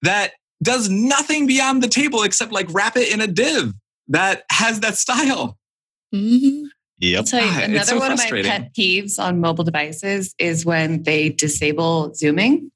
that 0.03 0.33
does 0.63 0.89
nothing 0.89 1.47
beyond 1.47 1.83
the 1.83 1.89
table 1.89 2.23
except 2.23 2.53
like 2.53 2.67
wrap 2.73 2.97
it 2.97 3.13
in 3.13 3.21
a 3.21 3.27
div 3.27 3.73
that 4.09 4.45
has 4.51 4.81
that 4.81 4.97
style. 4.97 5.59
Mm-hmm. 6.15 6.63
I'll 6.65 6.71
Yep. 6.99 7.25
tell 7.27 7.41
you, 7.45 7.51
Ah, 7.53 7.59
it's 7.59 7.67
another 7.69 7.87
so 7.91 7.99
one 7.99 8.13
of 8.13 8.19
my 8.19 8.43
pet 8.43 8.75
peeves 8.75 9.19
on 9.19 9.39
mobile 9.39 9.65
devices 9.65 10.35
is 10.39 10.65
when 10.65 11.03
they 11.03 11.29
disable 11.29 12.15
zooming. 12.15 12.71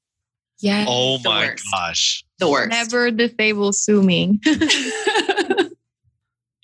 yeah 0.59 0.85
Oh 0.87 1.17
The 1.17 1.29
my 1.29 1.45
worst. 1.47 1.63
gosh. 1.71 2.23
The 2.37 2.47
worst. 2.49 2.69
never 2.69 3.09
disable 3.09 3.71
zooming 3.71 4.39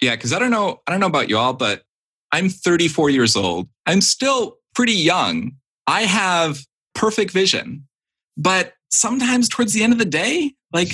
Yeah, 0.02 0.16
because 0.16 0.34
I 0.34 0.40
don't 0.40 0.52
know, 0.52 0.82
I 0.88 0.92
don't 0.92 1.00
know 1.00 1.08
about 1.08 1.30
y'all, 1.30 1.54
but 1.54 1.84
I'm 2.32 2.50
34 2.50 3.10
years 3.10 3.36
old. 3.36 3.68
I'm 3.86 4.02
still 4.02 4.58
pretty 4.76 4.94
young. 4.94 5.54
I 5.88 6.02
have 6.04 6.60
perfect 6.94 7.32
vision, 7.32 7.88
but 8.36 8.74
sometimes 8.92 9.50
towards 9.50 9.74
the 9.74 9.84
end 9.84 9.94
of 9.94 10.00
the 10.00 10.06
day, 10.06 10.54
like 10.74 10.92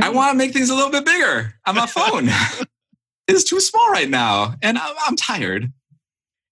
I 0.00 0.10
want 0.10 0.32
to 0.32 0.38
make 0.38 0.52
things 0.52 0.70
a 0.70 0.74
little 0.74 0.90
bit 0.90 1.04
bigger 1.04 1.54
on 1.66 1.74
my 1.74 1.86
phone. 1.86 2.28
it's 3.28 3.44
too 3.44 3.60
small 3.60 3.90
right 3.90 4.08
now, 4.08 4.54
and 4.62 4.78
I'm, 4.78 4.94
I'm 5.06 5.16
tired. 5.16 5.72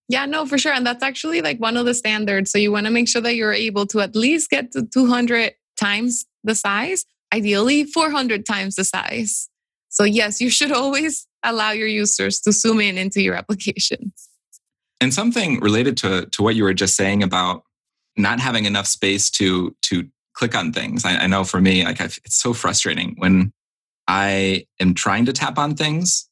yeah 0.09 0.25
no 0.25 0.45
for 0.45 0.57
sure 0.57 0.73
and 0.73 0.85
that's 0.87 1.03
actually 1.03 1.41
like 1.41 1.59
one 1.59 1.75
of 1.77 1.85
the 1.85 1.93
standards 1.93 2.51
so 2.51 2.57
you 2.57 2.71
want 2.71 2.85
to 2.85 2.91
make 2.91 3.07
sure 3.07 3.21
that 3.21 3.35
you're 3.35 3.53
able 3.53 3.85
to 3.85 3.99
at 3.99 4.15
least 4.15 4.49
get 4.49 4.71
to 4.71 4.83
200 4.83 5.53
times 5.75 6.25
the 6.43 6.55
size 6.55 7.05
ideally 7.33 7.83
400 7.83 8.45
times 8.45 8.75
the 8.75 8.83
size 8.83 9.49
so 9.97 10.03
yes 10.03 10.39
you 10.39 10.49
should 10.49 10.71
always 10.71 11.27
allow 11.43 11.71
your 11.71 11.87
users 11.87 12.39
to 12.39 12.51
zoom 12.51 12.79
in 12.79 12.97
into 12.97 13.21
your 13.21 13.35
applications 13.35 14.29
And 15.01 15.13
something 15.13 15.59
related 15.59 15.97
to 15.97 16.25
to 16.25 16.43
what 16.43 16.55
you 16.55 16.63
were 16.63 16.73
just 16.73 16.95
saying 16.95 17.23
about 17.23 17.63
not 18.17 18.39
having 18.39 18.65
enough 18.65 18.87
space 18.87 19.29
to 19.31 19.75
to 19.83 20.07
click 20.37 20.55
on 20.55 20.71
things. 20.71 21.03
I, 21.03 21.15
I 21.23 21.27
know 21.27 21.43
for 21.43 21.59
me, 21.59 21.83
like 21.83 21.99
I've, 21.99 22.19
it's 22.23 22.37
so 22.37 22.53
frustrating 22.53 23.15
when 23.17 23.51
I 24.07 24.65
am 24.79 24.93
trying 24.93 25.25
to 25.25 25.33
tap 25.33 25.57
on 25.57 25.75
things 25.75 26.29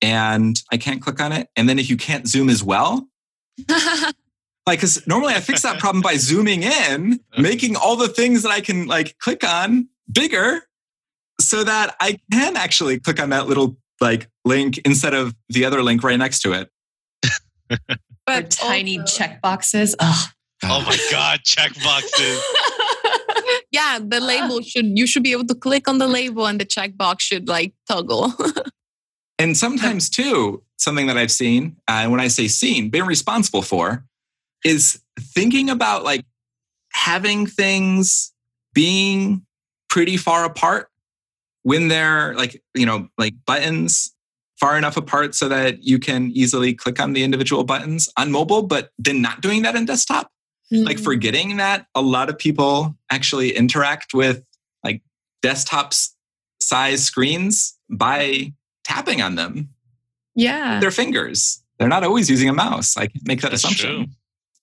and 0.00 0.60
I 0.72 0.76
can't 0.76 1.02
click 1.02 1.20
on 1.20 1.32
it. 1.32 1.48
And 1.56 1.68
then 1.68 1.78
if 1.78 1.90
you 1.90 1.96
can't 1.96 2.28
zoom 2.28 2.48
as 2.48 2.62
well, 2.62 3.08
like 3.68 4.78
because 4.78 5.04
normally 5.06 5.34
I 5.34 5.40
fix 5.40 5.62
that 5.62 5.80
problem 5.80 6.00
by 6.00 6.14
zooming 6.16 6.62
in, 6.62 7.20
making 7.38 7.76
all 7.76 7.96
the 7.96 8.08
things 8.08 8.44
that 8.44 8.50
I 8.50 8.60
can 8.60 8.86
like 8.86 9.18
click 9.18 9.42
on 9.44 9.88
bigger, 10.10 10.62
so 11.40 11.64
that 11.64 11.96
I 12.00 12.18
can 12.32 12.56
actually 12.56 13.00
click 13.00 13.20
on 13.20 13.30
that 13.30 13.46
little 13.46 13.76
like 14.00 14.28
link 14.44 14.78
instead 14.84 15.14
of 15.14 15.34
the 15.48 15.64
other 15.64 15.82
link 15.82 16.02
right 16.02 16.18
next 16.18 16.40
to 16.42 16.52
it. 16.52 16.70
Or 18.28 18.42
tiny 18.42 19.00
also- 19.00 19.18
check 19.18 19.42
boxes. 19.42 19.96
Oh 20.00 20.28
my 20.62 20.96
god, 21.10 21.40
checkboxes. 21.44 22.40
yeah 23.72 23.98
the 24.04 24.20
label 24.20 24.60
should 24.62 24.98
you 24.98 25.06
should 25.06 25.22
be 25.22 25.32
able 25.32 25.46
to 25.46 25.54
click 25.54 25.88
on 25.88 25.98
the 25.98 26.06
label 26.08 26.46
and 26.46 26.60
the 26.60 26.64
checkbox 26.64 27.20
should 27.20 27.48
like 27.48 27.72
toggle 27.88 28.32
And 29.40 29.56
sometimes, 29.56 30.10
too, 30.10 30.62
something 30.76 31.06
that 31.06 31.16
I've 31.16 31.30
seen, 31.32 31.76
uh, 31.88 32.00
and 32.02 32.10
when 32.10 32.20
I 32.20 32.28
say 32.28 32.46
seen, 32.46 32.90
been 32.90 33.06
responsible 33.06 33.62
for, 33.62 34.04
is 34.66 35.00
thinking 35.18 35.70
about 35.70 36.04
like 36.04 36.26
having 36.92 37.46
things 37.46 38.34
being 38.74 39.46
pretty 39.88 40.18
far 40.18 40.44
apart 40.44 40.89
when 41.62 41.88
they're 41.88 42.34
like, 42.34 42.62
you 42.74 42.86
know, 42.86 43.08
like 43.18 43.34
buttons 43.46 44.14
far 44.58 44.76
enough 44.76 44.96
apart 44.96 45.34
so 45.34 45.48
that 45.48 45.82
you 45.82 45.98
can 45.98 46.30
easily 46.32 46.74
click 46.74 47.00
on 47.00 47.12
the 47.14 47.22
individual 47.24 47.64
buttons 47.64 48.08
on 48.18 48.30
mobile, 48.30 48.62
but 48.62 48.90
then 48.98 49.22
not 49.22 49.40
doing 49.40 49.62
that 49.62 49.74
in 49.74 49.84
desktop. 49.86 50.30
Like 50.72 50.98
Mm. 50.98 51.04
forgetting 51.04 51.56
that 51.56 51.86
a 51.96 52.00
lot 52.02 52.28
of 52.28 52.38
people 52.38 52.94
actually 53.10 53.56
interact 53.56 54.14
with 54.14 54.44
like 54.84 55.02
desktops 55.42 56.10
size 56.60 57.02
screens 57.04 57.76
by 57.88 58.52
tapping 58.84 59.20
on 59.20 59.34
them 59.34 59.70
yeah. 60.36 60.78
their 60.78 60.92
fingers. 60.92 61.60
They're 61.78 61.88
not 61.88 62.04
always 62.04 62.30
using 62.30 62.48
a 62.48 62.52
mouse. 62.52 62.96
I 62.96 63.06
can 63.08 63.20
make 63.24 63.40
that 63.40 63.50
That's 63.50 63.64
assumption. 63.64 63.96
true. 63.96 64.06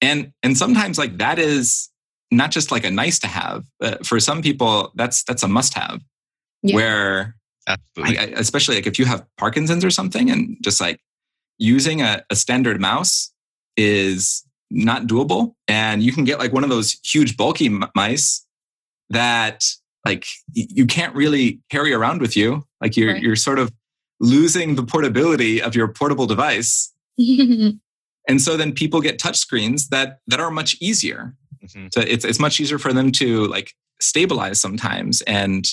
And 0.01 0.31
and 0.43 0.57
sometimes 0.57 0.97
like 0.97 1.17
that 1.17 1.39
is 1.39 1.89
not 2.31 2.51
just 2.51 2.71
like 2.71 2.85
a 2.85 2.91
nice 2.91 3.19
to 3.19 3.27
have. 3.27 3.65
But 3.79 4.05
for 4.05 4.19
some 4.19 4.41
people, 4.41 4.91
that's 4.95 5.23
that's 5.23 5.43
a 5.43 5.47
must 5.47 5.73
have. 5.73 6.01
Yeah. 6.63 6.75
Where 6.75 7.35
Absolutely. 7.67 8.17
I, 8.17 8.21
I- 8.23 8.25
especially 8.39 8.75
like 8.75 8.87
if 8.87 8.97
you 8.99 9.05
have 9.05 9.25
Parkinson's 9.37 9.83
or 9.85 9.89
something, 9.91 10.29
and 10.29 10.57
just 10.61 10.79
like 10.81 10.99
using 11.57 12.01
a, 12.01 12.23
a 12.29 12.35
standard 12.35 12.79
mouse 12.81 13.31
is 13.75 14.43
not 14.71 15.03
doable, 15.07 15.53
and 15.67 16.01
you 16.03 16.11
can 16.11 16.23
get 16.23 16.39
like 16.39 16.53
one 16.53 16.63
of 16.63 16.69
those 16.69 16.97
huge 17.03 17.37
bulky 17.37 17.67
m- 17.67 17.85
mice 17.95 18.45
that 19.09 19.63
like 20.05 20.25
y- 20.55 20.67
you 20.69 20.85
can't 20.85 21.13
really 21.15 21.59
carry 21.69 21.93
around 21.93 22.21
with 22.21 22.35
you. 22.35 22.65
Like 22.81 22.97
you're 22.97 23.13
Right. 23.13 23.21
you're 23.21 23.35
sort 23.35 23.59
of 23.59 23.71
losing 24.19 24.75
the 24.75 24.83
portability 24.83 25.61
of 25.61 25.75
your 25.75 25.87
portable 25.87 26.25
device, 26.25 26.91
and 27.17 28.41
so 28.41 28.57
then 28.57 28.71
people 28.73 29.01
get 29.01 29.19
touch 29.19 29.37
screens 29.37 29.89
that 29.89 30.19
that 30.27 30.39
are 30.39 30.51
much 30.51 30.75
easier. 30.81 31.35
Mhm. 31.65 31.93
So 31.93 32.01
it's 32.01 32.25
it's 32.25 32.39
much 32.39 32.59
easier 32.59 32.77
for 32.79 32.93
them 32.93 33.11
to 33.13 33.45
like 33.47 33.73
stabilize 34.01 34.59
sometimes, 34.59 35.21
and 35.23 35.65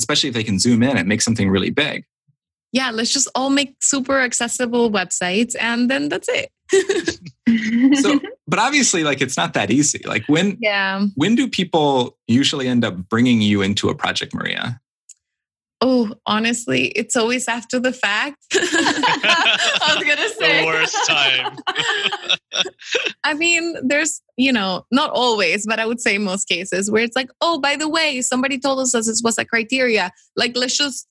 especially 0.00 0.28
if 0.28 0.34
they 0.34 0.44
can 0.44 0.58
zoom 0.58 0.82
in 0.82 0.96
and 0.96 1.08
make 1.08 1.22
something 1.22 1.48
really 1.50 1.70
big. 1.70 2.04
yeah, 2.72 2.90
let's 2.90 3.12
just 3.12 3.28
all 3.34 3.50
make 3.50 3.76
super 3.80 4.20
accessible 4.20 4.90
websites 4.90 5.54
and 5.60 5.90
then 5.90 6.08
that's 6.08 6.28
it. 6.28 6.50
So, 7.94 8.18
but 8.48 8.58
obviously, 8.58 9.04
like 9.04 9.20
it's 9.20 9.36
not 9.36 9.52
that 9.52 9.70
easy. 9.70 10.00
Like 10.06 10.24
when 10.28 10.56
yeah. 10.60 11.06
when 11.14 11.34
do 11.34 11.46
people 11.46 12.16
usually 12.26 12.68
end 12.68 12.84
up 12.84 12.96
bringing 13.10 13.42
you 13.42 13.60
into 13.60 13.90
a 13.90 13.94
project, 13.94 14.34
Maria? 14.34 14.80
Oh, 15.80 16.14
honestly, 16.26 16.86
it's 16.88 17.16
always 17.16 17.46
after 17.48 17.78
the 17.78 17.92
fact. 17.92 18.38
I 18.54 19.94
was 19.96 20.04
gonna 20.04 20.28
say 20.38 20.60
the 20.60 20.66
worst 20.66 20.96
time. 21.06 21.56
I 23.24 23.34
mean, 23.34 23.74
there's, 23.82 24.22
you 24.36 24.52
know, 24.52 24.86
not 24.90 25.10
always, 25.10 25.66
but 25.66 25.78
I 25.80 25.86
would 25.86 26.00
say 26.00 26.16
most 26.18 26.48
cases 26.48 26.90
where 26.90 27.02
it's 27.02 27.16
like, 27.16 27.30
oh, 27.40 27.60
by 27.60 27.76
the 27.76 27.88
way, 27.88 28.20
somebody 28.22 28.58
told 28.58 28.80
us 28.80 28.92
this 28.92 29.20
was 29.22 29.36
a 29.38 29.44
criteria. 29.44 30.10
Like, 30.36 30.56
let's 30.56 30.76
just, 30.76 31.06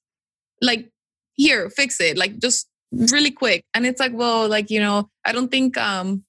like, 0.61 0.89
here, 1.34 1.70
fix 1.70 1.99
it. 1.99 2.18
Like, 2.18 2.39
just 2.39 2.68
really 2.91 3.32
quick. 3.32 3.66
And 3.74 3.86
it's 3.86 3.99
like, 3.99 4.14
well, 4.14 4.47
like, 4.47 4.70
you 4.70 4.80
know, 4.80 5.09
I 5.26 5.34
don't 5.34 5.51
think, 5.51 5.78
um, 5.78 6.24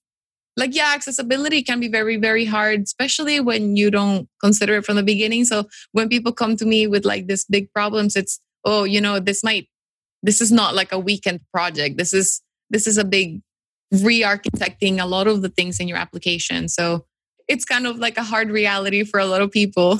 like, 0.57 0.75
yeah, 0.75 0.93
accessibility 0.93 1.61
can 1.61 1.79
be 1.79 1.87
very, 1.87 2.17
very 2.17 2.45
hard, 2.45 2.81
especially 2.81 3.39
when 3.39 3.75
you 3.75 3.91
don't 3.91 4.29
consider 4.41 4.75
it 4.77 4.85
from 4.85 4.95
the 4.95 5.03
beginning. 5.03 5.45
So 5.45 5.65
when 5.91 6.07
people 6.07 6.31
come 6.31 6.55
to 6.57 6.65
me 6.65 6.87
with 6.87 7.05
like 7.05 7.27
this 7.27 7.43
big 7.45 7.71
problems, 7.73 8.15
it's, 8.15 8.39
oh, 8.63 8.83
you 8.83 9.01
know, 9.01 9.19
this 9.19 9.43
might, 9.43 9.67
this 10.23 10.41
is 10.41 10.51
not 10.51 10.73
like 10.73 10.91
a 10.91 10.99
weekend 10.99 11.41
project. 11.53 11.97
This 11.97 12.13
is, 12.13 12.41
this 12.69 12.87
is 12.87 12.97
a 12.97 13.03
big 13.03 13.41
re-architecting 13.91 14.99
a 14.99 15.05
lot 15.05 15.27
of 15.27 15.41
the 15.41 15.49
things 15.49 15.79
in 15.79 15.87
your 15.87 15.97
application. 15.97 16.67
So 16.67 17.05
it's 17.47 17.65
kind 17.65 17.85
of 17.85 17.99
like 17.99 18.17
a 18.17 18.23
hard 18.23 18.49
reality 18.49 19.03
for 19.03 19.19
a 19.19 19.25
lot 19.25 19.41
of 19.41 19.51
people. 19.51 19.99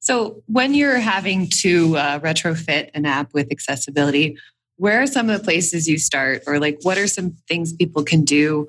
So, 0.00 0.42
when 0.46 0.74
you're 0.74 0.98
having 0.98 1.48
to 1.62 1.96
uh, 1.96 2.20
retrofit 2.20 2.90
an 2.94 3.06
app 3.06 3.32
with 3.32 3.50
accessibility, 3.50 4.36
where 4.76 5.02
are 5.02 5.06
some 5.06 5.30
of 5.30 5.38
the 5.38 5.44
places 5.44 5.88
you 5.88 5.98
start, 5.98 6.42
or 6.46 6.60
like 6.60 6.78
what 6.82 6.98
are 6.98 7.06
some 7.06 7.36
things 7.48 7.72
people 7.72 8.04
can 8.04 8.24
do 8.24 8.68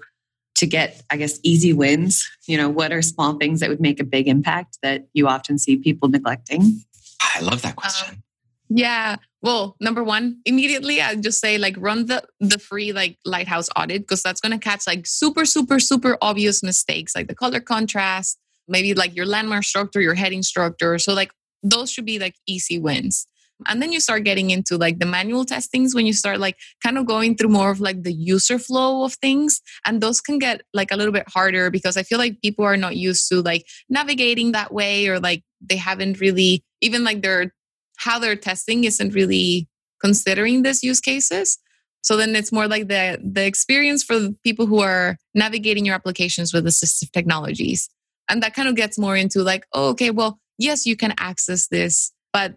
to 0.58 0.68
get, 0.68 1.02
I 1.10 1.18
guess, 1.18 1.40
easy 1.44 1.74
wins? 1.74 2.28
You 2.48 2.58
know, 2.58 2.70
what 2.70 2.92
are 2.92 3.02
small 3.02 3.36
things 3.36 3.60
that 3.60 3.70
would 3.70 3.80
make 3.80 4.00
a 4.00 4.04
big 4.04 4.28
impact 4.28 4.78
that 4.84 5.08
you 5.14 5.28
often 5.28 5.58
see 5.58 5.78
people 5.78 6.10
neglecting? 6.10 6.82
I 7.22 7.42
love 7.42 7.62
that 7.62 7.76
question. 7.76 8.16
Um, 8.16 8.24
yeah. 8.70 9.16
Well, 9.42 9.76
number 9.80 10.04
one, 10.04 10.42
immediately 10.46 11.02
I 11.02 11.16
just 11.16 11.40
say 11.40 11.58
like 11.58 11.76
run 11.78 12.08
the 12.08 12.24
the 12.40 12.60
free 12.60 12.92
like 12.92 13.18
lighthouse 13.24 13.70
audit 13.78 14.02
because 14.02 14.22
that's 14.24 14.42
gonna 14.42 14.60
catch 14.60 14.86
like 14.88 15.06
super, 15.08 15.46
super, 15.46 15.80
super 15.80 16.18
obvious 16.22 16.64
mistakes 16.64 17.16
like 17.16 17.28
the 17.28 17.36
color 17.36 17.60
contrast, 17.60 18.38
maybe 18.68 18.94
like 18.94 19.16
your 19.16 19.26
landmark 19.26 19.64
structure, 19.64 20.02
your 20.02 20.16
heading 20.16 20.44
structure. 20.44 20.98
So 21.00 21.14
like 21.14 21.32
those 21.64 21.92
should 21.92 22.06
be 22.06 22.20
like 22.20 22.36
easy 22.46 22.80
wins. 22.80 23.28
And 23.68 23.82
then 23.82 23.92
you 23.92 24.00
start 24.00 24.24
getting 24.24 24.52
into 24.52 24.78
like 24.78 25.00
the 25.00 25.06
manual 25.06 25.46
testings 25.46 25.96
when 25.96 26.06
you 26.06 26.14
start 26.14 26.40
like 26.40 26.58
kind 26.84 26.98
of 26.98 27.06
going 27.06 27.36
through 27.36 27.50
more 27.50 27.72
of 27.72 27.80
like 27.80 28.04
the 28.04 28.14
user 28.14 28.60
flow 28.60 29.04
of 29.04 29.14
things. 29.16 29.62
And 29.86 30.02
those 30.02 30.22
can 30.22 30.38
get 30.38 30.62
like 30.74 30.92
a 30.92 30.96
little 30.96 31.14
bit 31.14 31.28
harder 31.28 31.72
because 31.72 31.98
I 31.98 32.04
feel 32.04 32.20
like 32.20 32.42
people 32.42 32.66
are 32.66 32.78
not 32.78 32.96
used 32.96 33.28
to 33.30 33.42
like 33.42 33.66
navigating 33.90 34.52
that 34.52 34.74
way 34.74 35.08
or 35.08 35.20
like 35.20 35.44
they 35.62 35.78
haven't 35.78 36.20
really 36.20 36.64
even 36.82 37.04
like 37.04 37.22
their 37.22 37.54
how 37.98 38.20
they're 38.20 38.36
testing 38.36 38.84
isn't 38.84 39.14
really 39.14 39.68
considering 40.00 40.62
this 40.62 40.84
use 40.84 41.00
cases. 41.00 41.58
So 42.02 42.16
then 42.16 42.36
it's 42.36 42.52
more 42.52 42.68
like 42.68 42.88
the 42.88 43.20
the 43.24 43.46
experience 43.46 44.04
for 44.04 44.30
people 44.44 44.68
who 44.68 44.80
are 44.80 45.18
navigating 45.34 45.86
your 45.86 45.96
applications 45.96 46.54
with 46.54 46.66
assistive 46.66 47.12
technologies. 47.12 47.90
And 48.30 48.44
that 48.44 48.54
kind 48.54 48.70
of 48.70 48.76
gets 48.76 49.00
more 49.00 49.16
into 49.16 49.42
like, 49.42 49.66
oh, 49.74 49.90
okay, 49.90 50.12
well, 50.12 50.40
yes, 50.58 50.86
you 50.86 50.96
can 50.96 51.14
access 51.18 51.68
this, 51.68 52.12
but 52.34 52.56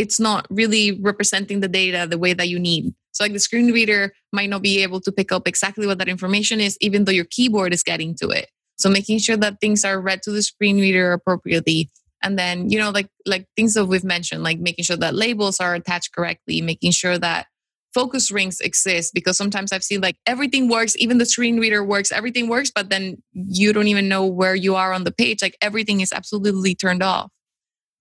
it's 0.00 0.18
not 0.18 0.46
really 0.50 0.98
representing 1.00 1.60
the 1.60 1.68
data 1.68 2.06
the 2.08 2.18
way 2.18 2.32
that 2.32 2.48
you 2.48 2.58
need. 2.58 2.94
So 3.12 3.24
like 3.24 3.34
the 3.34 3.40
screen 3.40 3.70
reader 3.70 4.12
might 4.32 4.48
not 4.48 4.62
be 4.62 4.82
able 4.82 5.00
to 5.02 5.12
pick 5.12 5.30
up 5.30 5.46
exactly 5.46 5.86
what 5.86 5.98
that 5.98 6.08
information 6.08 6.58
is, 6.60 6.78
even 6.80 7.04
though 7.04 7.12
your 7.12 7.26
keyboard 7.26 7.74
is 7.74 7.82
getting 7.82 8.14
to 8.16 8.28
it. 8.30 8.48
So 8.78 8.88
making 8.88 9.18
sure 9.18 9.36
that 9.36 9.60
things 9.60 9.84
are 9.84 10.00
read 10.00 10.22
to 10.22 10.30
the 10.30 10.42
screen 10.42 10.80
reader 10.80 11.12
appropriately 11.12 11.90
and 12.22 12.38
then 12.38 12.70
you 12.70 12.78
know 12.78 12.90
like 12.90 13.08
like 13.26 13.46
things 13.56 13.74
that 13.74 13.86
we've 13.86 14.04
mentioned 14.04 14.42
like 14.42 14.58
making 14.58 14.84
sure 14.84 14.96
that 14.96 15.14
labels 15.14 15.60
are 15.60 15.74
attached 15.74 16.14
correctly 16.14 16.60
making 16.60 16.90
sure 16.90 17.18
that 17.18 17.46
focus 17.94 18.30
rings 18.30 18.60
exist 18.60 19.14
because 19.14 19.36
sometimes 19.36 19.72
i've 19.72 19.82
seen 19.84 20.00
like 20.00 20.16
everything 20.26 20.68
works 20.68 20.94
even 20.98 21.18
the 21.18 21.26
screen 21.26 21.58
reader 21.58 21.82
works 21.82 22.12
everything 22.12 22.48
works 22.48 22.70
but 22.70 22.90
then 22.90 23.16
you 23.32 23.72
don't 23.72 23.88
even 23.88 24.08
know 24.08 24.26
where 24.26 24.54
you 24.54 24.76
are 24.76 24.92
on 24.92 25.04
the 25.04 25.12
page 25.12 25.42
like 25.42 25.56
everything 25.60 26.00
is 26.00 26.12
absolutely 26.12 26.74
turned 26.74 27.02
off 27.02 27.30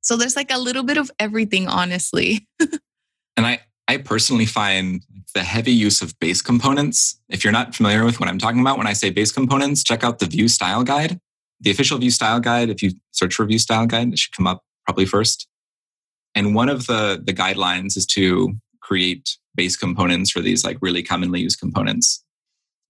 so 0.01 0.15
there's 0.15 0.35
like 0.35 0.51
a 0.51 0.59
little 0.59 0.83
bit 0.83 0.97
of 0.97 1.11
everything 1.19 1.67
honestly 1.67 2.47
And 3.39 3.47
I 3.47 3.59
I 3.87 3.95
personally 3.95 4.45
find 4.45 5.01
the 5.33 5.43
heavy 5.43 5.71
use 5.71 6.01
of 6.01 6.13
base 6.19 6.41
components. 6.41 7.21
If 7.29 7.45
you're 7.45 7.53
not 7.53 7.73
familiar 7.73 8.03
with 8.03 8.19
what 8.19 8.27
I'm 8.27 8.37
talking 8.37 8.59
about 8.59 8.77
when 8.77 8.85
I 8.85 8.91
say 8.91 9.11
base 9.11 9.31
components, 9.31 9.81
check 9.81 10.03
out 10.03 10.19
the 10.19 10.25
Vue 10.25 10.49
Style 10.49 10.83
Guide. 10.83 11.21
The 11.61 11.71
official 11.71 11.97
Vue 11.97 12.11
Style 12.11 12.41
Guide, 12.41 12.69
if 12.69 12.83
you 12.83 12.91
search 13.11 13.33
for 13.33 13.45
Vue 13.45 13.57
Style 13.57 13.87
Guide, 13.87 14.11
it 14.11 14.19
should 14.19 14.33
come 14.33 14.45
up 14.45 14.65
probably 14.85 15.05
first. 15.05 15.47
And 16.35 16.53
one 16.53 16.67
of 16.67 16.87
the 16.87 17.23
the 17.25 17.31
guidelines 17.33 17.95
is 17.95 18.05
to 18.07 18.53
create 18.81 19.37
base 19.55 19.77
components 19.77 20.31
for 20.31 20.41
these 20.41 20.65
like 20.65 20.77
really 20.81 21.01
commonly 21.01 21.39
used 21.39 21.61
components. 21.61 22.21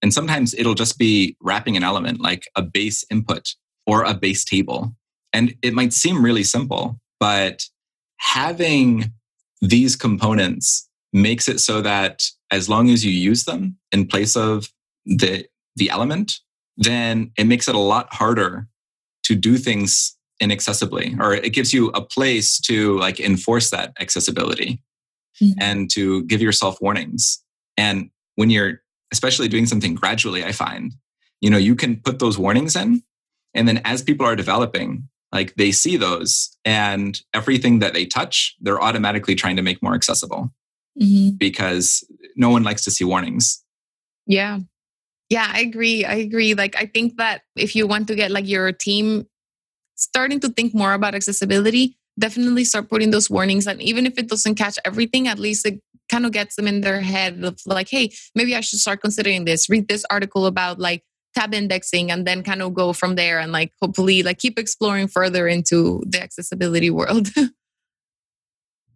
And 0.02 0.12
sometimes 0.12 0.52
it'll 0.54 0.74
just 0.74 0.98
be 0.98 1.36
wrapping 1.40 1.76
an 1.76 1.84
element 1.84 2.20
like 2.20 2.48
a 2.56 2.62
base 2.62 3.04
input 3.08 3.54
or 3.86 4.02
a 4.02 4.14
base 4.14 4.44
table. 4.44 4.96
And 5.32 5.54
it 5.62 5.74
might 5.74 5.92
seem 5.92 6.24
really 6.24 6.42
simple, 6.44 6.98
but 7.18 7.64
having 8.18 9.12
these 9.60 9.96
components 9.96 10.88
makes 11.12 11.48
it 11.48 11.60
so 11.60 11.80
that 11.82 12.22
as 12.50 12.68
long 12.68 12.90
as 12.90 13.04
you 13.04 13.12
use 13.12 13.44
them 13.44 13.76
in 13.92 14.06
place 14.06 14.36
of 14.36 14.68
the 15.06 15.46
the 15.76 15.90
element, 15.90 16.40
then 16.76 17.30
it 17.36 17.44
makes 17.44 17.68
it 17.68 17.74
a 17.74 17.78
lot 17.78 18.12
harder 18.12 18.66
to 19.24 19.34
do 19.34 19.56
things 19.56 20.16
inaccessibly, 20.40 21.14
or 21.20 21.34
it 21.34 21.52
gives 21.52 21.72
you 21.72 21.88
a 21.90 22.00
place 22.00 22.58
to 22.60 22.98
like 22.98 23.20
enforce 23.20 23.70
that 23.70 23.92
accessibility 24.00 24.82
Mhm. 25.40 25.54
and 25.60 25.90
to 25.90 26.24
give 26.24 26.42
yourself 26.42 26.78
warnings. 26.80 27.42
And 27.76 28.10
when 28.34 28.50
you're 28.50 28.82
especially 29.12 29.48
doing 29.48 29.66
something 29.66 29.94
gradually, 29.94 30.44
I 30.44 30.52
find, 30.52 30.92
you 31.40 31.50
know, 31.50 31.58
you 31.58 31.74
can 31.74 31.96
put 31.96 32.18
those 32.18 32.38
warnings 32.38 32.74
in, 32.76 33.02
and 33.54 33.66
then 33.68 33.78
as 33.84 34.02
people 34.02 34.26
are 34.26 34.36
developing, 34.36 35.08
like 35.32 35.54
they 35.54 35.72
see 35.72 35.96
those 35.96 36.56
and 36.64 37.20
everything 37.34 37.78
that 37.78 37.94
they 37.94 38.04
touch, 38.04 38.56
they're 38.60 38.82
automatically 38.82 39.34
trying 39.34 39.56
to 39.56 39.62
make 39.62 39.82
more 39.82 39.94
accessible 39.94 40.50
mm-hmm. 41.00 41.36
because 41.36 42.04
no 42.36 42.50
one 42.50 42.62
likes 42.62 42.82
to 42.84 42.90
see 42.90 43.04
warnings. 43.04 43.62
Yeah. 44.26 44.60
Yeah, 45.28 45.48
I 45.52 45.60
agree. 45.60 46.04
I 46.04 46.14
agree. 46.14 46.54
Like, 46.54 46.74
I 46.76 46.86
think 46.86 47.16
that 47.18 47.42
if 47.54 47.76
you 47.76 47.86
want 47.86 48.08
to 48.08 48.16
get 48.16 48.32
like 48.32 48.48
your 48.48 48.72
team 48.72 49.26
starting 49.94 50.40
to 50.40 50.48
think 50.48 50.74
more 50.74 50.92
about 50.92 51.14
accessibility, 51.14 51.96
definitely 52.18 52.64
start 52.64 52.88
putting 52.88 53.12
those 53.12 53.30
warnings. 53.30 53.66
And 53.66 53.80
even 53.80 54.06
if 54.06 54.18
it 54.18 54.28
doesn't 54.28 54.56
catch 54.56 54.78
everything, 54.84 55.28
at 55.28 55.38
least 55.38 55.64
it 55.66 55.80
kind 56.08 56.26
of 56.26 56.32
gets 56.32 56.56
them 56.56 56.66
in 56.66 56.80
their 56.80 57.00
head 57.00 57.44
of 57.44 57.60
like, 57.64 57.88
hey, 57.88 58.10
maybe 58.34 58.56
I 58.56 58.60
should 58.60 58.80
start 58.80 59.00
considering 59.00 59.44
this. 59.44 59.70
Read 59.70 59.88
this 59.88 60.04
article 60.10 60.46
about 60.46 60.80
like 60.80 61.04
tab 61.36 61.54
indexing 61.54 62.10
and 62.10 62.26
then 62.26 62.42
kind 62.42 62.62
of 62.62 62.74
go 62.74 62.92
from 62.92 63.14
there 63.14 63.38
and 63.38 63.52
like 63.52 63.72
hopefully 63.80 64.22
like 64.22 64.38
keep 64.38 64.58
exploring 64.58 65.08
further 65.08 65.46
into 65.46 66.02
the 66.06 66.22
accessibility 66.22 66.90
world. 66.90 67.28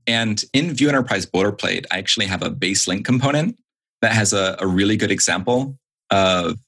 And 0.07 0.45
in 0.53 0.73
Vue 0.75 0.89
Enterprise 0.89 1.27
Boilerplate, 1.27 1.87
I 1.91 1.99
actually 1.99 2.27
have 2.27 2.43
a 2.43 2.51
base 2.51 2.87
link 2.87 3.05
component 3.07 3.57
that 4.03 4.13
has 4.13 4.33
a, 4.33 4.57
a 4.61 4.67
really 4.67 4.97
good 4.97 5.11
example 5.11 5.79
of 6.11 6.59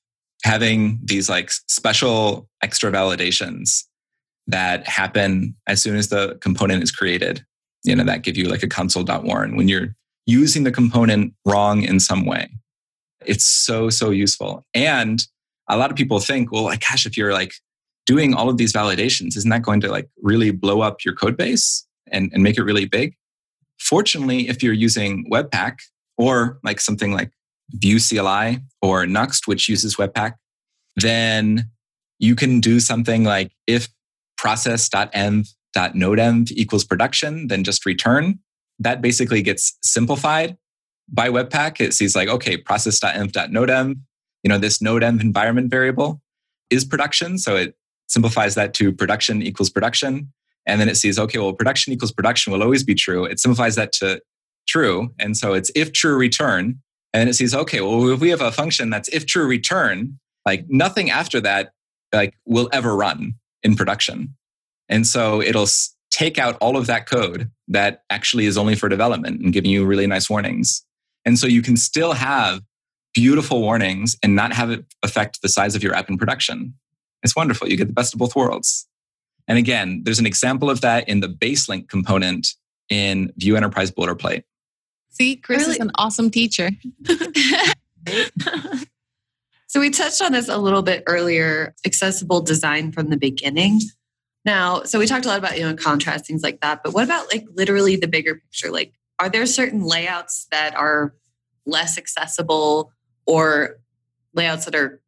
having 0.44 0.98
these 1.04 1.28
like 1.28 1.50
special 1.50 2.48
extra 2.62 2.90
validations 2.90 3.84
that 4.46 4.86
happen 4.86 5.54
as 5.66 5.82
soon 5.82 5.96
as 5.96 6.08
the 6.08 6.38
component 6.40 6.82
is 6.82 6.90
created. 6.90 7.44
You 7.84 7.94
know, 7.94 8.04
that 8.04 8.22
give 8.22 8.36
you 8.36 8.48
like 8.48 8.62
a 8.62 8.68
console.warn 8.68 9.56
when 9.56 9.68
you're 9.68 9.94
using 10.26 10.64
the 10.64 10.72
component 10.72 11.34
wrong 11.44 11.82
in 11.82 12.00
some 12.00 12.24
way. 12.24 12.48
It's 13.24 13.44
so, 13.44 13.90
so 13.90 14.10
useful. 14.10 14.64
And 14.74 15.22
a 15.68 15.76
lot 15.76 15.90
of 15.90 15.96
people 15.96 16.20
think, 16.20 16.52
well, 16.52 16.64
like, 16.64 16.80
gosh, 16.80 17.06
if 17.06 17.16
you're 17.16 17.32
like 17.32 17.52
doing 18.06 18.34
all 18.34 18.48
of 18.48 18.56
these 18.56 18.72
validations, 18.72 19.36
isn't 19.36 19.50
that 19.50 19.62
going 19.62 19.80
to 19.80 19.90
like 19.90 20.08
really 20.22 20.50
blow 20.50 20.80
up 20.80 21.04
your 21.04 21.14
code 21.14 21.36
base 21.36 21.86
and, 22.10 22.30
and 22.32 22.42
make 22.42 22.56
it 22.56 22.62
really 22.62 22.86
big? 22.86 23.14
Fortunately, 23.78 24.48
if 24.48 24.62
you're 24.62 24.72
using 24.72 25.28
Webpack 25.30 25.78
or 26.16 26.58
like 26.62 26.80
something 26.80 27.12
like 27.12 27.30
Vue 27.70 27.98
CLI 27.98 28.60
or 28.80 29.04
Nuxt, 29.04 29.46
which 29.46 29.68
uses 29.68 29.96
Webpack, 29.96 30.34
then 30.96 31.70
you 32.18 32.34
can 32.34 32.60
do 32.60 32.80
something 32.80 33.24
like 33.24 33.52
if 33.66 33.88
process.env.nodeenv 34.38 36.50
equals 36.52 36.84
production, 36.84 37.48
then 37.48 37.64
just 37.64 37.84
return. 37.84 38.38
That 38.78 39.02
basically 39.02 39.42
gets 39.42 39.76
simplified 39.82 40.56
by 41.08 41.28
Webpack. 41.28 41.80
It 41.80 41.94
sees 41.94 42.16
like, 42.16 42.28
okay, 42.28 42.56
process.env.nodeenv, 42.56 43.96
you 44.42 44.48
know, 44.48 44.58
this 44.58 44.78
nodeenv 44.78 45.20
environment 45.20 45.70
variable 45.70 46.20
is 46.70 46.84
production. 46.84 47.38
So 47.38 47.56
it 47.56 47.76
simplifies 48.08 48.54
that 48.54 48.74
to 48.74 48.92
production 48.92 49.42
equals 49.42 49.70
production. 49.70 50.32
And 50.66 50.80
then 50.80 50.88
it 50.88 50.96
sees, 50.96 51.18
okay, 51.18 51.38
well, 51.38 51.52
production 51.52 51.92
equals 51.92 52.12
production 52.12 52.52
will 52.52 52.62
always 52.62 52.82
be 52.82 52.94
true. 52.94 53.24
It 53.24 53.38
simplifies 53.40 53.76
that 53.76 53.92
to 53.94 54.20
true. 54.66 55.10
And 55.18 55.36
so 55.36 55.54
it's 55.54 55.70
if 55.74 55.92
true 55.92 56.16
return. 56.16 56.80
And 57.12 57.20
then 57.20 57.28
it 57.28 57.34
sees, 57.34 57.54
okay, 57.54 57.80
well, 57.80 58.08
if 58.10 58.20
we 58.20 58.30
have 58.30 58.40
a 58.40 58.52
function 58.52 58.90
that's 58.90 59.08
if 59.08 59.26
true 59.26 59.46
return, 59.46 60.18
like 60.44 60.66
nothing 60.68 61.10
after 61.10 61.40
that 61.40 61.72
like 62.12 62.34
will 62.44 62.68
ever 62.72 62.96
run 62.96 63.34
in 63.62 63.76
production. 63.76 64.34
And 64.88 65.06
so 65.06 65.40
it'll 65.40 65.68
take 66.10 66.38
out 66.38 66.56
all 66.60 66.76
of 66.76 66.86
that 66.86 67.08
code 67.08 67.50
that 67.68 68.02
actually 68.10 68.46
is 68.46 68.56
only 68.56 68.74
for 68.74 68.88
development 68.88 69.40
and 69.40 69.52
giving 69.52 69.70
you 69.70 69.84
really 69.84 70.06
nice 70.06 70.30
warnings. 70.30 70.84
And 71.24 71.38
so 71.38 71.46
you 71.46 71.62
can 71.62 71.76
still 71.76 72.12
have 72.12 72.60
beautiful 73.16 73.62
warnings 73.62 74.14
and 74.22 74.36
not 74.36 74.52
have 74.52 74.70
it 74.70 74.84
affect 75.02 75.40
the 75.40 75.48
size 75.48 75.74
of 75.74 75.82
your 75.82 75.94
app 75.94 76.10
in 76.10 76.18
production. 76.18 76.74
It's 77.22 77.34
wonderful. 77.34 77.66
You 77.66 77.78
get 77.78 77.86
the 77.86 77.94
best 77.94 78.12
of 78.12 78.20
both 78.20 78.36
worlds. 78.36 78.86
And 79.48 79.56
again, 79.56 80.02
there's 80.04 80.18
an 80.18 80.26
example 80.26 80.68
of 80.68 80.82
that 80.82 81.08
in 81.08 81.20
the 81.20 81.28
base 81.28 81.66
link 81.66 81.88
component 81.88 82.48
in 82.90 83.32
Vue 83.38 83.56
Enterprise 83.56 83.90
Boilerplate. 83.90 84.42
See, 85.08 85.36
Chris 85.36 85.62
really? 85.62 85.72
is 85.72 85.78
an 85.78 85.92
awesome 85.94 86.30
teacher. 86.30 86.68
so 89.66 89.80
we 89.80 89.88
touched 89.88 90.20
on 90.20 90.32
this 90.32 90.50
a 90.50 90.58
little 90.58 90.82
bit 90.82 91.02
earlier, 91.06 91.74
accessible 91.86 92.42
design 92.42 92.92
from 92.92 93.08
the 93.08 93.16
beginning. 93.16 93.80
Now, 94.44 94.82
so 94.82 94.98
we 94.98 95.06
talked 95.06 95.24
a 95.24 95.28
lot 95.28 95.38
about, 95.38 95.56
you 95.56 95.64
know, 95.64 95.74
contrast, 95.74 96.26
things 96.26 96.42
like 96.42 96.60
that. 96.60 96.82
But 96.84 96.92
what 96.92 97.04
about 97.04 97.32
like 97.32 97.46
literally 97.54 97.96
the 97.96 98.08
bigger 98.08 98.34
picture? 98.34 98.70
Like, 98.70 98.92
are 99.18 99.30
there 99.30 99.46
certain 99.46 99.82
layouts 99.82 100.46
that 100.50 100.74
are 100.76 101.14
less 101.64 101.96
accessible 101.96 102.92
or 103.26 103.78
layouts 104.34 104.64
that 104.66 104.74
are 104.74 105.00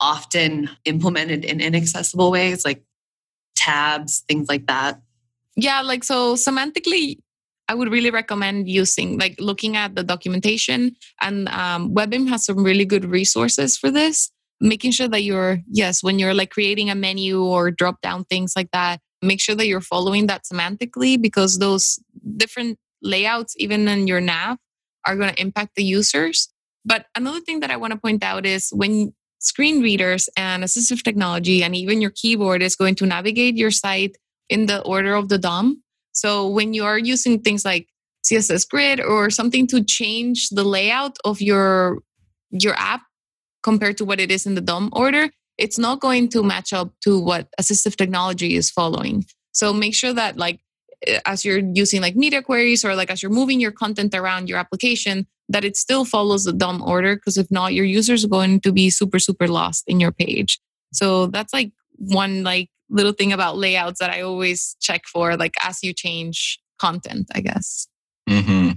often 0.00 0.70
implemented 0.84 1.44
in 1.44 1.60
inaccessible 1.60 2.30
ways, 2.30 2.64
like 2.64 2.84
tabs, 3.54 4.24
things 4.28 4.48
like 4.48 4.66
that? 4.66 5.00
Yeah, 5.56 5.82
like 5.82 6.04
so 6.04 6.34
semantically, 6.34 7.18
I 7.68 7.74
would 7.74 7.90
really 7.90 8.10
recommend 8.10 8.68
using 8.68 9.18
like 9.18 9.36
looking 9.40 9.76
at 9.76 9.96
the 9.96 10.04
documentation 10.04 10.94
and 11.20 11.48
um, 11.48 11.94
WebAIM 11.94 12.28
has 12.28 12.44
some 12.44 12.62
really 12.62 12.84
good 12.84 13.04
resources 13.04 13.76
for 13.76 13.90
this. 13.90 14.30
Making 14.58 14.92
sure 14.92 15.08
that 15.08 15.22
you're 15.22 15.58
yes, 15.70 16.02
when 16.02 16.18
you're 16.18 16.32
like 16.32 16.50
creating 16.50 16.88
a 16.88 16.94
menu 16.94 17.42
or 17.42 17.70
drop 17.70 18.00
down 18.00 18.24
things 18.24 18.54
like 18.56 18.70
that, 18.72 19.00
make 19.20 19.40
sure 19.40 19.54
that 19.54 19.66
you're 19.66 19.82
following 19.82 20.28
that 20.28 20.44
semantically 20.50 21.20
because 21.20 21.58
those 21.58 21.98
different 22.36 22.78
layouts, 23.02 23.54
even 23.58 23.86
in 23.88 24.06
your 24.06 24.20
nav, 24.20 24.56
are 25.06 25.16
going 25.16 25.32
to 25.32 25.40
impact 25.40 25.74
the 25.76 25.84
users. 25.84 26.48
But 26.86 27.06
another 27.14 27.40
thing 27.40 27.60
that 27.60 27.70
I 27.70 27.76
want 27.76 27.92
to 27.92 27.98
point 27.98 28.22
out 28.22 28.46
is 28.46 28.70
when 28.72 29.12
screen 29.40 29.82
readers 29.82 30.30
and 30.36 30.64
assistive 30.64 31.02
technology 31.02 31.62
and 31.62 31.76
even 31.76 32.00
your 32.00 32.12
keyboard 32.14 32.62
is 32.62 32.76
going 32.76 32.94
to 32.96 33.06
navigate 33.06 33.56
your 33.56 33.70
site 33.70 34.16
in 34.48 34.66
the 34.66 34.80
order 34.82 35.14
of 35.14 35.28
the 35.28 35.36
DOM, 35.36 35.82
so 36.16 36.48
when 36.48 36.72
you 36.72 36.84
are 36.84 36.98
using 36.98 37.40
things 37.42 37.64
like 37.64 37.88
CSS 38.24 38.68
grid 38.68 39.00
or 39.00 39.28
something 39.28 39.66
to 39.68 39.84
change 39.84 40.48
the 40.48 40.64
layout 40.64 41.18
of 41.24 41.40
your 41.40 41.98
your 42.50 42.74
app 42.74 43.02
compared 43.62 43.98
to 43.98 44.04
what 44.04 44.18
it 44.18 44.30
is 44.30 44.46
in 44.46 44.54
the 44.54 44.60
DOM 44.62 44.88
order, 44.92 45.28
it's 45.58 45.78
not 45.78 46.00
going 46.00 46.28
to 46.30 46.42
match 46.42 46.72
up 46.72 46.92
to 47.02 47.20
what 47.20 47.48
assistive 47.60 47.96
technology 47.96 48.56
is 48.56 48.70
following. 48.70 49.24
So 49.52 49.72
make 49.74 49.94
sure 49.94 50.14
that 50.14 50.38
like 50.38 50.60
as 51.24 51.44
you're 51.44 51.58
using 51.58 52.00
like 52.00 52.16
media 52.16 52.42
queries 52.42 52.84
or 52.84 52.94
like 52.94 53.10
as 53.10 53.22
you're 53.22 53.32
moving 53.32 53.60
your 53.60 53.72
content 53.72 54.14
around 54.14 54.48
your 54.48 54.58
application, 54.58 55.26
that 55.48 55.64
it 55.64 55.76
still 55.76 56.04
follows 56.04 56.44
the 56.44 56.52
DOM 56.52 56.82
order 56.82 57.16
because 57.16 57.36
if 57.36 57.50
not, 57.50 57.74
your 57.74 57.84
users 57.84 58.24
are 58.24 58.28
going 58.28 58.60
to 58.60 58.72
be 58.72 58.90
super, 58.90 59.18
super 59.18 59.46
lost 59.48 59.84
in 59.86 60.00
your 60.00 60.12
page. 60.12 60.58
So 60.92 61.26
that's 61.26 61.52
like 61.52 61.72
one 61.96 62.42
like 62.42 62.68
little 62.88 63.12
thing 63.12 63.32
about 63.32 63.56
layouts 63.56 64.00
that 64.00 64.10
I 64.10 64.22
always 64.22 64.76
check 64.80 65.04
for, 65.06 65.36
like 65.36 65.54
as 65.62 65.82
you 65.82 65.92
change 65.92 66.58
content, 66.78 67.26
I 67.34 67.40
guess. 67.40 67.88
Mm-hmm. 68.28 68.72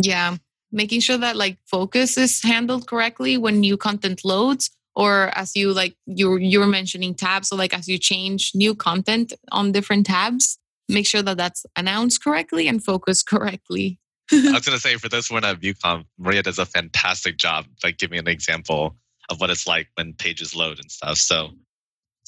Yeah. 0.00 0.36
Making 0.70 1.00
sure 1.00 1.18
that 1.18 1.36
like 1.36 1.58
focus 1.66 2.18
is 2.18 2.42
handled 2.42 2.86
correctly 2.86 3.38
when 3.38 3.60
new 3.60 3.76
content 3.76 4.24
loads 4.24 4.70
or 4.94 5.30
as 5.34 5.54
you 5.54 5.72
like 5.72 5.96
you 6.06 6.36
you 6.36 6.58
were 6.58 6.66
mentioning 6.66 7.14
tabs 7.14 7.48
so 7.48 7.56
like 7.56 7.72
as 7.72 7.88
you 7.88 7.96
change 7.96 8.50
new 8.54 8.74
content 8.74 9.32
on 9.52 9.72
different 9.72 10.04
tabs 10.04 10.58
make 10.88 11.06
sure 11.06 11.22
that 11.22 11.36
that's 11.36 11.64
announced 11.76 12.22
correctly 12.22 12.68
and 12.68 12.84
focused 12.84 13.26
correctly 13.26 13.98
i 14.32 14.36
was 14.36 14.42
going 14.66 14.76
to 14.76 14.78
say 14.78 14.96
for 14.96 15.08
this 15.08 15.30
one 15.30 15.44
at 15.44 15.60
vueconf 15.60 16.04
maria 16.18 16.42
does 16.42 16.58
a 16.58 16.66
fantastic 16.66 17.36
job 17.36 17.66
like 17.84 17.98
giving 17.98 18.18
an 18.18 18.28
example 18.28 18.96
of 19.30 19.40
what 19.40 19.50
it's 19.50 19.66
like 19.66 19.88
when 19.94 20.12
pages 20.14 20.54
load 20.54 20.78
and 20.78 20.90
stuff 20.90 21.16
so 21.16 21.50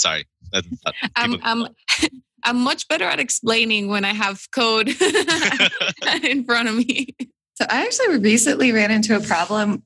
Sorry. 0.00 0.26
I'm, 1.16 1.36
I'm, 1.42 1.66
I'm 2.44 2.56
much 2.56 2.88
better 2.88 3.04
at 3.04 3.20
explaining 3.20 3.88
when 3.88 4.04
I 4.04 4.14
have 4.14 4.40
code 4.50 4.88
in 4.88 6.44
front 6.44 6.68
of 6.68 6.74
me. 6.74 7.14
So 7.54 7.66
I 7.68 7.84
actually 7.84 8.18
recently 8.18 8.72
ran 8.72 8.90
into 8.90 9.14
a 9.14 9.20
problem 9.20 9.82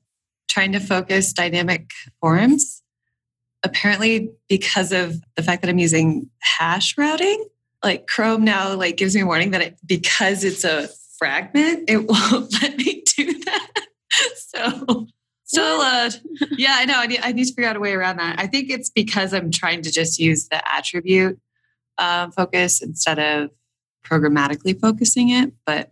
trying 0.49 0.71
to 0.71 0.79
focus 0.79 1.33
dynamic 1.33 1.89
forms. 2.21 2.81
Apparently, 3.63 4.31
because 4.47 4.93
of 4.93 5.21
the 5.35 5.43
fact 5.43 5.61
that 5.63 5.69
I'm 5.69 5.79
using 5.79 6.29
hash 6.39 6.97
routing, 6.97 7.45
like 7.85 8.07
Chrome 8.07 8.43
now 8.43 8.75
like 8.75 8.97
gives 8.97 9.15
me 9.15 9.21
a 9.21 9.25
warning 9.25 9.51
that 9.51 9.61
it, 9.61 9.77
because 9.85 10.43
it's 10.43 10.65
a 10.65 10.89
fragment, 11.17 11.89
it 11.89 11.97
won't 12.09 12.51
let 12.61 12.75
me 12.77 13.03
do 13.15 13.39
that. 13.45 13.71
So 14.55 15.07
Still, 15.45 15.79
uh, 15.81 16.09
yeah, 16.57 16.75
I 16.77 16.85
know. 16.85 16.97
I 16.97 17.05
need, 17.05 17.19
I 17.21 17.31
need 17.31 17.45
to 17.45 17.53
figure 17.53 17.69
out 17.69 17.75
a 17.75 17.79
way 17.79 17.93
around 17.93 18.17
that. 18.17 18.39
I 18.39 18.47
think 18.47 18.71
it's 18.71 18.89
because 18.89 19.31
I'm 19.31 19.51
trying 19.51 19.83
to 19.83 19.91
just 19.91 20.17
use 20.17 20.47
the 20.47 20.61
attribute 20.67 21.39
uh, 21.99 22.31
focus 22.31 22.81
instead 22.81 23.19
of 23.19 23.51
programmatically 24.03 24.79
focusing 24.79 25.29
it. 25.29 25.53
But 25.65 25.91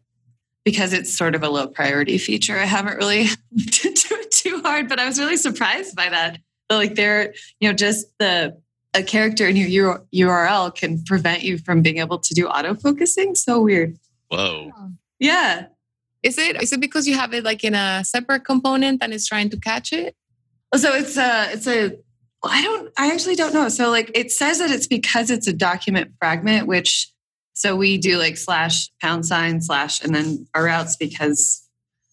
because 0.65 0.91
it's 0.91 1.13
sort 1.13 1.35
of 1.35 1.43
a 1.43 1.49
low 1.49 1.67
priority 1.67 2.17
feature, 2.17 2.57
I 2.57 2.65
haven't 2.65 2.97
really 2.97 3.25
looked 3.51 3.85
into 3.85 4.15
it 4.15 4.31
too 4.31 4.61
hard. 4.63 4.89
But 4.89 4.99
I 4.99 5.05
was 5.05 5.19
really 5.19 5.37
surprised 5.37 5.95
by 5.95 6.09
that. 6.09 6.39
But 6.67 6.75
like, 6.77 6.95
there, 6.95 7.35
you 7.59 7.69
know, 7.69 7.73
just 7.73 8.07
the 8.17 8.59
a 8.93 9.03
character 9.03 9.47
in 9.47 9.55
your 9.55 10.05
URL 10.13 10.73
can 10.73 11.03
prevent 11.03 11.43
you 11.43 11.57
from 11.57 11.81
being 11.81 11.97
able 11.97 12.19
to 12.19 12.33
do 12.33 12.47
auto 12.47 12.75
focusing. 12.75 13.35
So 13.35 13.61
weird. 13.61 13.97
Whoa. 14.29 14.71
Yeah. 15.19 15.67
Is 16.21 16.37
it 16.37 16.61
is 16.61 16.71
it 16.71 16.79
because 16.79 17.07
you 17.07 17.15
have 17.15 17.33
it 17.33 17.43
like 17.43 17.63
in 17.63 17.75
a 17.75 18.03
separate 18.05 18.45
component 18.45 19.03
and 19.03 19.13
it's 19.13 19.27
trying 19.27 19.49
to 19.49 19.57
catch 19.59 19.91
it? 19.91 20.15
So 20.75 20.93
it's 20.93 21.17
a 21.17 21.51
it's 21.51 21.67
a 21.67 21.97
I 22.43 22.61
don't 22.61 22.91
I 22.97 23.11
actually 23.11 23.35
don't 23.35 23.53
know. 23.53 23.69
So 23.69 23.89
like 23.89 24.11
it 24.15 24.31
says 24.31 24.59
that 24.59 24.71
it's 24.71 24.87
because 24.87 25.29
it's 25.29 25.47
a 25.47 25.53
document 25.53 26.11
fragment, 26.19 26.67
which 26.67 27.11
so 27.55 27.75
we 27.75 27.97
do 27.97 28.17
like 28.17 28.37
slash 28.37 28.89
pound 29.01 29.25
sign 29.25 29.61
slash 29.61 30.03
and 30.03 30.15
then 30.15 30.47
our 30.53 30.65
routes 30.65 30.95
because 30.95 31.67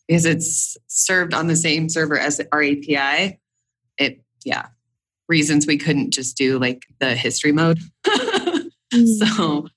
because 0.08 0.24
it's 0.24 0.76
served 0.88 1.34
on 1.34 1.46
the 1.46 1.56
same 1.56 1.88
server 1.88 2.18
as 2.18 2.40
our 2.52 2.62
API. 2.62 3.38
It 3.96 4.22
yeah 4.44 4.66
reasons 5.30 5.66
we 5.66 5.78
couldn't 5.78 6.10
just 6.10 6.36
do 6.36 6.58
like 6.58 6.84
the 6.98 7.14
history 7.14 7.52
mode. 7.52 7.78
mm-hmm. 8.06 8.56
So 8.92 9.68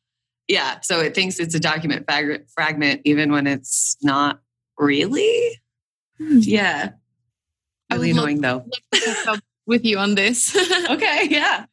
yeah, 0.47 0.79
so 0.81 0.99
it 0.99 1.13
thinks 1.13 1.39
it's 1.39 1.53
a 1.53 1.59
document 1.59 2.07
fag- 2.07 2.49
fragment 2.51 3.01
even 3.05 3.31
when 3.31 3.45
it's 3.45 3.95
not 4.01 4.41
really. 4.77 5.61
Hmm. 6.17 6.39
Yeah. 6.41 6.89
Really 7.91 8.09
annoying 8.09 8.41
though. 8.41 8.65
with 9.67 9.85
you 9.85 9.99
on 9.99 10.15
this. 10.15 10.55
okay, 10.89 11.27
yeah. 11.29 11.65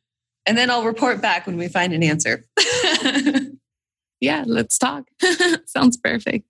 And 0.45 0.59
then 0.59 0.71
I'll 0.71 0.85
report 0.85 1.23
back 1.23 1.47
when 1.47 1.57
we 1.57 1.69
find 1.69 1.95
an 1.95 2.03
answer. 2.03 2.45
yeah, 4.21 4.45
let's 4.47 4.77
talk. 4.77 5.05
Sounds 5.67 5.97
perfect. 5.97 6.47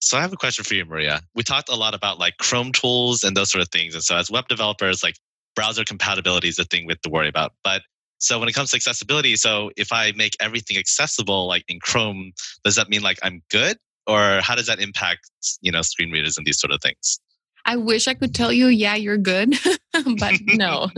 So 0.00 0.18
I 0.18 0.22
have 0.22 0.32
a 0.32 0.36
question 0.36 0.64
for 0.64 0.74
you, 0.74 0.84
Maria. 0.84 1.20
We 1.34 1.42
talked 1.42 1.68
a 1.68 1.74
lot 1.74 1.94
about 1.94 2.18
like 2.18 2.36
Chrome 2.38 2.72
tools 2.72 3.24
and 3.24 3.36
those 3.36 3.50
sort 3.50 3.62
of 3.62 3.68
things. 3.68 3.94
And 3.94 4.02
so 4.02 4.16
as 4.16 4.30
web 4.30 4.48
developers, 4.48 5.02
like 5.02 5.16
browser 5.54 5.84
compatibility 5.84 6.48
is 6.48 6.58
a 6.58 6.64
thing 6.64 6.86
we 6.86 6.92
have 6.92 7.00
to 7.02 7.10
worry 7.10 7.28
about. 7.28 7.52
But 7.62 7.82
so 8.18 8.38
when 8.38 8.48
it 8.48 8.52
comes 8.52 8.70
to 8.70 8.76
accessibility, 8.76 9.36
so 9.36 9.70
if 9.76 9.92
I 9.92 10.12
make 10.16 10.36
everything 10.40 10.76
accessible 10.76 11.46
like 11.46 11.64
in 11.68 11.80
Chrome, 11.80 12.32
does 12.64 12.76
that 12.76 12.88
mean 12.88 13.02
like 13.02 13.18
I'm 13.22 13.42
good? 13.50 13.76
Or 14.06 14.40
how 14.42 14.54
does 14.54 14.66
that 14.66 14.80
impact, 14.80 15.30
you 15.60 15.72
know, 15.72 15.82
screen 15.82 16.10
readers 16.10 16.36
and 16.36 16.46
these 16.46 16.58
sort 16.58 16.72
of 16.72 16.80
things? 16.82 17.20
I 17.64 17.76
wish 17.76 18.06
I 18.06 18.14
could 18.14 18.34
tell 18.34 18.52
you, 18.52 18.66
yeah, 18.66 18.94
you're 18.94 19.16
good, 19.16 19.54
but 20.18 20.34
no. 20.46 20.90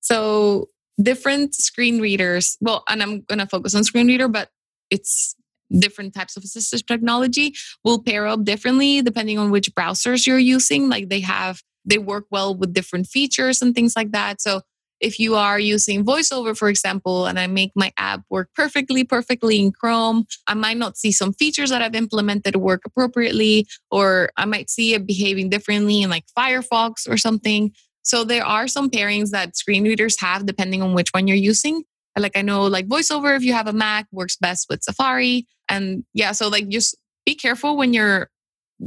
so 0.00 0.68
different 1.00 1.54
screen 1.54 2.00
readers, 2.00 2.56
well, 2.60 2.84
and 2.88 3.02
I'm 3.02 3.22
going 3.22 3.40
to 3.40 3.46
focus 3.46 3.74
on 3.74 3.84
screen 3.84 4.06
reader, 4.06 4.28
but 4.28 4.50
it's 4.90 5.34
different 5.76 6.14
types 6.14 6.36
of 6.36 6.42
assistive 6.42 6.86
technology 6.86 7.54
will 7.84 8.02
pair 8.02 8.26
up 8.26 8.42
differently 8.44 9.02
depending 9.02 9.38
on 9.38 9.50
which 9.50 9.70
browsers 9.74 10.26
you're 10.26 10.38
using. 10.38 10.88
Like 10.88 11.08
they 11.08 11.20
have, 11.20 11.62
they 11.88 11.98
work 11.98 12.24
well 12.30 12.54
with 12.54 12.74
different 12.74 13.06
features 13.06 13.62
and 13.62 13.74
things 13.74 13.94
like 13.96 14.12
that. 14.12 14.40
So 14.40 14.62
if 15.00 15.20
you 15.20 15.36
are 15.36 15.60
using 15.60 16.04
voiceover 16.04 16.56
for 16.56 16.68
example 16.68 17.26
and 17.26 17.38
i 17.38 17.46
make 17.46 17.70
my 17.76 17.92
app 17.98 18.22
work 18.30 18.48
perfectly 18.54 19.04
perfectly 19.04 19.60
in 19.60 19.70
chrome 19.70 20.26
i 20.48 20.54
might 20.54 20.76
not 20.76 20.96
see 20.96 21.12
some 21.12 21.32
features 21.32 21.70
that 21.70 21.82
i've 21.82 21.94
implemented 21.94 22.56
work 22.56 22.82
appropriately 22.84 23.64
or 23.92 24.30
i 24.36 24.44
might 24.44 24.68
see 24.68 24.94
it 24.94 25.06
behaving 25.06 25.48
differently 25.48 26.02
in 26.02 26.10
like 26.10 26.24
firefox 26.36 27.08
or 27.08 27.16
something. 27.16 27.72
So 28.02 28.24
there 28.24 28.44
are 28.44 28.66
some 28.68 28.90
pairings 28.90 29.30
that 29.30 29.56
screen 29.56 29.84
readers 29.84 30.18
have 30.20 30.46
depending 30.46 30.82
on 30.82 30.94
which 30.94 31.10
one 31.10 31.28
you're 31.28 31.36
using. 31.36 31.84
Like 32.16 32.36
i 32.36 32.42
know 32.42 32.64
like 32.64 32.88
voiceover 32.88 33.36
if 33.36 33.42
you 33.42 33.52
have 33.52 33.68
a 33.68 33.72
mac 33.72 34.06
works 34.10 34.36
best 34.36 34.66
with 34.68 34.82
safari. 34.82 35.46
And 35.68 36.04
yeah 36.14 36.32
so 36.32 36.48
like 36.48 36.68
just 36.68 36.96
be 37.26 37.34
careful 37.34 37.76
when 37.76 37.92
you're 37.92 38.30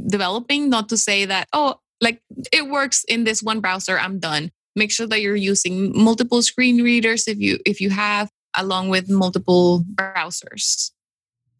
developing 0.08 0.68
not 0.70 0.88
to 0.88 0.96
say 0.96 1.24
that 1.26 1.48
oh 1.52 1.76
like 2.02 2.20
it 2.52 2.68
works 2.68 3.04
in 3.08 3.24
this 3.24 3.42
one 3.42 3.60
browser 3.60 3.98
i'm 3.98 4.18
done 4.18 4.50
make 4.76 4.90
sure 4.90 5.06
that 5.06 5.22
you're 5.22 5.34
using 5.36 5.90
multiple 5.96 6.42
screen 6.42 6.82
readers 6.82 7.26
if 7.26 7.38
you 7.38 7.58
if 7.64 7.80
you 7.80 7.88
have 7.88 8.28
along 8.54 8.90
with 8.90 9.08
multiple 9.08 9.84
browsers 9.94 10.90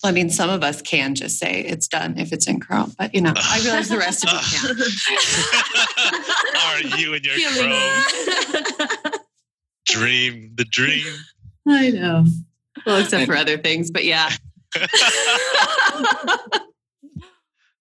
I 0.05 0.11
mean, 0.11 0.31
some 0.31 0.51
of 0.51 0.65
us 0.65 0.83
can 0.83 1.15
just 1.15 1.39
say 1.39 1.61
it's 1.61 1.87
done 1.87 2.19
if 2.19 2.33
it's 2.33 2.49
in 2.49 2.59
Chrome, 2.59 2.93
but 2.99 3.15
you 3.15 3.21
know, 3.21 3.33
I 3.37 3.61
realize 3.63 3.89
the 3.89 3.99
rest 3.99 4.25
of 4.25 4.33
you 4.33 4.39
can't. 4.59 4.81
Are 6.97 6.99
you 6.99 7.15
and 7.15 7.25
your 7.25 7.37
Chrome 7.53 9.13
dream 9.87 10.51
the 10.57 10.65
dream? 10.65 11.07
I 11.69 11.91
know. 11.91 12.25
Well, 12.85 12.99
except 12.99 13.27
for 13.27 13.37
other 13.43 13.59
things, 13.59 13.91
but 13.91 14.05
yeah. 14.05 14.31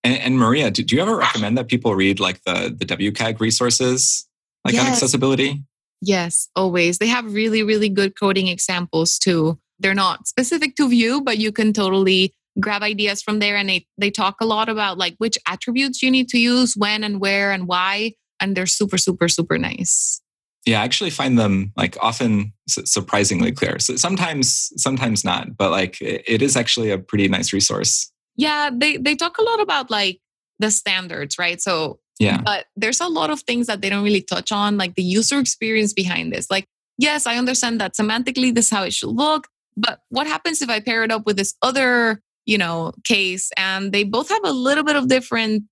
and, 0.03 0.17
and, 0.17 0.37
Maria, 0.37 0.71
do, 0.71 0.83
do 0.83 0.95
you 0.95 1.01
ever 1.01 1.15
recommend 1.15 1.57
that 1.57 1.67
people 1.67 1.95
read 1.95 2.19
like 2.19 2.41
the 2.43 2.75
the 2.75 2.85
WCAG 2.85 3.39
resources 3.39 4.27
like 4.65 4.73
yes. 4.73 4.85
on 4.85 4.91
accessibility? 4.91 5.63
Yes, 6.01 6.49
always. 6.55 6.97
They 6.97 7.07
have 7.07 7.33
really, 7.33 7.61
really 7.61 7.89
good 7.89 8.19
coding 8.19 8.47
examples 8.47 9.19
too. 9.19 9.59
They're 9.79 9.93
not 9.93 10.27
specific 10.27 10.75
to 10.77 10.89
Vue, 10.89 11.21
but 11.21 11.37
you 11.37 11.51
can 11.51 11.73
totally 11.73 12.33
grab 12.59 12.81
ideas 12.81 13.21
from 13.21 13.39
there. 13.39 13.55
And 13.55 13.69
they, 13.69 13.85
they 13.97 14.09
talk 14.09 14.37
a 14.41 14.45
lot 14.45 14.67
about 14.67 14.97
like 14.97 15.15
which 15.19 15.37
attributes 15.47 16.01
you 16.01 16.09
need 16.09 16.27
to 16.29 16.39
use, 16.39 16.75
when 16.75 17.03
and 17.03 17.19
where 17.19 17.51
and 17.51 17.67
why. 17.67 18.13
And 18.39 18.57
they're 18.57 18.65
super, 18.65 18.97
super, 18.97 19.27
super 19.27 19.57
nice. 19.59 20.21
Yeah, 20.65 20.81
I 20.81 20.83
actually 20.83 21.09
find 21.09 21.39
them 21.39 21.71
like 21.75 21.97
often 22.01 22.53
surprisingly 22.67 23.51
clear. 23.51 23.79
So 23.79 23.95
sometimes, 23.95 24.71
sometimes 24.77 25.23
not, 25.23 25.57
but 25.57 25.71
like 25.71 25.97
it 26.01 26.41
is 26.41 26.55
actually 26.55 26.91
a 26.91 26.97
pretty 26.97 27.27
nice 27.27 27.53
resource. 27.53 28.10
Yeah, 28.35 28.69
they 28.73 28.97
they 28.97 29.15
talk 29.15 29.37
a 29.37 29.43
lot 29.43 29.59
about 29.59 29.89
like 29.91 30.19
the 30.59 30.71
standards, 30.71 31.37
right? 31.37 31.61
So 31.61 31.99
yeah. 32.21 32.39
But 32.39 32.65
there's 32.75 33.01
a 33.01 33.07
lot 33.07 33.31
of 33.31 33.41
things 33.41 33.65
that 33.65 33.81
they 33.81 33.89
don't 33.89 34.03
really 34.03 34.21
touch 34.21 34.51
on, 34.51 34.77
like 34.77 34.93
the 34.93 35.01
user 35.01 35.39
experience 35.39 35.91
behind 35.91 36.31
this. 36.31 36.51
Like, 36.51 36.65
yes, 36.99 37.25
I 37.25 37.37
understand 37.37 37.81
that 37.81 37.95
semantically 37.95 38.53
this 38.53 38.65
is 38.65 38.71
how 38.71 38.83
it 38.83 38.93
should 38.93 39.09
look, 39.09 39.47
but 39.75 40.01
what 40.09 40.27
happens 40.27 40.61
if 40.61 40.69
I 40.69 40.79
pair 40.79 41.03
it 41.03 41.11
up 41.11 41.25
with 41.25 41.37
this 41.37 41.55
other, 41.63 42.21
you 42.45 42.59
know, 42.59 42.93
case 43.03 43.49
and 43.57 43.91
they 43.91 44.03
both 44.03 44.29
have 44.29 44.43
a 44.43 44.51
little 44.51 44.83
bit 44.83 44.95
of 44.95 45.07
different 45.07 45.63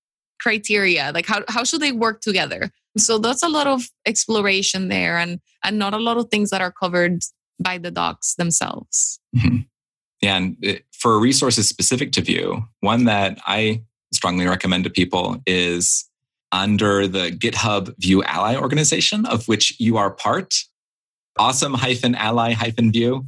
criteria? 0.41 1.11
Like 1.13 1.27
how 1.27 1.43
how 1.47 1.63
should 1.63 1.81
they 1.81 1.91
work 1.91 2.21
together? 2.21 2.71
So 2.97 3.19
that's 3.19 3.43
a 3.43 3.49
lot 3.49 3.67
of 3.67 3.87
exploration 4.07 4.87
there 4.87 5.19
and 5.19 5.39
and 5.63 5.77
not 5.77 5.93
a 5.93 5.99
lot 5.99 6.17
of 6.17 6.29
things 6.29 6.49
that 6.49 6.61
are 6.61 6.71
covered 6.71 7.21
by 7.63 7.77
the 7.77 7.91
docs 7.91 8.33
themselves. 8.35 9.19
Mm-hmm. 9.37 9.57
And 10.21 10.57
it, 10.61 10.85
for 10.91 11.19
resources 11.19 11.67
specific 11.67 12.11
to 12.13 12.21
Vue, 12.21 12.63
one 12.81 13.05
that 13.05 13.39
I 13.45 13.83
strongly 14.13 14.47
recommend 14.47 14.83
to 14.83 14.89
people 14.89 15.41
is 15.45 16.09
under 16.51 17.07
the 17.07 17.29
GitHub 17.31 17.93
Vue 17.99 18.23
Ally 18.23 18.55
organization, 18.55 19.25
of 19.25 19.47
which 19.47 19.79
you 19.79 19.97
are 19.97 20.11
part. 20.11 20.55
Awesome 21.37 21.73
hyphen 21.73 22.15
ally 22.15 22.53
hyphen 22.53 22.91
Vue. 22.91 23.25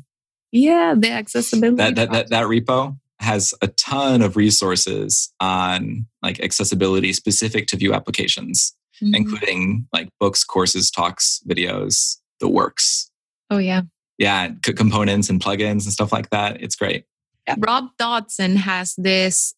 Yeah, 0.52 0.96
the 0.98 1.12
accessibility. 1.12 1.78
That, 1.78 1.96
that, 1.96 2.12
that, 2.12 2.30
that 2.30 2.46
repo 2.46 2.98
has 3.20 3.54
a 3.62 3.68
ton 3.68 4.22
of 4.22 4.36
resources 4.36 5.32
on 5.40 6.08
like 6.22 6.40
accessibility 6.42 7.14
specific 7.14 7.68
to 7.68 7.78
Vue 7.78 7.94
applications, 7.94 8.76
mm-hmm. 9.02 9.16
including 9.16 9.88
like 9.94 10.10
books, 10.20 10.44
courses, 10.44 10.92
talks, 10.92 11.42
videos, 11.48 12.18
the 12.40 12.50
works. 12.50 13.10
Oh, 13.50 13.60
yeah. 13.60 13.84
Yeah, 14.22 14.50
components 14.62 15.32
and 15.32 15.42
plugins 15.42 15.84
and 15.84 15.92
stuff 15.92 16.14
like 16.14 16.30
that. 16.30 16.62
It's 16.62 16.76
great. 16.76 17.06
Yeah. 17.48 17.56
Rob 17.58 17.86
Dodson 17.98 18.56
has 18.56 18.94
this 18.96 19.56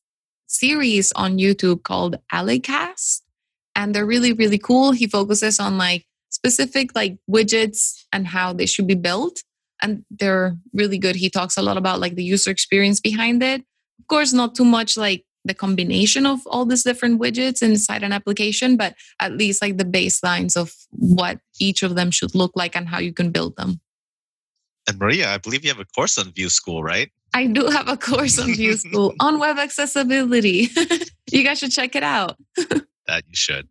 series 0.48 1.12
on 1.18 1.38
YouTube 1.38 1.84
called 1.84 2.16
Allycast 2.32 3.24
and 3.76 3.94
they're 3.94 4.06
really 4.06 4.34
really 4.34 4.58
cool 4.58 4.92
he 4.92 5.08
focuses 5.08 5.60
on 5.60 5.78
like 5.78 6.06
specific 6.30 6.96
like 6.96 7.18
widgets 7.30 8.06
and 8.14 8.28
how 8.28 8.54
they 8.54 8.66
should 8.66 8.88
be 8.88 8.96
built 8.96 9.44
and 9.82 10.06
they're 10.12 10.56
really 10.74 10.98
good 10.98 11.16
he 11.16 11.30
talks 11.30 11.58
a 11.58 11.62
lot 11.62 11.78
about 11.78 12.00
like 12.00 12.16
the 12.16 12.24
user 12.24 12.50
experience 12.52 13.00
behind 13.00 13.42
it 13.44 13.62
of 14.00 14.08
course 14.08 14.34
not 14.34 14.56
too 14.56 14.66
much 14.66 14.96
like 14.96 15.26
the 15.46 15.54
combination 15.54 16.26
of 16.26 16.40
all 16.48 16.66
these 16.66 16.84
different 16.84 17.20
widgets 17.20 17.62
inside 17.62 18.04
an 18.04 18.14
application 18.14 18.78
but 18.78 18.96
at 19.20 19.34
least 19.34 19.62
like 19.62 19.78
the 19.78 19.86
baselines 19.86 20.56
of 20.56 20.74
what 20.92 21.40
each 21.60 21.84
of 21.84 21.96
them 21.96 22.12
should 22.12 22.34
look 22.34 22.52
like 22.56 22.76
and 22.76 22.88
how 22.88 23.00
you 23.00 23.14
can 23.14 23.32
build 23.32 23.56
them 23.58 23.82
and 24.88 25.00
maria 25.00 25.30
i 25.30 25.38
believe 25.38 25.64
you 25.64 25.70
have 25.70 25.80
a 25.80 25.86
course 25.96 26.18
on 26.18 26.32
Vue 26.32 26.50
School 26.50 26.84
right 26.84 27.12
i 27.34 27.46
do 27.46 27.68
have 27.68 27.88
a 27.88 27.98
course 27.98 28.40
on 28.40 28.54
Vue 28.54 28.78
School 28.78 29.14
on 29.20 29.40
web 29.40 29.58
accessibility 29.58 30.70
you 31.32 31.44
guys 31.44 31.60
should 31.60 31.72
check 31.72 31.96
it 31.96 32.04
out 32.04 32.38
that 33.08 33.24
you 33.28 33.36
should. 33.36 33.68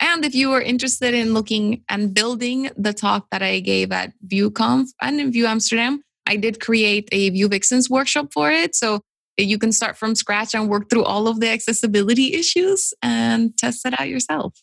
And 0.00 0.24
if 0.24 0.34
you 0.34 0.52
are 0.52 0.60
interested 0.60 1.14
in 1.14 1.34
looking 1.34 1.82
and 1.88 2.12
building 2.12 2.70
the 2.76 2.92
talk 2.92 3.26
that 3.30 3.42
I 3.42 3.60
gave 3.60 3.92
at 3.92 4.12
VueConf 4.26 4.88
and 5.00 5.20
in 5.20 5.32
Vue 5.32 5.46
Amsterdam, 5.46 6.02
I 6.26 6.36
did 6.36 6.60
create 6.60 7.08
a 7.12 7.30
Vue 7.30 7.48
Vixens 7.48 7.88
workshop 7.88 8.32
for 8.32 8.50
it. 8.50 8.74
So 8.74 9.00
you 9.36 9.58
can 9.58 9.72
start 9.72 9.96
from 9.96 10.14
scratch 10.14 10.54
and 10.54 10.68
work 10.68 10.90
through 10.90 11.04
all 11.04 11.28
of 11.28 11.40
the 11.40 11.48
accessibility 11.48 12.34
issues 12.34 12.92
and 13.02 13.56
test 13.56 13.86
it 13.86 13.98
out 14.00 14.08
yourself. 14.08 14.54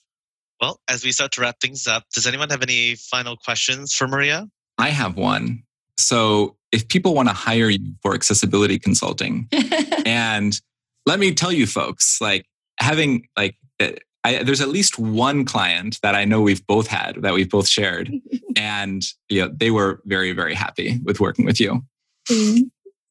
Well, 0.60 0.80
as 0.90 1.04
we 1.04 1.12
start 1.12 1.32
to 1.34 1.42
wrap 1.42 1.60
things 1.60 1.88
up, 1.88 2.04
does 2.14 2.28
anyone 2.28 2.50
have 2.50 2.62
any 2.62 2.96
final 2.96 3.36
questions 3.36 3.94
for 3.94 4.08
Maria? 4.08 4.48
I 4.82 4.90
have 4.90 5.16
one. 5.16 5.64
So, 5.98 6.56
if 6.72 6.88
people 6.88 7.14
want 7.14 7.28
to 7.28 7.34
hire 7.34 7.70
you 7.70 7.96
for 8.02 8.14
accessibility 8.14 8.80
consulting, 8.80 9.50
and 10.06 10.60
let 11.06 11.20
me 11.20 11.34
tell 11.34 11.52
you 11.52 11.68
folks, 11.68 12.20
like 12.22 12.46
having 12.80 13.28
like 13.38 13.56
eh, 13.80 13.96
I, 14.24 14.44
there's 14.44 14.62
at 14.62 14.70
least 14.70 15.00
one 15.00 15.46
client 15.46 15.98
that 16.04 16.16
I 16.16 16.26
know 16.26 16.42
we've 16.42 16.66
both 16.68 16.88
had 16.88 17.22
that 17.22 17.34
we've 17.34 17.50
both 17.50 17.68
shared, 17.68 18.12
and 18.56 19.04
you 19.30 19.42
know, 19.42 19.54
they 19.54 19.72
were 19.72 20.02
very 20.06 20.32
very 20.32 20.54
happy 20.54 21.00
with 21.04 21.20
working 21.20 21.46
with 21.46 21.60
you. 21.60 21.84
Mm-hmm. 22.30 22.64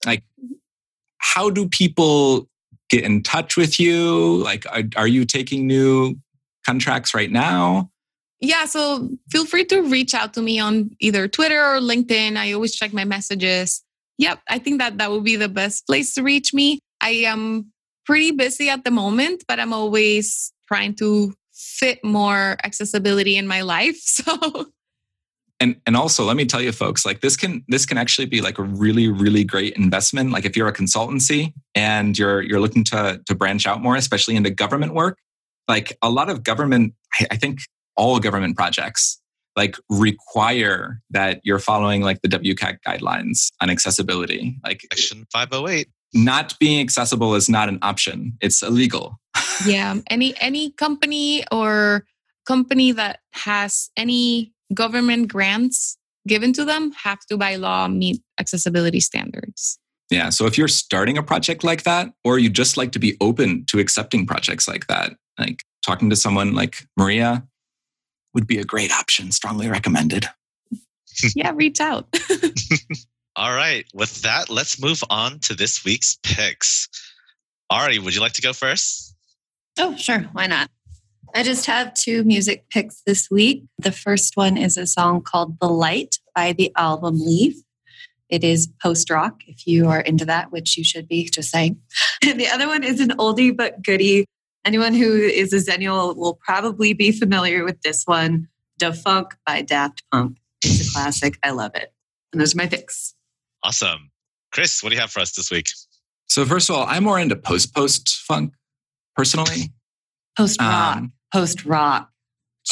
Like, 0.06 0.22
how 1.18 1.50
do 1.50 1.68
people 1.68 2.48
get 2.88 3.04
in 3.04 3.22
touch 3.22 3.56
with 3.56 3.78
you? 3.78 4.36
Like, 4.42 4.64
are, 4.72 4.82
are 4.96 5.06
you 5.06 5.24
taking 5.24 5.66
new 5.66 6.16
contracts 6.64 7.14
right 7.14 7.30
now? 7.30 7.89
Yeah, 8.40 8.64
so 8.64 9.08
feel 9.30 9.44
free 9.44 9.64
to 9.66 9.82
reach 9.82 10.14
out 10.14 10.32
to 10.34 10.42
me 10.42 10.58
on 10.58 10.90
either 10.98 11.28
Twitter 11.28 11.60
or 11.60 11.78
LinkedIn. 11.78 12.36
I 12.36 12.52
always 12.52 12.74
check 12.74 12.92
my 12.92 13.04
messages. 13.04 13.82
Yep, 14.18 14.40
I 14.48 14.58
think 14.58 14.78
that 14.80 14.98
that 14.98 15.10
would 15.10 15.24
be 15.24 15.36
the 15.36 15.48
best 15.48 15.86
place 15.86 16.14
to 16.14 16.22
reach 16.22 16.54
me. 16.54 16.78
I 17.00 17.10
am 17.10 17.72
pretty 18.06 18.30
busy 18.30 18.68
at 18.70 18.84
the 18.84 18.90
moment, 18.90 19.44
but 19.46 19.60
I'm 19.60 19.72
always 19.72 20.52
trying 20.68 20.94
to 20.96 21.34
fit 21.52 22.02
more 22.02 22.56
accessibility 22.64 23.36
in 23.36 23.46
my 23.46 23.62
life. 23.62 23.96
So 24.04 24.66
and 25.60 25.76
and 25.86 25.96
also 25.96 26.24
let 26.24 26.36
me 26.36 26.46
tell 26.46 26.60
you 26.60 26.72
folks 26.72 27.04
like 27.04 27.20
this 27.20 27.36
can 27.36 27.62
this 27.68 27.84
can 27.84 27.98
actually 27.98 28.26
be 28.26 28.40
like 28.40 28.58
a 28.58 28.62
really 28.62 29.08
really 29.08 29.44
great 29.44 29.74
investment 29.74 30.32
like 30.32 30.44
if 30.44 30.56
you're 30.56 30.68
a 30.68 30.72
consultancy 30.72 31.52
and 31.74 32.18
you're 32.18 32.40
you're 32.40 32.60
looking 32.60 32.82
to 32.84 33.20
to 33.26 33.34
branch 33.34 33.66
out 33.66 33.80
more 33.82 33.94
especially 33.94 34.36
into 34.36 34.50
government 34.50 34.94
work 34.94 35.18
like 35.68 35.96
a 36.02 36.08
lot 36.08 36.30
of 36.30 36.42
government 36.42 36.94
i 37.30 37.36
think 37.36 37.60
all 37.96 38.18
government 38.18 38.56
projects 38.56 39.20
like 39.56 39.76
require 39.88 41.00
that 41.10 41.40
you're 41.44 41.58
following 41.58 42.02
like 42.02 42.22
the 42.22 42.28
WCAG 42.28 42.78
guidelines 42.86 43.50
on 43.60 43.68
accessibility 43.68 44.58
like 44.64 44.86
section 44.92 45.26
508 45.32 45.88
not 46.12 46.58
being 46.58 46.80
accessible 46.80 47.34
is 47.34 47.48
not 47.48 47.68
an 47.68 47.78
option. 47.82 48.36
It's 48.40 48.62
illegal. 48.62 49.20
yeah. 49.66 49.96
Any 50.08 50.34
any 50.40 50.72
company 50.72 51.44
or 51.52 52.04
company 52.46 52.92
that 52.92 53.20
has 53.32 53.90
any 53.96 54.52
government 54.74 55.28
grants 55.28 55.96
given 56.26 56.52
to 56.52 56.64
them 56.64 56.92
have 56.92 57.20
to 57.26 57.36
by 57.36 57.56
law 57.56 57.88
meet 57.88 58.20
accessibility 58.38 59.00
standards. 59.00 59.78
Yeah. 60.10 60.30
So 60.30 60.46
if 60.46 60.58
you're 60.58 60.68
starting 60.68 61.16
a 61.16 61.22
project 61.22 61.62
like 61.62 61.84
that, 61.84 62.12
or 62.24 62.38
you 62.38 62.50
just 62.50 62.76
like 62.76 62.90
to 62.92 62.98
be 62.98 63.16
open 63.20 63.64
to 63.66 63.78
accepting 63.78 64.26
projects 64.26 64.66
like 64.66 64.88
that, 64.88 65.12
like 65.38 65.62
talking 65.86 66.10
to 66.10 66.16
someone 66.16 66.54
like 66.54 66.84
Maria 66.96 67.46
would 68.34 68.46
be 68.46 68.58
a 68.58 68.64
great 68.64 68.92
option. 68.92 69.32
Strongly 69.32 69.68
recommended. 69.68 70.26
yeah, 71.34 71.52
reach 71.54 71.80
out. 71.80 72.06
All 73.36 73.54
right. 73.54 73.86
With 73.94 74.22
that, 74.22 74.50
let's 74.50 74.80
move 74.80 75.02
on 75.08 75.38
to 75.40 75.54
this 75.54 75.84
week's 75.84 76.18
picks. 76.22 76.88
Ari, 77.70 77.98
would 77.98 78.14
you 78.14 78.20
like 78.20 78.32
to 78.32 78.42
go 78.42 78.52
first? 78.52 79.14
Oh, 79.78 79.96
sure. 79.96 80.20
Why 80.32 80.46
not? 80.46 80.70
I 81.34 81.44
just 81.44 81.66
have 81.66 81.94
two 81.94 82.24
music 82.24 82.64
picks 82.70 83.02
this 83.06 83.30
week. 83.30 83.64
The 83.78 83.92
first 83.92 84.36
one 84.36 84.56
is 84.56 84.76
a 84.76 84.86
song 84.86 85.22
called 85.22 85.60
The 85.60 85.68
Light 85.68 86.16
by 86.34 86.52
the 86.52 86.72
album 86.76 87.14
Leaf. 87.18 87.54
It 88.28 88.44
is 88.44 88.68
post 88.82 89.10
rock, 89.10 89.40
if 89.46 89.66
you 89.66 89.88
are 89.88 90.00
into 90.00 90.24
that, 90.24 90.52
which 90.52 90.76
you 90.76 90.84
should 90.84 91.08
be, 91.08 91.28
just 91.28 91.50
saying. 91.50 91.80
And 92.26 92.38
the 92.40 92.48
other 92.48 92.66
one 92.66 92.82
is 92.84 93.00
an 93.00 93.10
oldie 93.10 93.56
but 93.56 93.82
goodie. 93.82 94.26
Anyone 94.64 94.94
who 94.94 95.14
is 95.16 95.52
a 95.52 95.56
Xennial 95.56 96.16
will 96.16 96.34
probably 96.34 96.92
be 96.92 97.12
familiar 97.12 97.64
with 97.64 97.80
this 97.82 98.02
one 98.04 98.48
Da 98.78 98.92
Funk 98.92 99.34
by 99.46 99.62
Daft 99.62 100.02
Punk. 100.12 100.38
It's 100.62 100.88
a 100.88 100.92
classic. 100.92 101.38
I 101.42 101.50
love 101.50 101.72
it. 101.74 101.92
And 102.32 102.40
those 102.40 102.54
are 102.54 102.58
my 102.58 102.66
picks. 102.66 103.14
Awesome. 103.62 104.10
Chris, 104.52 104.82
what 104.82 104.90
do 104.90 104.96
you 104.96 105.00
have 105.00 105.10
for 105.10 105.20
us 105.20 105.32
this 105.32 105.50
week? 105.50 105.70
So, 106.28 106.44
first 106.44 106.68
of 106.68 106.76
all, 106.76 106.86
I'm 106.86 107.04
more 107.04 107.18
into 107.18 107.36
post 107.36 107.74
post 107.74 108.08
funk 108.26 108.54
personally. 109.16 109.72
Post 110.36 110.60
rock. 110.60 110.96
Um, 110.96 111.12
post 111.34 111.64
rock. 111.66 112.08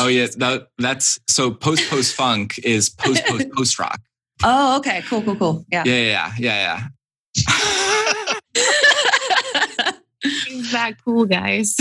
Oh, 0.00 0.06
yeah. 0.06 0.28
That, 0.36 0.68
that's 0.78 1.18
so 1.26 1.50
post 1.50 1.90
post 1.90 2.14
funk 2.14 2.56
is 2.60 2.88
post 2.88 3.26
post 3.26 3.50
post 3.56 3.78
rock. 3.78 4.00
Oh, 4.44 4.78
okay. 4.78 5.02
Cool, 5.06 5.22
cool, 5.22 5.36
cool. 5.36 5.66
Yeah. 5.70 5.82
Yeah, 5.84 6.32
yeah, 6.38 6.88
yeah, 7.36 7.44
yeah. 7.44 8.34
He's 10.22 10.72
that 10.72 11.02
cool, 11.04 11.24
guys. 11.24 11.76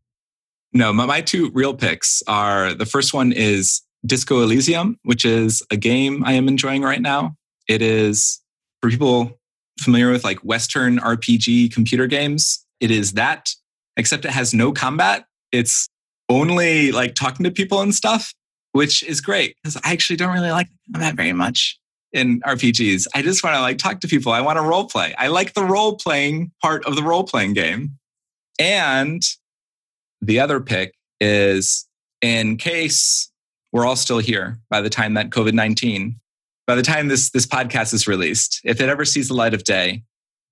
no, 0.72 0.92
my, 0.92 1.06
my 1.06 1.20
two 1.20 1.50
real 1.52 1.74
picks 1.74 2.22
are 2.26 2.74
the 2.74 2.86
first 2.86 3.12
one 3.12 3.32
is 3.32 3.82
Disco 4.06 4.42
Elysium, 4.42 4.98
which 5.02 5.24
is 5.24 5.62
a 5.70 5.76
game 5.76 6.24
I 6.24 6.32
am 6.32 6.48
enjoying 6.48 6.82
right 6.82 7.02
now. 7.02 7.34
It 7.68 7.82
is 7.82 8.40
for 8.80 8.90
people 8.90 9.38
familiar 9.80 10.10
with 10.10 10.24
like 10.24 10.38
Western 10.38 10.98
RPG 10.98 11.72
computer 11.72 12.06
games. 12.06 12.64
It 12.80 12.90
is 12.90 13.12
that, 13.12 13.50
except 13.96 14.24
it 14.24 14.30
has 14.30 14.54
no 14.54 14.72
combat. 14.72 15.24
It's 15.52 15.88
only 16.28 16.92
like 16.92 17.14
talking 17.14 17.44
to 17.44 17.50
people 17.50 17.80
and 17.80 17.94
stuff 17.94 18.32
which 18.72 19.02
is 19.02 19.20
great 19.20 19.56
because 19.56 19.76
I 19.84 19.92
actually 19.92 20.16
don't 20.16 20.32
really 20.32 20.50
like 20.50 20.68
that 20.90 21.14
very 21.14 21.32
much 21.32 21.78
in 22.12 22.40
RPGs. 22.40 23.06
I 23.14 23.22
just 23.22 23.44
want 23.44 23.56
to 23.56 23.60
like 23.60 23.78
talk 23.78 24.00
to 24.00 24.08
people. 24.08 24.32
I 24.32 24.40
want 24.40 24.58
to 24.58 24.62
role 24.62 24.86
play. 24.86 25.14
I 25.18 25.28
like 25.28 25.54
the 25.54 25.64
role 25.64 25.96
playing 25.96 26.52
part 26.62 26.84
of 26.86 26.96
the 26.96 27.02
role 27.02 27.24
playing 27.24 27.52
game. 27.52 27.98
And 28.58 29.22
the 30.20 30.40
other 30.40 30.60
pick 30.60 30.94
is 31.20 31.86
in 32.22 32.56
case 32.56 33.30
we're 33.72 33.86
all 33.86 33.96
still 33.96 34.18
here 34.18 34.58
by 34.70 34.80
the 34.80 34.90
time 34.90 35.14
that 35.14 35.30
COVID 35.30 35.52
19, 35.52 36.16
by 36.66 36.74
the 36.74 36.82
time 36.82 37.08
this, 37.08 37.30
this 37.30 37.46
podcast 37.46 37.92
is 37.92 38.08
released, 38.08 38.60
if 38.64 38.80
it 38.80 38.88
ever 38.88 39.04
sees 39.04 39.28
the 39.28 39.34
light 39.34 39.54
of 39.54 39.64
day, 39.64 40.02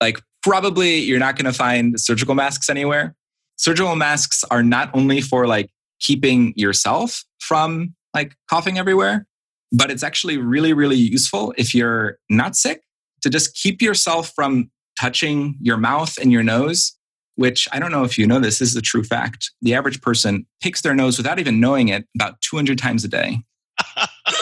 like 0.00 0.20
probably 0.42 0.98
you're 0.98 1.18
not 1.18 1.36
going 1.36 1.50
to 1.50 1.52
find 1.52 1.98
surgical 1.98 2.34
masks 2.34 2.68
anywhere. 2.68 3.14
Surgical 3.57 3.96
masks 3.96 4.44
are 4.50 4.62
not 4.62 4.90
only 4.94 5.20
for 5.20 5.46
like 5.46 5.70
keeping 5.98 6.52
yourself 6.57 7.24
from 7.40 7.94
like 8.14 8.34
coughing 8.48 8.78
everywhere, 8.78 9.26
but 9.73 9.91
it's 9.91 10.03
actually 10.03 10.39
really, 10.39 10.73
really 10.73 10.97
useful 10.97 11.55
if 11.57 11.75
you're 11.75 12.19
not 12.29 12.57
sick 12.57 12.83
to 13.23 13.31
just 13.31 13.55
keep 13.55 13.83
yourself 13.83 14.33
from 14.35 14.71
touching 14.99 15.57
your 15.61 15.77
mouth 15.77 16.17
and 16.19 16.33
your 16.33 16.43
nose, 16.43 16.97
which 17.37 17.69
I 17.73 17.79
don't 17.79 17.93
know 17.93 18.05
if 18.05 18.19
you 18.19 18.27
know 18.27 18.41
this, 18.41 18.59
this 18.59 18.71
is 18.71 18.77
a 18.77 18.83
true 18.83 19.05
fact. 19.05 19.51
The 19.62 19.75
average 19.75 20.01
person 20.01 20.47
picks 20.62 20.81
their 20.81 20.95
nose 20.95 21.19
without 21.19 21.39
even 21.39 21.61
knowing 21.61 21.89
it 21.89 22.07
about 22.14 22.41
200 22.41 22.79
times 22.79 23.05
a 23.05 23.09
day. 23.09 23.43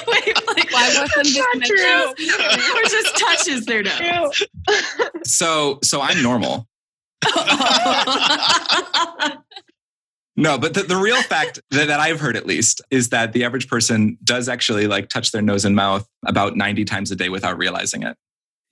Wait, 0.07 0.47
like, 0.47 0.73
why 0.73 0.95
wasn't 0.97 1.25
this 1.25 1.69
true? 1.69 2.15
or 2.77 2.83
just 2.89 3.17
touches 3.17 3.67
their 3.67 3.83
nose? 3.83 4.43
so, 5.25 5.79
so 5.83 6.01
I'm 6.01 6.23
normal. 6.23 6.69
No, 10.37 10.59
but 10.59 10.75
the, 10.75 10.83
the 10.83 10.97
real 10.97 11.23
fact 11.23 11.61
that, 11.71 11.87
that, 11.87 12.01
I've 12.01 12.21
heard 12.21 12.37
at 12.37 12.47
least 12.47 12.81
is 12.91 13.11
that 13.11 13.33
the 13.33 13.45
average 13.45 13.69
person 13.69 14.19
does 14.25 14.49
actually 14.49 14.87
like 14.87 15.09
touch 15.09 15.31
their 15.33 15.43
nose 15.43 15.65
and 15.65 15.77
mouth 15.77 16.07
about 16.27 16.57
90 16.57 16.85
times 16.85 17.11
a 17.11 17.17
day 17.17 17.29
without 17.29 17.57
realizing 17.57 18.03
it. 18.03 18.17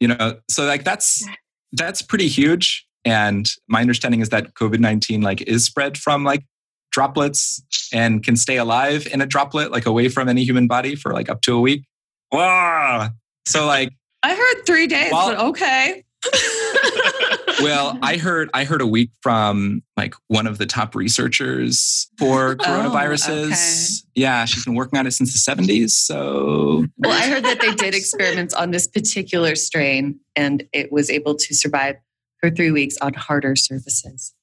You 0.00 0.08
know, 0.08 0.38
so 0.50 0.64
like 0.64 0.82
that's 0.82 1.24
that's 1.72 2.02
pretty 2.02 2.26
huge. 2.26 2.86
And 3.04 3.48
my 3.68 3.80
understanding 3.80 4.20
is 4.20 4.30
that 4.30 4.54
COVID-19 4.54 5.22
like 5.22 5.42
is 5.42 5.64
spread 5.64 5.96
from 5.96 6.24
like 6.24 6.44
droplets 6.90 7.62
and 7.92 8.22
can 8.22 8.36
stay 8.36 8.56
alive 8.56 9.06
in 9.12 9.20
a 9.20 9.26
droplet, 9.26 9.70
like 9.70 9.86
away 9.86 10.08
from 10.08 10.28
any 10.28 10.44
human 10.44 10.66
body 10.66 10.96
for 10.96 11.12
like 11.12 11.28
up 11.28 11.40
to 11.42 11.56
a 11.56 11.60
week. 11.60 11.84
Wow. 12.32 13.10
So 13.46 13.66
like 13.66 13.92
I 14.24 14.34
heard 14.34 14.66
three 14.66 14.88
days, 14.88 15.12
while, 15.12 15.28
but 15.28 15.38
okay 15.50 16.04
well, 17.60 17.98
I 18.02 18.16
heard 18.16 18.50
I 18.54 18.64
heard 18.64 18.80
a 18.80 18.86
week 18.86 19.10
from 19.20 19.82
like 19.96 20.14
one 20.28 20.46
of 20.46 20.58
the 20.58 20.66
top 20.66 20.94
researchers 20.94 22.08
for 22.18 22.56
coronaviruses. 22.56 23.28
Oh, 23.28 23.44
okay. 23.46 24.12
Yeah, 24.14 24.44
she's 24.44 24.64
been 24.64 24.74
working 24.74 24.98
on 24.98 25.06
it 25.06 25.12
since 25.12 25.32
the 25.32 25.52
70s. 25.54 25.90
So 25.90 26.86
Well, 26.98 27.12
I 27.12 27.28
heard 27.28 27.44
that 27.44 27.60
they 27.60 27.74
did 27.74 27.94
experiments 27.94 28.54
on 28.54 28.70
this 28.70 28.86
particular 28.86 29.54
strain 29.54 30.20
and 30.36 30.64
it 30.72 30.92
was 30.92 31.10
able 31.10 31.34
to 31.34 31.54
survive 31.54 31.96
for 32.40 32.50
3 32.50 32.70
weeks 32.70 32.96
on 32.98 33.14
harder 33.14 33.56
surfaces. 33.56 34.34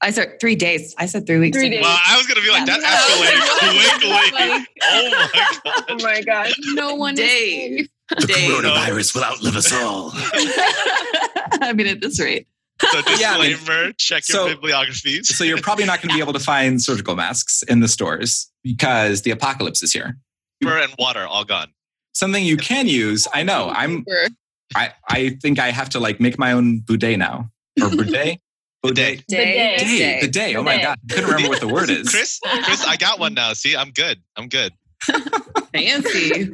I 0.00 0.10
said 0.10 0.38
three 0.40 0.54
days. 0.54 0.94
I 0.96 1.06
said 1.06 1.26
three 1.26 1.38
weeks. 1.38 1.56
Three 1.56 1.70
days. 1.70 1.82
Well, 1.82 1.98
I 2.06 2.16
was 2.16 2.26
gonna 2.26 2.40
be 2.40 2.50
like 2.50 2.68
yeah. 2.68 2.78
that 2.78 2.86
escalated 2.86 3.98
quickly. 3.98 4.66
oh 4.92 5.10
my 5.10 5.42
god! 5.64 5.84
Oh 5.88 5.98
my 6.02 6.22
god! 6.22 6.52
No 6.74 6.94
one 6.94 7.16
Dave. 7.16 7.88
The 8.10 8.26
coronavirus 8.26 9.14
will 9.14 9.24
outlive 9.24 9.56
us 9.56 9.72
all. 9.72 10.10
I 11.62 11.72
mean, 11.74 11.86
at 11.86 12.00
this 12.00 12.20
rate. 12.20 12.46
So 12.80 13.02
disclaimer, 13.02 13.20
yeah, 13.20 13.34
I 13.36 13.84
mean, 13.84 13.94
check 13.98 14.28
your 14.28 14.36
so, 14.36 14.48
bibliographies. 14.48 15.28
so 15.36 15.44
you're 15.44 15.60
probably 15.60 15.84
not 15.84 16.00
going 16.00 16.10
to 16.10 16.14
be 16.14 16.20
able 16.20 16.32
to 16.32 16.40
find 16.40 16.80
surgical 16.80 17.14
masks 17.14 17.62
in 17.64 17.80
the 17.80 17.88
stores 17.88 18.50
because 18.64 19.22
the 19.22 19.30
apocalypse 19.30 19.82
is 19.82 19.92
here. 19.92 20.16
Paper 20.60 20.78
and 20.78 20.94
water 20.98 21.26
all 21.26 21.44
gone. 21.44 21.68
Something 22.14 22.44
you 22.44 22.56
can 22.56 22.86
use. 22.86 23.28
I 23.32 23.42
know. 23.42 23.70
I'm. 23.70 24.04
I 24.74 24.92
I 25.08 25.30
think 25.42 25.58
I 25.58 25.70
have 25.70 25.88
to 25.90 26.00
like 26.00 26.20
make 26.20 26.38
my 26.38 26.52
own 26.52 26.80
boudet 26.80 27.18
now 27.18 27.50
or 27.80 27.88
boudet. 27.88 28.38
Boudet. 28.82 29.24
Day. 29.26 29.76
Day. 29.78 30.18
The 30.20 30.28
day. 30.28 30.56
Oh 30.56 30.62
my 30.62 30.80
god. 30.80 30.98
I 31.10 31.14
couldn't 31.14 31.30
remember 31.30 31.48
what 31.50 31.60
the 31.60 31.68
word 31.68 31.90
is. 31.90 32.08
Chris, 32.08 32.40
Chris, 32.64 32.84
I 32.86 32.96
got 32.96 33.18
one 33.20 33.34
now. 33.34 33.52
See, 33.52 33.76
I'm 33.76 33.90
good. 33.90 34.20
I'm 34.36 34.48
good. 34.48 34.72
Fancy 35.72 36.52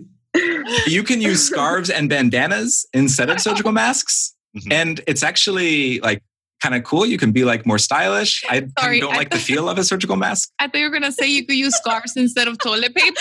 you 0.87 1.03
can 1.03 1.21
use 1.21 1.43
scarves 1.49 1.91
and 1.91 2.09
bandanas 2.09 2.87
instead 2.93 3.31
of 3.31 3.41
surgical 3.41 3.73
masks. 3.73 4.35
Mm-hmm. 4.57 4.73
And 4.73 5.01
it's 5.07 5.23
actually 5.23 6.01
like 6.01 6.23
kind 6.63 6.75
of 6.75 6.85
cool. 6.85 7.05
You 7.07 7.19
can 7.19 7.33
be 7.33 7.45
like 7.45 7.67
more 7.67 7.79
stylish. 7.79 8.45
I 8.49 8.67
Sorry, 8.79 9.01
don't 9.01 9.13
I 9.15 9.19
like 9.19 9.31
th- 9.31 9.43
the 9.43 9.47
feel 9.47 9.69
of 9.69 9.79
a 9.79 9.85
surgical 9.85 10.17
mask. 10.17 10.51
I 10.59 10.67
thought 10.67 10.79
you 10.79 10.85
were 10.85 10.91
gonna 10.91 11.13
say 11.13 11.29
you 11.29 11.45
could 11.45 11.57
use 11.57 11.77
scarves 11.77 12.17
instead 12.17 12.49
of 12.49 12.59
toilet 12.59 12.95
paper. 12.95 13.21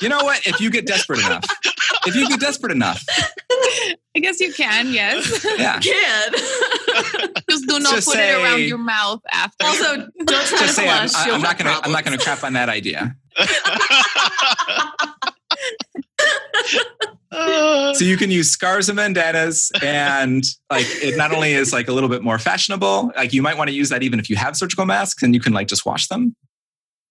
you 0.00 0.08
know 0.08 0.24
what? 0.24 0.46
If 0.46 0.60
you 0.60 0.70
get 0.70 0.86
desperate 0.86 1.20
enough, 1.20 1.44
if 2.06 2.14
you 2.14 2.28
get 2.28 2.40
desperate 2.40 2.72
enough, 2.72 3.04
I 4.16 4.20
guess 4.20 4.40
you 4.40 4.52
can. 4.52 4.92
Yes. 4.92 5.44
Yeah. 5.58 5.78
Can. 5.80 6.32
Just 7.50 7.66
do 7.68 7.78
not 7.78 7.94
Just 7.94 8.08
put 8.08 8.16
say, 8.16 8.32
it 8.32 8.42
around 8.42 8.62
your 8.62 8.78
mouth 8.78 9.20
after. 9.30 9.66
Also, 9.66 9.96
don't 9.96 10.26
try 10.26 10.26
Just 10.26 10.56
to 10.56 10.68
say 10.68 10.88
I'm, 10.88 11.08
I'm 11.34 11.42
not 11.42 11.58
gonna. 11.58 11.78
I'm 11.82 11.92
not 11.92 12.04
gonna 12.04 12.18
crap 12.18 12.42
on 12.44 12.54
that 12.54 12.68
idea 12.68 13.16
so 17.94 18.04
you 18.04 18.16
can 18.16 18.30
use 18.30 18.50
scarves 18.50 18.88
and 18.88 18.96
bandanas 18.96 19.70
and 19.82 20.44
like 20.70 20.86
it 20.88 21.16
not 21.16 21.32
only 21.32 21.52
is 21.52 21.72
like 21.72 21.88
a 21.88 21.92
little 21.92 22.08
bit 22.08 22.22
more 22.22 22.38
fashionable 22.38 23.12
like 23.16 23.32
you 23.32 23.42
might 23.42 23.56
want 23.56 23.68
to 23.68 23.74
use 23.74 23.88
that 23.88 24.02
even 24.02 24.18
if 24.18 24.28
you 24.28 24.36
have 24.36 24.56
surgical 24.56 24.84
masks 24.84 25.22
and 25.22 25.34
you 25.34 25.40
can 25.40 25.52
like 25.52 25.68
just 25.68 25.86
wash 25.86 26.08
them. 26.08 26.34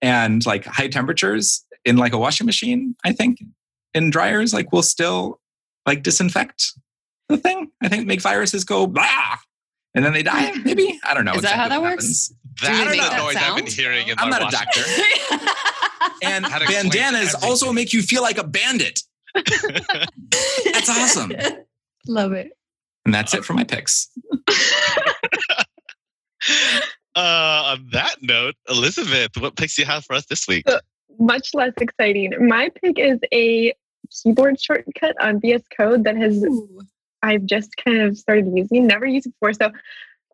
And 0.02 0.46
like 0.46 0.66
high 0.66 0.90
temperatures 0.90 1.66
in 1.84 1.98
like 1.98 2.14
a 2.14 2.20
washing 2.20 2.46
machine 2.46 2.96
i 3.04 3.12
think 3.12 3.40
in 3.96 4.12
dryers 4.12 4.54
like 4.54 4.72
will 4.72 4.84
still 4.84 5.40
like 5.88 6.04
disinfect 6.04 6.74
the 7.30 7.38
thing. 7.38 7.72
I 7.82 7.90
think 7.90 8.08
make 8.08 8.22
viruses 8.22 8.64
go 8.64 8.88
blah 8.88 9.38
and 9.98 10.06
then 10.06 10.14
they 10.14 10.24
die 10.24 10.54
maybe 10.64 11.00
i 11.04 11.14
don't 11.14 11.26
know 11.26 11.34
is 11.34 11.42
that 11.42 11.56
how 11.56 11.68
that 11.68 11.82
works 11.82 12.32
that 12.62 12.88
is 12.88 12.98
the 12.98 13.18
noise 13.18 13.34
sound? 13.34 13.38
i've 13.38 13.56
been 13.56 13.66
hearing 13.72 14.08
in 14.08 14.16
i'm 14.20 14.30
not 14.30 14.42
a 14.42 14.50
doctor 14.50 14.82
and 16.24 16.46
bandanas 16.68 17.36
also 17.44 17.72
make 17.72 17.94
you 17.94 18.02
feel 18.02 18.22
like 18.22 18.38
a 18.38 18.44
bandit. 18.44 19.02
That's 19.36 20.90
awesome. 20.90 21.32
Love 22.08 22.34
it. 22.34 22.52
And 23.06 23.14
that's 23.14 23.34
it 23.34 23.46
for 23.46 23.54
my 23.54 23.64
picks. 23.64 24.10
Uh, 27.16 27.74
on 27.74 27.90
that 27.92 28.16
note, 28.22 28.54
Elizabeth, 28.70 29.32
what 29.40 29.56
picks 29.56 29.76
do 29.76 29.82
you 29.82 29.88
have 29.88 30.06
for 30.06 30.14
us 30.16 30.28
this 30.28 30.48
week? 30.48 30.64
So- 30.70 30.80
Much 31.18 31.50
less 31.56 31.74
exciting. 31.82 32.32
My 32.48 32.70
pick 32.84 33.00
is 33.00 33.18
a 33.34 33.74
keyboard 34.12 34.62
shortcut 34.62 35.16
on 35.20 35.42
VS 35.42 35.64
Code 35.76 36.04
that 36.04 36.16
has 36.16 36.46
I've 37.24 37.46
just 37.46 37.76
kind 37.78 38.02
of 38.02 38.18
started 38.18 38.48
using, 38.54 38.88
never 38.88 39.06
used 39.06 39.28
before. 39.32 39.54
So 39.54 39.72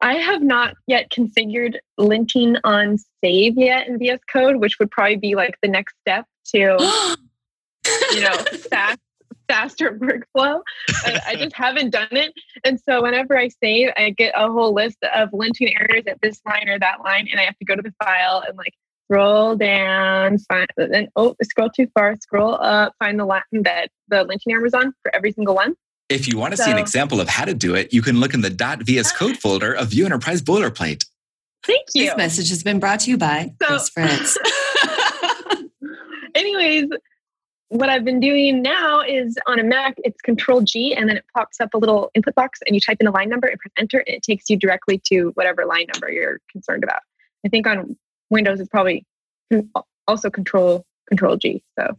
I 0.01 0.15
have 0.15 0.41
not 0.41 0.75
yet 0.86 1.09
configured 1.11 1.77
linting 1.99 2.59
on 2.63 2.97
save 3.23 3.57
yet 3.57 3.88
in 3.88 3.99
VS 3.99 4.19
Code, 4.31 4.57
which 4.57 4.79
would 4.79 4.91
probably 4.91 5.15
be 5.15 5.36
like 5.36 5.55
the 5.61 5.69
next 5.69 5.95
step 6.01 6.25
to, 6.47 6.77
you 8.11 8.21
know, 8.21 8.36
fast, 8.69 8.99
faster 9.47 9.97
workflow. 9.97 10.61
I, 11.05 11.19
I 11.27 11.36
just 11.36 11.55
haven't 11.55 11.91
done 11.91 12.09
it. 12.11 12.34
And 12.65 12.79
so 12.88 13.01
whenever 13.01 13.38
I 13.38 13.47
save, 13.47 13.91
I 13.95 14.09
get 14.09 14.34
a 14.36 14.51
whole 14.51 14.73
list 14.73 14.97
of 15.15 15.29
linting 15.31 15.73
errors 15.79 16.03
at 16.07 16.19
this 16.21 16.41
line 16.45 16.67
or 16.67 16.79
that 16.79 17.01
line, 17.01 17.27
and 17.31 17.39
I 17.39 17.43
have 17.43 17.57
to 17.59 17.65
go 17.65 17.75
to 17.75 17.81
the 17.81 17.93
file 18.03 18.43
and 18.45 18.57
like 18.57 18.73
scroll 19.05 19.55
down, 19.55 20.38
find 20.39 20.67
then 20.75 21.07
oh 21.15 21.36
scroll 21.43 21.69
too 21.69 21.88
far, 21.93 22.15
scroll 22.21 22.55
up, 22.55 22.93
find 22.99 23.19
the 23.19 23.25
line 23.25 23.41
that 23.51 23.89
the 24.07 24.25
linting 24.25 24.51
error 24.51 24.63
was 24.63 24.73
on 24.73 24.93
for 25.01 25.15
every 25.15 25.31
single 25.31 25.55
one. 25.55 25.75
If 26.14 26.28
you 26.28 26.38
want 26.38 26.55
to 26.55 26.57
see 26.57 26.70
an 26.70 26.78
example 26.78 27.20
of 27.20 27.28
how 27.28 27.45
to 27.45 27.53
do 27.53 27.74
it, 27.76 27.91
you 27.91 28.01
can 28.01 28.20
look 28.20 28.34
in 28.34 28.41
the 28.41 28.49
.vs 28.49 29.11
ah. 29.11 29.18
code 29.18 29.38
folder 29.38 29.74
of 29.74 29.89
Vue 29.89 30.05
Enterprise 30.05 30.41
Boilerplate. 30.41 31.05
Thank 31.66 31.88
you. 31.95 32.05
This 32.05 32.18
message 32.18 32.49
has 32.49 32.61
been 32.61 32.80
brought 32.80 33.01
to 33.01 33.09
you 33.09 33.18
by 33.18 33.51
So- 33.61 33.68
Chris 33.68 33.89
Fritz. 33.89 34.38
anyways, 36.36 36.89
what 37.70 37.89
I've 37.89 38.05
been 38.05 38.20
doing 38.20 38.61
now 38.61 39.01
is 39.01 39.38
on 39.47 39.57
a 39.57 39.64
Mac, 39.64 39.95
it's 40.03 40.22
Control 40.22 40.61
G, 40.61 40.93
and 40.93 41.09
then 41.09 41.18
it 41.18 41.26
pops 41.36 41.59
up 41.59 41.74
a 41.74 41.78
little 41.78 42.11
input 42.14 42.36
box, 42.36 42.59
and 42.68 42.76
you 42.76 42.80
type 42.80 42.97
in 42.99 43.05
the 43.05 43.11
line 43.11 43.30
number 43.30 43.47
and 43.47 43.59
press 43.59 43.72
enter, 43.78 44.03
and 44.05 44.16
it 44.16 44.22
takes 44.22 44.49
you 44.49 44.57
directly 44.57 45.01
to 45.07 45.32
whatever 45.34 45.66
line 45.66 45.88
number 45.91 46.11
you're 46.11 46.39
concerned 46.51 46.84
about. 46.84 47.01
I 47.43 47.49
think 47.49 47.66
on 47.66 47.97
Windows 48.30 48.59
it's 48.59 48.70
probably 48.70 49.05
also 50.07 50.30
Control 50.30 50.86
Control 51.07 51.35
G. 51.37 51.61
So 51.77 51.95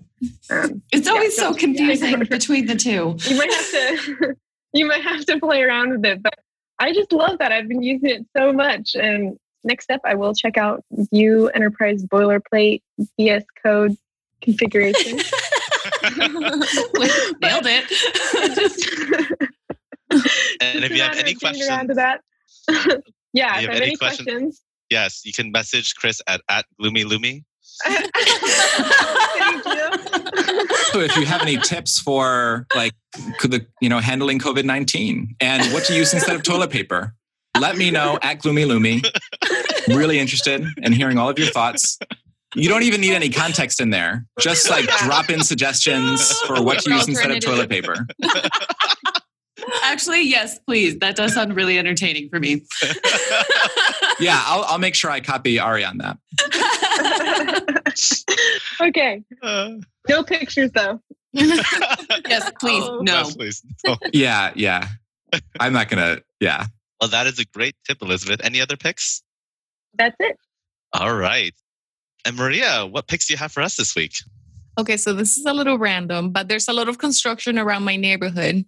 um, 0.51 0.83
It's 0.93 1.07
always 1.09 1.37
so 1.37 1.45
don't- 1.51 1.59
confusing 1.59 2.19
between 2.25 2.67
the 2.67 2.75
two. 2.77 3.17
you 3.29 3.37
might 3.37 3.53
have 3.53 3.71
to 3.71 4.37
you 4.73 4.87
might 4.87 5.03
have 5.03 5.25
to 5.27 5.39
play 5.39 5.63
around 5.63 5.91
with 5.91 6.05
it, 6.05 6.23
but 6.23 6.35
I 6.79 6.93
just 6.93 7.13
love 7.13 7.39
that. 7.39 7.53
I've 7.53 7.69
been 7.69 7.83
using 7.83 8.11
it 8.11 8.27
so 8.37 8.53
much. 8.53 8.95
And 8.97 9.39
next 9.63 9.85
step, 9.85 10.01
I 10.05 10.15
will 10.17 10.35
check 10.35 10.57
out 10.57 10.83
Vue 11.13 11.49
Enterprise 11.49 12.05
Boilerplate 12.05 12.83
VS 13.19 13.45
Code 13.63 13.97
configuration. 14.41 15.19
Nailed 16.19 17.67
it. 17.67 17.85
And 20.61 20.85
if 20.85 20.91
you 20.93 21.03
have 21.03 21.17
any 21.17 21.35
Getting 21.35 21.63
around 21.69 21.87
questions, 21.87 21.89
to 21.89 21.95
that. 21.95 22.21
yeah, 23.33 23.61
you 23.61 23.67
have 23.69 23.71
if 23.71 23.71
I 23.71 23.73
have 23.75 23.77
any 23.77 23.87
any 23.87 23.97
questions- 23.97 24.25
questions. 24.27 24.61
yes, 24.91 25.23
you 25.25 25.33
can 25.33 25.51
message 25.53 25.95
Chris 25.95 26.21
at, 26.27 26.41
at 26.49 26.67
Gloomy 26.79 27.05
Loomy. 27.05 27.45
So 30.93 31.01
if 31.01 31.17
you 31.17 31.27
have 31.27 31.43
any 31.43 31.57
tips 31.57 31.99
for 31.99 32.67
like 32.75 32.93
the 33.43 33.67
you 33.81 33.89
know 33.89 33.99
handling 33.99 34.39
COVID 34.39 34.65
nineteen 34.65 35.35
and 35.41 35.73
what 35.73 35.85
to 35.85 35.95
use 35.95 36.15
instead 36.15 36.37
of 36.37 36.43
toilet 36.43 36.71
paper, 36.71 37.15
let 37.61 37.77
me 37.77 37.91
know 37.91 38.19
at 38.23 38.41
Gloomy 38.41 38.65
Loomy. 38.65 39.05
Really 39.89 40.19
interested 40.19 40.65
in 40.79 40.93
hearing 40.93 41.19
all 41.19 41.29
of 41.29 41.39
your 41.39 41.49
thoughts. 41.49 41.99
You 42.55 42.69
don't 42.69 42.85
even 42.85 43.01
need 43.01 43.15
any 43.15 43.31
context 43.31 43.81
in 43.81 43.91
there. 43.91 44.25
Just 44.39 44.71
like 44.71 44.87
drop 44.99 45.29
in 45.29 45.43
suggestions 45.43 46.33
for 46.41 46.63
what 46.63 46.79
to 46.81 46.91
use 46.91 47.09
instead 47.09 47.33
of 47.33 47.41
toilet 47.41 47.69
paper. 47.69 48.07
Actually, 49.83 50.23
yes, 50.23 50.59
please. 50.59 50.99
That 50.99 51.17
does 51.17 51.35
sound 51.35 51.55
really 51.55 51.79
entertaining 51.79 52.29
for 52.29 52.41
me. 52.41 52.63
Yeah, 54.21 54.41
I'll, 54.45 54.65
I'll 54.65 54.79
make 54.79 54.95
sure 54.95 55.11
I 55.11 55.21
copy 55.21 55.59
Ari 55.59 55.85
on 55.85 55.99
that. 55.99 56.19
okay. 58.81 59.23
Uh, 59.43 59.71
No 60.09 60.23
pictures 60.23 60.71
though. 60.73 61.01
yes, 61.33 62.51
please. 62.61 62.85
Oh. 62.87 63.01
no. 63.01 63.13
yes, 63.15 63.35
please. 63.35 63.63
No. 63.85 63.97
Yeah, 64.13 64.53
yeah. 64.55 64.89
I'm 65.59 65.73
not 65.73 65.89
gonna. 65.89 66.19
Yeah. 66.41 66.67
Well, 67.01 67.11
that 67.11 67.27
is 67.27 67.39
a 67.39 67.45
great 67.47 67.75
tip, 67.87 68.03
Elizabeth. 68.03 68.41
Any 68.45 68.61
other 68.61 68.77
picks? 68.77 69.23
That's 69.99 70.17
it. 70.21 70.37
All 70.93 71.15
right. 71.17 71.53
And 72.25 72.37
Maria, 72.37 72.87
what 72.87 73.09
picks 73.09 73.27
do 73.27 73.33
you 73.35 73.39
have 73.39 73.51
for 73.53 73.63
us 73.63 73.77
this 73.77 73.97
week? 73.97 74.15
Okay, 74.79 74.97
so 74.97 75.13
this 75.13 75.37
is 75.37 75.45
a 75.45 75.53
little 75.53 75.77
random, 75.79 76.31
but 76.31 76.49
there's 76.49 76.69
a 76.69 76.73
lot 76.73 76.89
of 76.89 76.99
construction 76.99 77.59
around 77.59 77.83
my 77.85 77.97
neighborhood. 77.97 78.65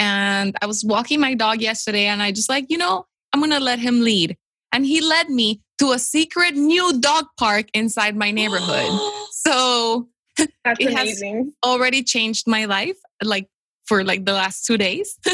And 0.00 0.56
I 0.62 0.66
was 0.66 0.84
walking 0.84 1.20
my 1.20 1.34
dog 1.34 1.60
yesterday 1.60 2.06
and 2.06 2.20
I 2.22 2.32
just 2.32 2.48
like, 2.48 2.66
you 2.70 2.78
know, 2.78 3.06
I'm 3.32 3.40
going 3.40 3.52
to 3.52 3.60
let 3.60 3.78
him 3.78 4.00
lead. 4.00 4.36
And 4.72 4.84
he 4.86 5.00
led 5.00 5.28
me 5.28 5.60
to 5.78 5.92
a 5.92 5.98
secret 5.98 6.54
new 6.56 6.98
dog 7.00 7.26
park 7.38 7.66
inside 7.74 8.16
my 8.16 8.30
neighborhood. 8.30 8.90
so 9.30 10.08
That's 10.64 10.80
It 10.80 10.90
has- 10.92 11.02
amazing. 11.20 11.52
already 11.64 12.02
changed 12.02 12.46
my 12.48 12.64
life 12.64 12.96
like 13.22 13.46
for 13.86 14.02
like 14.04 14.24
the 14.24 14.32
last 14.32 14.64
two 14.64 14.78
days, 14.78 15.18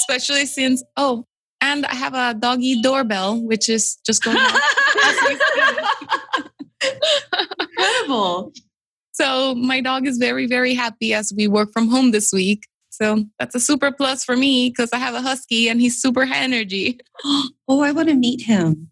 especially 0.00 0.46
since, 0.46 0.82
oh, 0.96 1.24
and 1.60 1.86
I 1.86 1.94
have 1.94 2.14
a 2.14 2.34
doggy 2.38 2.80
doorbell, 2.82 3.40
which 3.40 3.68
is 3.68 3.98
just 4.04 4.24
going 4.24 4.36
off. 4.38 4.60
Incredible. 7.78 8.52
So 9.12 9.54
my 9.54 9.80
dog 9.80 10.06
is 10.06 10.18
very, 10.18 10.46
very 10.46 10.74
happy 10.74 11.12
as 11.14 11.32
we 11.36 11.46
work 11.48 11.70
from 11.72 11.88
home 11.88 12.10
this 12.10 12.32
week. 12.32 12.66
So 12.92 13.24
that's 13.38 13.54
a 13.54 13.60
super 13.60 13.90
plus 13.90 14.22
for 14.22 14.36
me 14.36 14.68
because 14.68 14.90
I 14.92 14.98
have 14.98 15.14
a 15.14 15.22
husky 15.22 15.68
and 15.68 15.80
he's 15.80 16.00
super 16.00 16.26
high 16.26 16.42
energy. 16.42 17.00
Oh, 17.68 17.80
I 17.80 17.92
want 17.92 18.08
to 18.10 18.14
meet 18.14 18.42
him. 18.42 18.90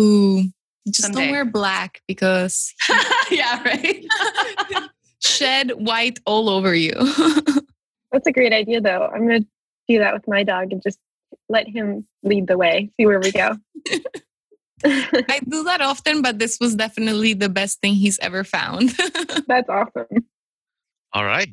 Ooh, 0.00 0.44
just 0.86 1.02
Someday. 1.02 1.24
don't 1.24 1.30
wear 1.32 1.44
black 1.44 2.00
because 2.08 2.72
yeah, 3.30 3.62
right. 3.62 4.06
shed 5.18 5.72
white 5.72 6.20
all 6.24 6.48
over 6.48 6.74
you. 6.74 6.94
That's 8.12 8.26
a 8.26 8.32
great 8.32 8.54
idea 8.54 8.80
though. 8.80 9.10
I'm 9.12 9.26
gonna 9.26 9.44
do 9.88 9.98
that 9.98 10.14
with 10.14 10.26
my 10.26 10.42
dog 10.42 10.72
and 10.72 10.82
just 10.82 10.98
let 11.50 11.68
him 11.68 12.06
lead 12.22 12.46
the 12.46 12.56
way. 12.56 12.90
See 12.96 13.04
where 13.04 13.20
we 13.20 13.30
go. 13.30 13.58
I 14.86 15.40
do 15.46 15.64
that 15.64 15.82
often, 15.82 16.22
but 16.22 16.38
this 16.38 16.56
was 16.60 16.74
definitely 16.76 17.34
the 17.34 17.50
best 17.50 17.80
thing 17.82 17.92
he's 17.92 18.18
ever 18.20 18.42
found. 18.42 18.94
That's 19.46 19.68
awesome. 19.68 20.24
All 21.12 21.24
right. 21.26 21.48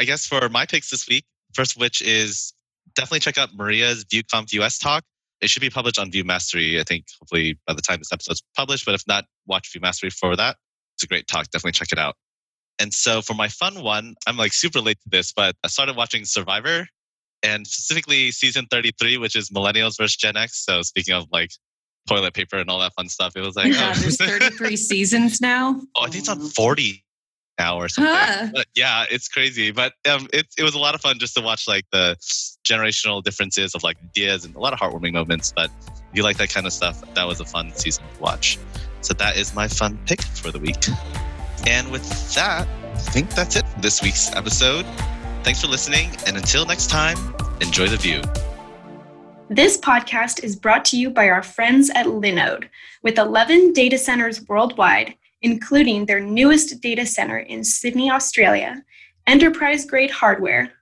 I 0.00 0.04
guess 0.04 0.26
for 0.26 0.48
my 0.48 0.66
picks 0.66 0.90
this 0.90 1.08
week, 1.08 1.24
first 1.54 1.76
of 1.76 1.80
which 1.80 2.02
is 2.02 2.52
definitely 2.94 3.20
check 3.20 3.38
out 3.38 3.54
Maria's 3.54 4.04
VueConf 4.04 4.52
US 4.54 4.78
talk. 4.78 5.04
It 5.40 5.50
should 5.50 5.60
be 5.60 5.70
published 5.70 5.98
on 5.98 6.10
Vue 6.10 6.24
Mastery, 6.24 6.80
I 6.80 6.84
think, 6.84 7.06
hopefully 7.20 7.58
by 7.66 7.74
the 7.74 7.82
time 7.82 7.98
this 7.98 8.12
episode's 8.12 8.42
published. 8.56 8.86
But 8.86 8.94
if 8.94 9.02
not, 9.06 9.24
watch 9.46 9.72
Vue 9.72 9.80
Mastery 9.80 10.10
for 10.10 10.36
that. 10.36 10.56
It's 10.94 11.04
a 11.04 11.06
great 11.06 11.26
talk. 11.26 11.46
Definitely 11.50 11.72
check 11.72 11.92
it 11.92 11.98
out. 11.98 12.14
And 12.78 12.94
so 12.94 13.22
for 13.22 13.34
my 13.34 13.48
fun 13.48 13.82
one, 13.82 14.14
I'm 14.26 14.36
like 14.36 14.52
super 14.52 14.80
late 14.80 14.98
to 15.02 15.08
this, 15.10 15.32
but 15.32 15.56
I 15.64 15.68
started 15.68 15.96
watching 15.96 16.24
Survivor 16.24 16.86
and 17.42 17.66
specifically 17.66 18.30
season 18.30 18.66
33, 18.70 19.18
which 19.18 19.36
is 19.36 19.50
Millennials 19.50 19.96
versus 19.98 20.16
Gen 20.16 20.36
X. 20.36 20.64
So 20.64 20.82
speaking 20.82 21.14
of 21.14 21.26
like 21.32 21.50
toilet 22.08 22.34
paper 22.34 22.56
and 22.56 22.70
all 22.70 22.78
that 22.80 22.92
fun 22.94 23.08
stuff, 23.08 23.36
it 23.36 23.40
was 23.40 23.56
like, 23.56 23.66
oh 23.66 23.76
oh. 23.76 23.92
God, 23.92 23.96
there's 23.96 24.16
33 24.16 24.76
seasons 24.76 25.40
now. 25.40 25.80
oh, 25.96 26.02
I 26.02 26.08
think 26.08 26.20
it's 26.20 26.28
on 26.28 26.40
40 26.40 27.04
now 27.58 27.76
or 27.78 27.88
something. 27.88 28.14
Huh. 28.14 28.48
But 28.52 28.66
yeah, 28.74 29.04
it's 29.10 29.28
crazy. 29.28 29.70
But 29.70 29.92
um, 30.08 30.28
it, 30.32 30.46
it 30.58 30.62
was 30.62 30.74
a 30.74 30.78
lot 30.78 30.94
of 30.94 31.00
fun 31.00 31.18
just 31.18 31.34
to 31.34 31.40
watch 31.40 31.68
like 31.68 31.84
the 31.92 32.16
generational 32.64 33.22
differences 33.22 33.74
of 33.74 33.82
like 33.82 33.96
ideas 34.02 34.44
and 34.44 34.54
a 34.54 34.58
lot 34.58 34.72
of 34.72 34.78
heartwarming 34.78 35.12
moments. 35.12 35.52
But 35.54 35.70
if 35.86 36.00
you 36.14 36.22
like 36.22 36.38
that 36.38 36.50
kind 36.50 36.66
of 36.66 36.72
stuff, 36.72 37.02
that 37.14 37.24
was 37.24 37.40
a 37.40 37.44
fun 37.44 37.72
season 37.74 38.04
to 38.14 38.20
watch. 38.20 38.58
So 39.00 39.14
that 39.14 39.36
is 39.36 39.54
my 39.54 39.68
fun 39.68 39.98
pick 40.06 40.22
for 40.22 40.50
the 40.50 40.58
week. 40.58 40.84
And 41.66 41.90
with 41.90 42.34
that, 42.34 42.66
I 42.94 42.98
think 42.98 43.30
that's 43.30 43.56
it 43.56 43.66
for 43.66 43.80
this 43.80 44.02
week's 44.02 44.32
episode. 44.32 44.86
Thanks 45.42 45.60
for 45.60 45.68
listening. 45.68 46.10
And 46.26 46.36
until 46.36 46.64
next 46.66 46.88
time, 46.88 47.16
enjoy 47.60 47.88
the 47.88 47.96
view. 47.96 48.22
This 49.48 49.76
podcast 49.76 50.42
is 50.42 50.56
brought 50.56 50.84
to 50.86 50.96
you 50.96 51.10
by 51.10 51.28
our 51.28 51.42
friends 51.42 51.90
at 51.90 52.06
Linode, 52.06 52.68
with 53.02 53.18
11 53.18 53.72
data 53.72 53.98
centers 53.98 54.48
worldwide, 54.48 55.14
including 55.42 56.06
their 56.06 56.20
newest 56.20 56.80
data 56.80 57.04
center 57.04 57.38
in 57.38 57.64
Sydney, 57.64 58.10
Australia, 58.10 58.82
enterprise 59.26 59.84
grade 59.84 60.10
hardware, 60.10 60.72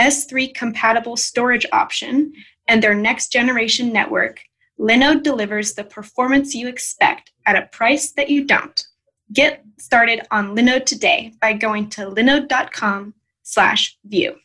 S3 0.00 0.54
compatible 0.54 1.16
storage 1.16 1.66
option, 1.72 2.32
and 2.68 2.82
their 2.82 2.94
next 2.94 3.32
generation 3.32 3.92
network. 3.92 4.40
Linode 4.80 5.22
delivers 5.22 5.74
the 5.74 5.84
performance 5.84 6.54
you 6.54 6.68
expect 6.68 7.32
at 7.46 7.56
a 7.56 7.68
price 7.72 8.12
that 8.12 8.30
you 8.30 8.44
don't. 8.44 8.86
Get 9.32 9.62
started 9.78 10.22
on 10.30 10.56
Linode 10.56 10.86
today 10.86 11.32
by 11.40 11.52
going 11.52 11.90
to 11.90 12.02
linode.com/vue. 12.02 14.36